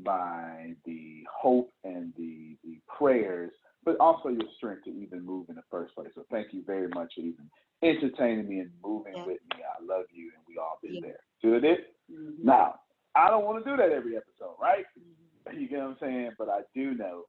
[0.00, 3.52] by the hope and the, the prayers,
[3.84, 6.10] but also your strength to even move in the first place.
[6.14, 7.50] So thank you very much for even
[7.82, 9.26] entertaining me and moving yeah.
[9.26, 9.62] with me.
[9.62, 11.00] I love you, and we all been yeah.
[11.00, 11.20] there.
[11.42, 11.96] Good it?
[12.12, 12.46] Mm-hmm.
[12.46, 12.76] Now,
[13.16, 14.84] I don't want to do that every episode, right?
[14.98, 15.60] Mm-hmm.
[15.60, 16.30] You get what I'm saying?
[16.38, 17.24] But I do know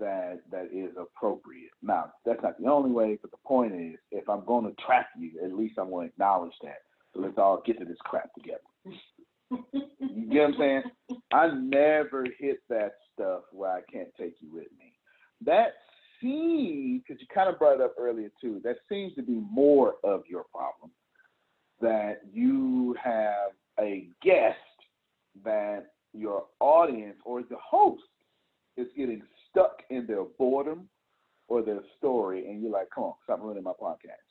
[0.00, 1.70] that that is appropriate.
[1.82, 5.06] Now, that's not the only way, but the point is, if I'm going to trap
[5.16, 6.78] you, at least I'm going to acknowledge that.
[7.12, 8.58] So let's all get to this crap together.
[9.50, 10.82] you get what I'm saying?
[11.32, 14.83] I never hit that stuff where I can't take you with me.
[15.44, 15.74] That
[16.20, 19.94] seems, because you kind of brought it up earlier too, that seems to be more
[20.04, 20.90] of your problem.
[21.80, 24.56] That you have a guest
[25.44, 28.02] that your audience or the host
[28.76, 30.88] is getting stuck in their boredom
[31.48, 34.24] or their story, and you're like, come on, stop ruining my podcast.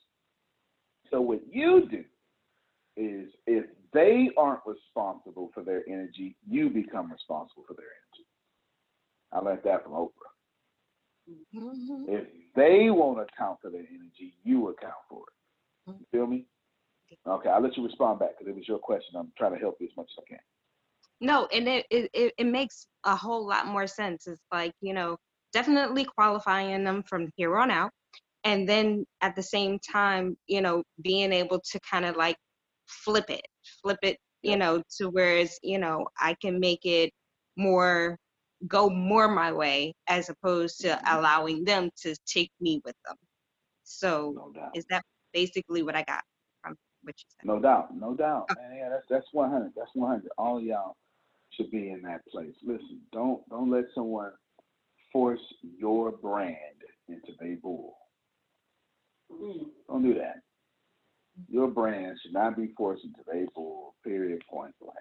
[1.10, 2.04] So what you do
[2.96, 8.26] is if they aren't responsible for their energy, you become responsible for their energy.
[9.32, 10.33] I learned that from Oprah.
[11.30, 12.04] Mm-hmm.
[12.08, 15.94] If they won't account for their energy, you account for it.
[15.98, 16.46] You feel me?
[17.26, 19.14] Okay, I'll let you respond back because it was your question.
[19.16, 20.40] I'm trying to help you as much as I can
[21.20, 25.16] no and it, it it makes a whole lot more sense it's like you know
[25.52, 27.90] definitely qualifying them from here on out
[28.44, 32.36] and then at the same time you know being able to kind of like
[32.86, 33.46] flip it
[33.82, 37.10] flip it you know to whereas you know i can make it
[37.56, 38.18] more
[38.66, 41.18] go more my way as opposed to mm-hmm.
[41.18, 43.16] allowing them to take me with them
[43.82, 46.22] so no is that basically what i got
[46.62, 48.78] from what you said no doubt no doubt okay.
[48.78, 50.96] yeah that's that's 100 that's 100 all y'all
[51.56, 52.54] should be in that place.
[52.64, 54.32] Listen, don't don't let someone
[55.12, 55.40] force
[55.78, 56.56] your brand
[57.08, 57.96] into their bull.
[59.32, 59.66] Mm.
[59.88, 60.40] Don't do that.
[61.48, 63.94] Your brand should not be forced into their bull.
[64.04, 64.42] Period.
[64.50, 64.96] Point blank.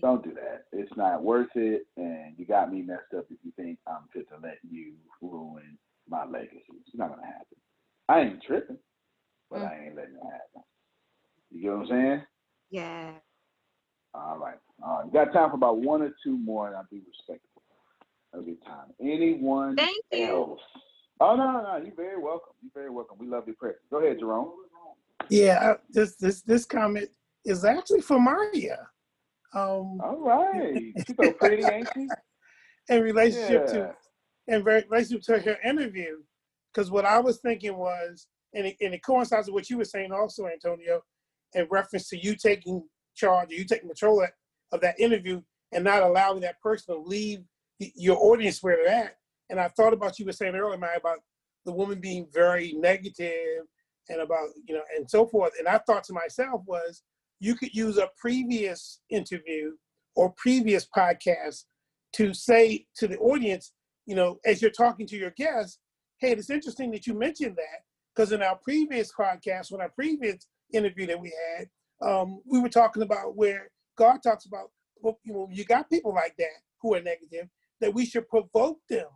[0.00, 0.64] Don't do that.
[0.72, 4.28] It's not worth it, and you got me messed up if you think I'm fit
[4.28, 5.76] to let you ruin
[6.08, 6.62] my legacy.
[6.86, 7.56] It's not gonna happen.
[8.08, 8.78] I ain't tripping,
[9.50, 9.70] but mm.
[9.70, 10.62] I ain't letting it happen.
[11.50, 12.22] You get what I'm saying?
[12.70, 13.10] Yeah.
[14.14, 14.58] All right.
[14.82, 15.06] All right.
[15.06, 17.62] We got time for about one or two more, and I'll be respectful.
[18.32, 18.92] That'll be time.
[19.00, 20.60] Anyone Thank else?
[21.20, 21.84] Oh no, no, no.
[21.84, 22.54] You're very welcome.
[22.62, 23.18] You're very welcome.
[23.18, 23.82] We love your presence.
[23.90, 24.52] Go ahead, Jerome.
[25.28, 27.08] Yeah, this this this comment
[27.44, 28.88] is actually for Maria.
[29.54, 30.74] Um, All right.
[30.96, 32.08] She's so pretty, ain't she?
[32.88, 33.72] In relationship yeah.
[33.72, 33.94] to
[34.48, 36.16] in re- relation to her interview,
[36.72, 39.84] because what I was thinking was, and it, and it coincides with what you were
[39.84, 41.02] saying also, Antonio,
[41.54, 42.82] in reference to you taking
[43.14, 44.30] charge, you taking control of,
[44.72, 45.42] of that interview
[45.72, 47.40] and not allowing that person to leave
[47.78, 49.16] the, your audience where they're at.
[49.50, 51.18] And I thought about you were saying earlier, Maya, about
[51.64, 53.64] the woman being very negative
[54.08, 55.52] and about, you know, and so forth.
[55.58, 57.02] And I thought to myself was,
[57.40, 59.72] you could use a previous interview
[60.16, 61.64] or previous podcast
[62.14, 63.72] to say to the audience,
[64.06, 65.78] you know, as you're talking to your guests,
[66.18, 67.82] hey, it's interesting that you mentioned that
[68.14, 71.68] because in our previous podcast, when our previous interview that we had,
[72.06, 74.70] um, we were talking about where God talks about,
[75.00, 77.48] well, you know, you got people like that who are negative,
[77.80, 79.08] that we should provoke them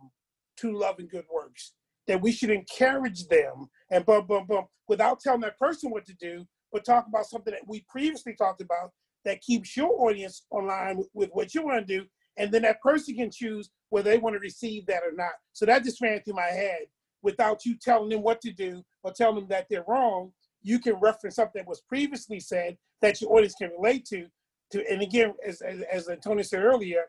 [0.57, 1.73] to love and good works,
[2.07, 6.13] that we should encourage them and bum, bum, bum, without telling that person what to
[6.13, 8.91] do, but talk about something that we previously talked about
[9.23, 12.05] that keeps your audience online with, what you want to do.
[12.35, 15.33] And then that person can choose whether they want to receive that or not.
[15.53, 16.87] So that just ran through my head
[17.21, 20.31] without you telling them what to do or telling them that they're wrong.
[20.63, 24.25] You can reference something that was previously said that your audience can relate to.
[24.71, 27.03] To and again, as as, as Antonio said earlier,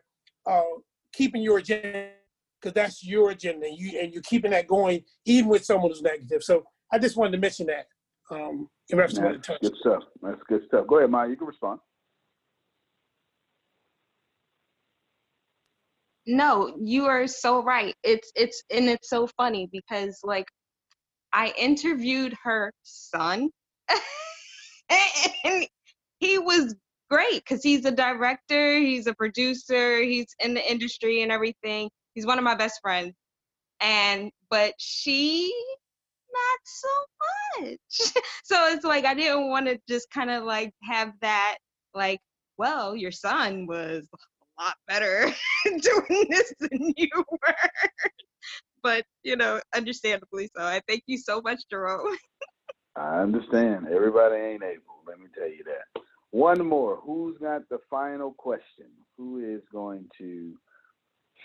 [0.45, 0.61] uh,
[1.11, 2.09] keeping your agenda
[2.61, 3.65] because that's your agenda.
[3.65, 6.43] and You and you're keeping that going even with someone who's negative.
[6.43, 7.87] So I just wanted to mention that.
[8.29, 10.03] Um, in reference to what That's good stuff.
[10.21, 10.87] That's good stuff.
[10.87, 11.29] Go ahead, Maya.
[11.29, 11.79] You can respond.
[16.27, 17.95] No, you are so right.
[18.03, 20.47] It's it's and it's so funny because like
[21.33, 23.49] I interviewed her son
[24.89, 25.67] and
[26.19, 26.75] he was
[27.09, 31.89] great because he's a director, he's a producer, he's in the industry and everything.
[32.15, 33.13] He's one of my best friends.
[33.79, 35.53] And but she
[36.35, 36.87] not so
[37.61, 38.23] much.
[38.43, 41.57] so it's like I didn't want to just kind of like have that
[41.93, 42.19] like,
[42.57, 45.31] well, your son was a lot better
[45.65, 47.55] doing this than you were.
[48.83, 50.63] but you know, understandably so.
[50.63, 52.15] I thank you so much, Jerome.
[52.95, 53.87] I understand.
[53.93, 55.01] Everybody ain't able.
[55.07, 56.01] Let me tell you that.
[56.31, 56.99] One more.
[57.05, 58.87] Who's got the final question?
[59.17, 60.53] Who is going to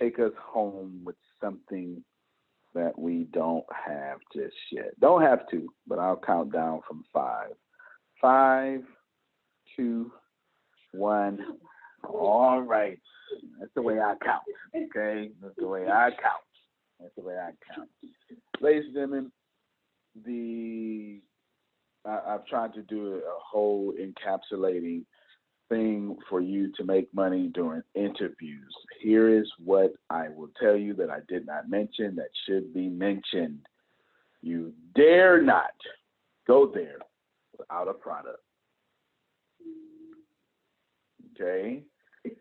[0.00, 2.02] take us home with something
[2.74, 4.98] that we don't have just yet?
[5.00, 7.50] Don't have to, but I'll count down from five.
[8.20, 8.82] Five,
[9.76, 10.12] two,
[10.92, 11.38] one.
[12.04, 12.98] All right.
[13.58, 14.42] That's the way I count.
[14.74, 15.30] Okay?
[15.42, 16.42] That's the way I count.
[16.98, 17.88] That's the way I count.
[18.60, 19.32] Ladies and gentlemen,
[20.24, 21.20] the
[22.04, 25.04] I, I've tried to do a whole encapsulating
[25.70, 28.74] thing for you to make money during interviews.
[29.00, 32.88] Here is what I will tell you that I did not mention that should be
[32.88, 33.60] mentioned.
[34.42, 35.70] You dare not
[36.46, 36.98] go there
[37.56, 38.40] without a product.
[41.34, 41.82] Okay?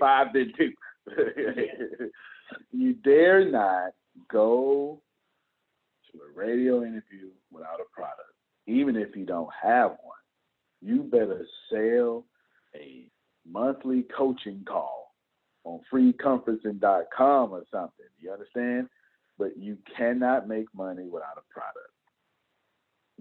[0.00, 0.72] Five then two.
[2.72, 3.90] you dare not
[4.30, 5.00] go
[6.10, 8.32] to a radio interview without a product,
[8.66, 10.23] even if you don't have one.
[10.84, 12.26] You better sell
[12.76, 13.06] a
[13.50, 15.14] monthly coaching call
[15.64, 18.06] on freeconferencing.com or something.
[18.20, 18.88] You understand?
[19.38, 21.90] But you cannot make money without a product.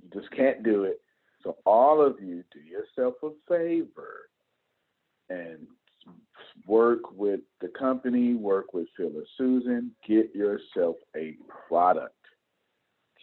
[0.01, 0.99] You just can't do it.
[1.41, 4.29] So all of you do yourself a favor
[5.29, 5.65] and
[6.67, 11.37] work with the company, work with Phyllis Susan, get yourself a
[11.69, 12.13] product.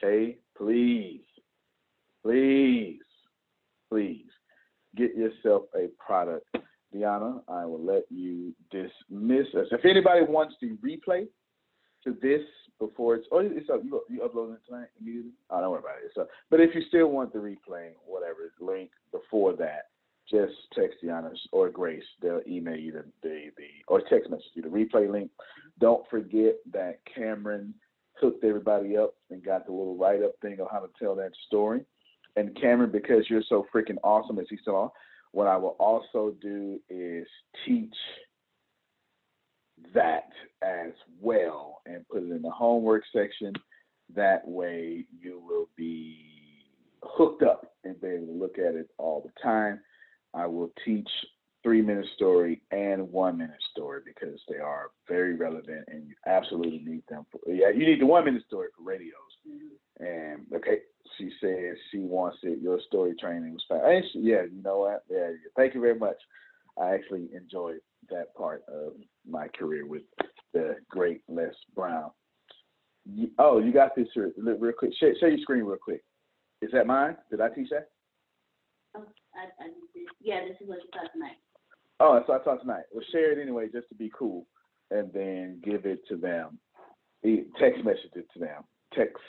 [0.02, 0.38] Okay?
[0.56, 1.20] Please,
[2.22, 3.00] please,
[3.90, 4.26] please
[4.96, 6.46] get yourself a product.
[6.94, 9.66] Deanna, I will let you dismiss us.
[9.70, 11.26] If anybody wants to replay
[12.04, 12.40] to this
[12.78, 15.32] before it's oh it's up you you uploading it tonight immediately?
[15.50, 16.06] Oh don't worry about it.
[16.06, 16.28] It's up.
[16.50, 19.90] But if you still want the replay, whatever link before that,
[20.28, 22.02] just text Deanna or Grace.
[22.22, 25.30] They'll email you the, the, the or text message you the replay link.
[25.78, 27.74] Don't forget that Cameron
[28.20, 31.32] hooked everybody up and got the little write up thing on how to tell that
[31.46, 31.84] story.
[32.36, 34.90] And Cameron, because you're so freaking awesome, as he still on,
[35.32, 37.26] what I will also do is
[37.66, 37.94] teach
[39.94, 40.28] that
[40.62, 43.52] as well and put it in the homework section.
[44.14, 46.18] That way you will be
[47.02, 49.80] hooked up and be able to look at it all the time.
[50.34, 51.08] I will teach
[51.62, 56.82] three minute story and one minute story because they are very relevant and you absolutely
[56.84, 57.26] need them.
[57.30, 59.12] For, yeah, you need the one minute story for radios.
[59.48, 60.04] Mm-hmm.
[60.04, 60.78] And okay,
[61.18, 62.60] she says she wants it.
[62.62, 63.64] Your story training was.
[63.70, 65.04] And she, yeah, you know what?
[65.10, 66.16] Yeah, thank you very much.
[66.80, 68.94] I actually enjoyed that part of
[69.28, 70.02] my career with
[70.54, 72.10] the great Les Brown.
[73.04, 74.92] You- oh, you got this here, real quick.
[74.98, 76.02] Share, share your screen real quick.
[76.62, 77.16] Is that mine?
[77.30, 77.90] Did I teach that?
[78.96, 79.04] Oh,
[79.34, 79.68] I, I,
[80.20, 81.36] yeah, this is what you thought tonight.
[82.00, 82.84] Oh, so I taught tonight.
[82.92, 84.46] Well, share it anyway, just to be cool.
[84.90, 86.58] and then give it to them.
[87.58, 88.64] Text message it to them.
[88.94, 89.22] Text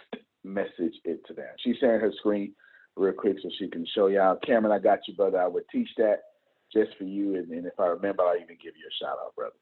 [0.44, 1.50] message it to them.
[1.60, 2.54] She's sharing her screen
[2.96, 4.38] real quick so she can show y'all.
[4.46, 5.40] Cameron, I got you, brother.
[5.40, 6.22] I would teach that
[6.74, 9.36] just for you, and, and if I remember, I'll even give you a shout out,
[9.36, 9.56] brother.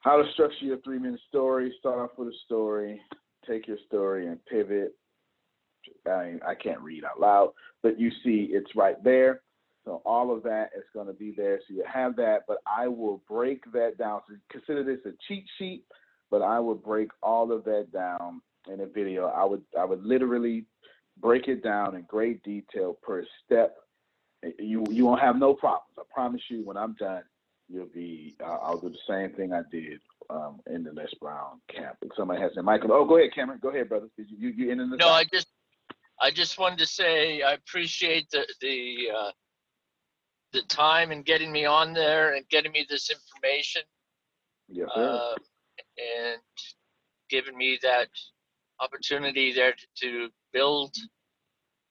[0.00, 1.74] How to structure your three minute story.
[1.78, 3.00] Start off with a story.
[3.48, 4.94] Take your story and pivot.
[6.08, 9.40] I, mean, I can't read out loud, but you see it's right there.
[9.84, 11.60] So all of that is going to be there.
[11.68, 14.22] So you have that, but I will break that down.
[14.28, 15.84] So consider this a cheat sheet,
[16.30, 18.40] but I will break all of that down
[18.72, 19.26] in a video.
[19.26, 20.64] I would I would literally
[21.18, 23.76] break it down in great detail per step.
[24.58, 25.92] You you won't have no problems.
[25.98, 26.64] I promise you.
[26.64, 27.22] When I'm done,
[27.68, 28.36] you'll be.
[28.42, 30.00] Uh, I'll do the same thing I did
[30.30, 31.96] um, in the Les Brown camp.
[32.02, 33.58] If somebody has a Michael, oh, go ahead, Cameron.
[33.62, 34.08] Go ahead, brother.
[34.16, 35.48] Did you you, you in the No, I just
[36.20, 39.30] I just wanted to say I appreciate the the uh,
[40.54, 43.82] the time and getting me on there and getting me this information
[44.68, 45.34] Yes, uh,
[45.98, 46.40] and
[47.28, 48.08] giving me that
[48.80, 50.94] opportunity there to, to build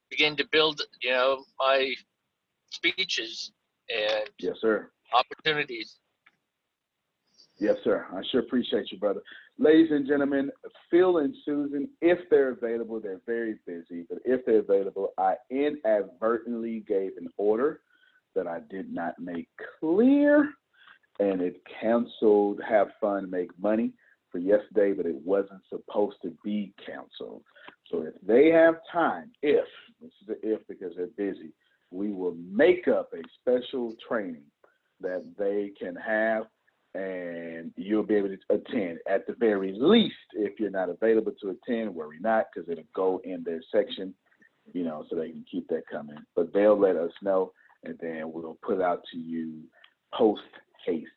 [0.09, 1.93] begin to build you know my
[2.71, 3.51] speeches
[3.89, 4.89] and yes, sir.
[5.13, 5.97] opportunities.
[7.59, 8.07] Yes, sir.
[8.11, 9.21] I sure appreciate you, brother.
[9.59, 10.49] Ladies and gentlemen,
[10.89, 16.83] Phil and Susan, if they're available, they're very busy, but if they're available, I inadvertently
[16.87, 17.81] gave an order
[18.35, 19.47] that I did not make
[19.79, 20.49] clear,
[21.19, 23.93] and it canceled Have Fun, Make Money
[24.31, 27.43] for yesterday, but it wasn't supposed to be canceled.
[27.91, 29.65] So if they have time, if,
[30.01, 31.53] this is an if because they're busy,
[31.91, 34.45] we will make up a special training
[35.01, 36.45] that they can have
[36.95, 38.99] and you'll be able to attend.
[39.09, 43.19] At the very least, if you're not available to attend, worry not, because it'll go
[43.23, 44.13] in their section,
[44.73, 46.17] you know, so they can keep that coming.
[46.35, 47.51] But they'll let us know,
[47.83, 49.61] and then we'll put out to you
[50.13, 50.41] post
[50.85, 51.09] haste.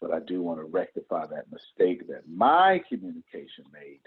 [0.00, 4.00] But I do want to rectify that mistake that my communication made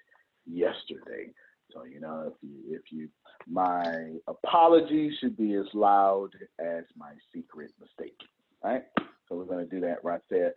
[0.45, 1.33] yesterday.
[1.73, 3.09] So you know, if you if you
[3.47, 6.29] my apology should be as loud
[6.59, 8.17] as my secret mistake.
[8.63, 8.83] Right.
[9.27, 10.53] So we're gonna do that right there.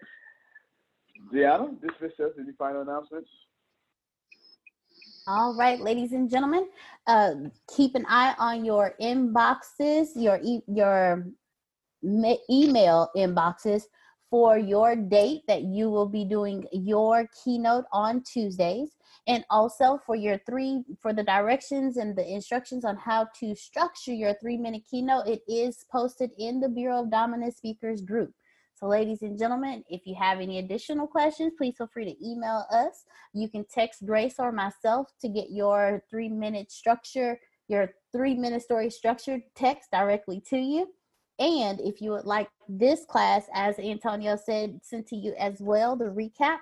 [1.32, 2.32] Deanna, dismiss us.
[2.38, 3.28] Any final announcements?
[5.26, 6.68] All right, ladies and gentlemen,
[7.06, 7.34] uh,
[7.74, 11.24] keep an eye on your inboxes, your your
[12.50, 13.84] email inboxes
[14.30, 18.96] for your date that you will be doing your keynote on Tuesdays,
[19.28, 24.12] and also for your three for the directions and the instructions on how to structure
[24.12, 25.26] your three minute keynote.
[25.26, 28.32] It is posted in the Bureau of Dominant Speakers group.
[28.74, 32.66] So, ladies and gentlemen, if you have any additional questions, please feel free to email
[32.72, 33.04] us.
[33.32, 38.62] You can text Grace or myself to get your three minute structure, your three minute
[38.62, 40.88] story structured text directly to you.
[41.38, 45.96] And if you would like this class, as Antonio said, sent to you as well,
[45.96, 46.58] the recap,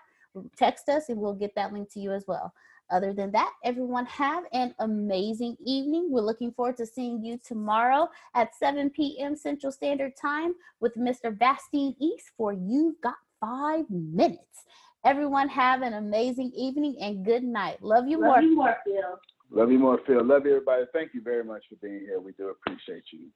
[0.56, 2.52] text us and we'll get that link to you as well.
[2.90, 6.08] Other than that, everyone have an amazing evening.
[6.10, 9.34] We're looking forward to seeing you tomorrow at 7 p.m.
[9.34, 11.36] Central Standard Time with Mr.
[11.36, 14.64] Bastine East for You've Got Five Minutes.
[15.04, 17.82] Everyone have an amazing evening and good night.
[17.82, 18.34] Love you more.
[18.34, 19.18] Love you more, Phil.
[19.50, 20.24] Love you more, Phil.
[20.24, 20.84] Love you, everybody.
[20.92, 22.20] Thank you very much for being here.
[22.20, 23.28] We do appreciate you.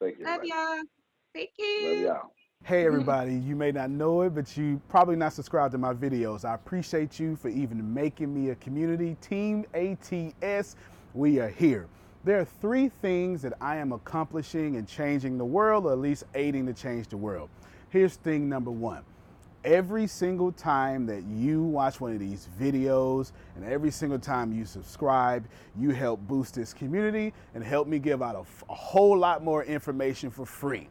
[0.00, 0.24] Thank you.
[0.24, 0.48] Love everybody.
[0.48, 0.82] y'all.
[1.34, 1.88] Thank you.
[1.88, 2.32] Love y'all.
[2.64, 6.44] Hey everybody, you may not know it, but you probably not subscribed to my videos.
[6.44, 9.16] I appreciate you for even making me a community.
[9.20, 10.76] Team ATS,
[11.14, 11.86] we are here.
[12.24, 16.24] There are three things that I am accomplishing and changing the world, or at least
[16.34, 17.48] aiding to change the world.
[17.90, 19.04] Here's thing number one.
[19.66, 24.64] Every single time that you watch one of these videos and every single time you
[24.64, 25.44] subscribe,
[25.76, 30.30] you help boost this community and help me give out a, whole lot more information
[30.30, 30.88] for free.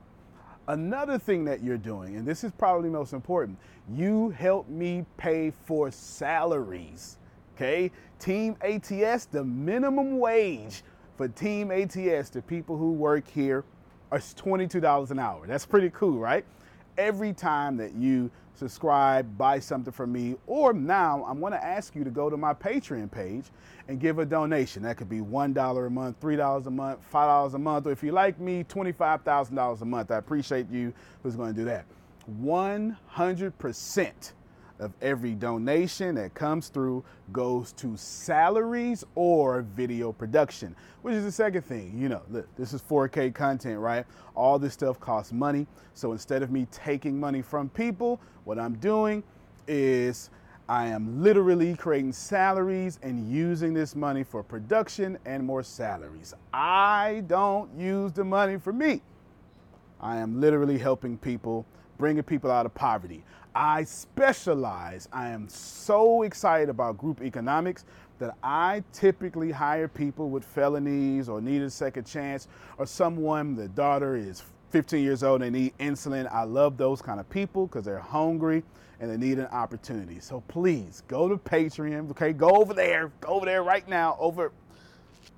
[0.67, 3.57] Another thing that you're doing, and this is probably most important,
[3.89, 7.17] you help me pay for salaries.
[7.55, 7.89] Okay?
[8.19, 10.83] Team ATS, the minimum wage
[11.15, 13.63] for Team ATS, the people who work here,
[14.11, 15.47] is $22 an hour.
[15.47, 16.43] That's pretty cool, right?
[16.97, 21.93] Every time that you subscribe, buy something from me, or now I'm going to ask
[21.95, 23.45] you to go to my Patreon page
[23.87, 24.83] and give a donation.
[24.83, 28.13] That could be $1 a month, $3 a month, $5 a month, or if you
[28.13, 30.11] like me, $25,000 a month.
[30.11, 31.85] I appreciate you who's going to do that.
[32.41, 34.33] 100%
[34.79, 41.31] of every donation that comes through goes to salaries or video production, which is the
[41.31, 41.97] second thing.
[41.97, 44.05] You know, look, this is 4K content, right?
[44.35, 45.67] All this stuff costs money.
[45.93, 49.23] So instead of me taking money from people, what I'm doing
[49.67, 50.29] is
[50.67, 56.33] I am literally creating salaries and using this money for production and more salaries.
[56.53, 59.01] I don't use the money for me.
[60.01, 61.65] I am literally helping people
[61.97, 63.23] bringing people out of poverty.
[63.55, 67.85] I specialize, I am so excited about group economics
[68.19, 72.47] that I typically hire people with felonies or need a second chance
[72.77, 76.29] or someone, the daughter is 15 years old and need insulin.
[76.31, 78.63] I love those kind of people because they're hungry
[78.99, 80.19] and they need an opportunity.
[80.19, 82.33] So please go to Patreon, okay?
[82.33, 84.17] Go over there, go over there right now.
[84.19, 84.51] Over,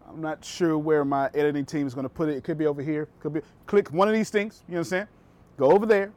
[0.07, 2.37] I'm not sure where my editing team is going to put it.
[2.37, 3.07] It could be over here.
[3.19, 4.63] Could be click one of these things.
[4.67, 5.07] You know what I'm saying?
[5.57, 6.11] Go over there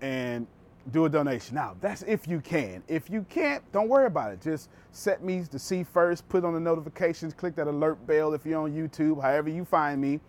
[0.00, 0.46] and
[0.92, 1.54] do a donation.
[1.54, 2.82] Now, that's if you can.
[2.88, 4.40] If you can't, don't worry about it.
[4.40, 8.46] Just set me to see first, put on the notifications, click that alert bell if
[8.46, 10.20] you're on YouTube, however you find me,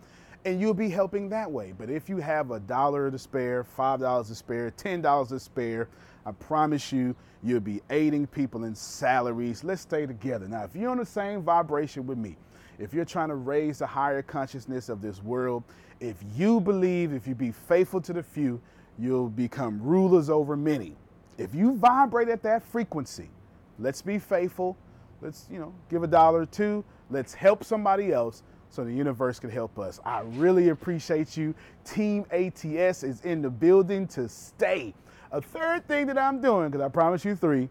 [0.44, 1.72] and you'll be helping that way.
[1.76, 5.88] But if you have a dollar to spare, $5 to spare, $10 to spare,
[6.26, 9.64] I promise you, you'll be aiding people in salaries.
[9.64, 10.46] Let's stay together.
[10.46, 12.36] Now, if you're on the same vibration with me,
[12.78, 15.64] if you're trying to raise the higher consciousness of this world,
[16.00, 18.60] if you believe if you be faithful to the few,
[19.00, 20.94] you'll become rulers over many.
[21.38, 23.30] If you vibrate at that frequency,
[23.78, 24.76] let's be faithful.
[25.22, 26.84] Let's, you know, give a dollar or two.
[27.10, 30.00] Let's help somebody else so the universe can help us.
[30.04, 31.54] I really appreciate you.
[31.84, 34.94] Team ATS is in the building to stay.
[35.32, 37.68] A third thing that I'm doing, because I promise you three,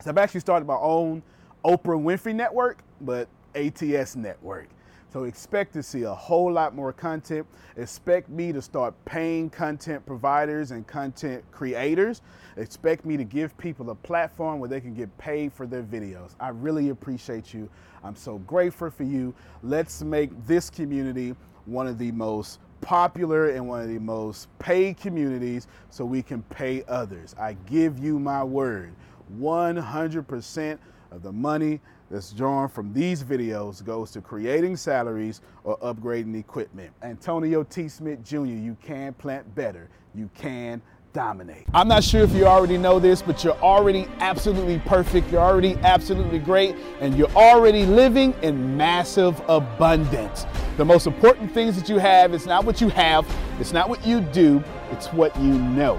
[0.00, 1.22] is I've actually started my own
[1.64, 4.68] Oprah Winfrey network, but ATS network.
[5.16, 7.46] So expect to see a whole lot more content.
[7.78, 12.20] Expect me to start paying content providers and content creators.
[12.58, 16.34] Expect me to give people a platform where they can get paid for their videos.
[16.38, 17.66] I really appreciate you.
[18.04, 19.34] I'm so grateful for you.
[19.62, 21.34] Let's make this community
[21.64, 26.42] one of the most popular and one of the most paid communities so we can
[26.42, 27.34] pay others.
[27.40, 28.92] I give you my word
[29.38, 30.78] 100%
[31.10, 31.80] of the money
[32.10, 36.92] that's drawn from these videos goes to creating salaries or upgrading equipment.
[37.02, 37.88] Antonio T.
[37.88, 39.88] Smith Jr., you can plant better.
[40.14, 40.80] You can
[41.12, 41.64] dominate.
[41.72, 45.32] I'm not sure if you already know this, but you're already absolutely perfect.
[45.32, 50.44] You're already absolutely great, and you're already living in massive abundance.
[50.76, 53.26] The most important things that you have is not what you have,
[53.58, 55.98] it's not what you do, it's what you know.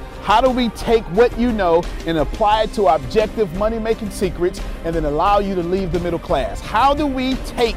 [0.21, 4.61] How do we take what you know and apply it to objective money making secrets
[4.85, 6.61] and then allow you to leave the middle class?
[6.61, 7.75] How do we take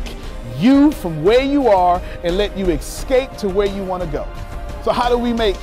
[0.58, 4.28] you from where you are and let you escape to where you want to go?
[4.84, 5.56] So, how do we make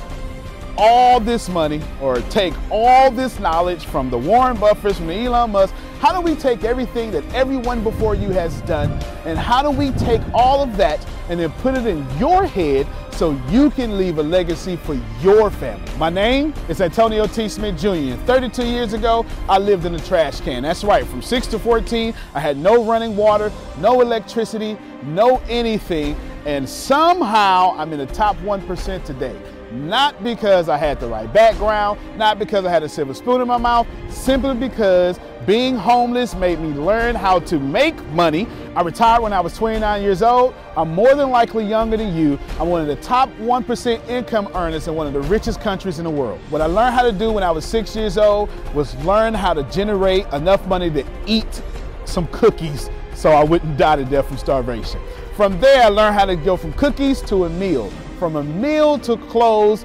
[0.76, 5.52] all this money or take all this knowledge from the Warren Buffetts, from the Elon
[5.52, 5.72] Musk?
[6.00, 8.90] How do we take everything that everyone before you has done
[9.24, 12.88] and how do we take all of that and then put it in your head
[13.14, 15.90] so you can leave a legacy for your family?
[15.98, 17.48] My name is Antonio T.
[17.48, 18.16] Smith Jr.
[18.24, 20.62] 32 years ago, I lived in a trash can.
[20.62, 26.16] That's right, from 6 to 14, I had no running water, no electricity, no anything,
[26.46, 29.38] and somehow I'm in the top 1% today.
[29.72, 33.48] Not because I had the right background, not because I had a silver spoon in
[33.48, 38.46] my mouth, simply because being homeless made me learn how to make money.
[38.76, 40.54] I retired when I was 29 years old.
[40.76, 42.38] I'm more than likely younger than you.
[42.60, 46.04] I'm one of the top 1% income earners in one of the richest countries in
[46.04, 46.40] the world.
[46.50, 49.52] What I learned how to do when I was six years old was learn how
[49.54, 51.62] to generate enough money to eat
[52.04, 55.00] some cookies so I wouldn't die to death from starvation.
[55.36, 57.90] From there, I learned how to go from cookies to a meal
[58.22, 59.84] from a meal to clothes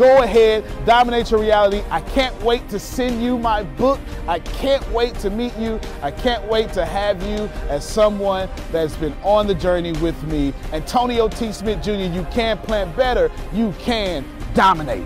[0.00, 1.82] Go ahead, dominate your reality.
[1.90, 4.00] I can't wait to send you my book.
[4.26, 5.78] I can't wait to meet you.
[6.00, 10.54] I can't wait to have you as someone that's been on the journey with me.
[10.72, 11.52] Antonio T.
[11.52, 14.24] Smith Jr., you can plant better, you can
[14.54, 15.04] dominate.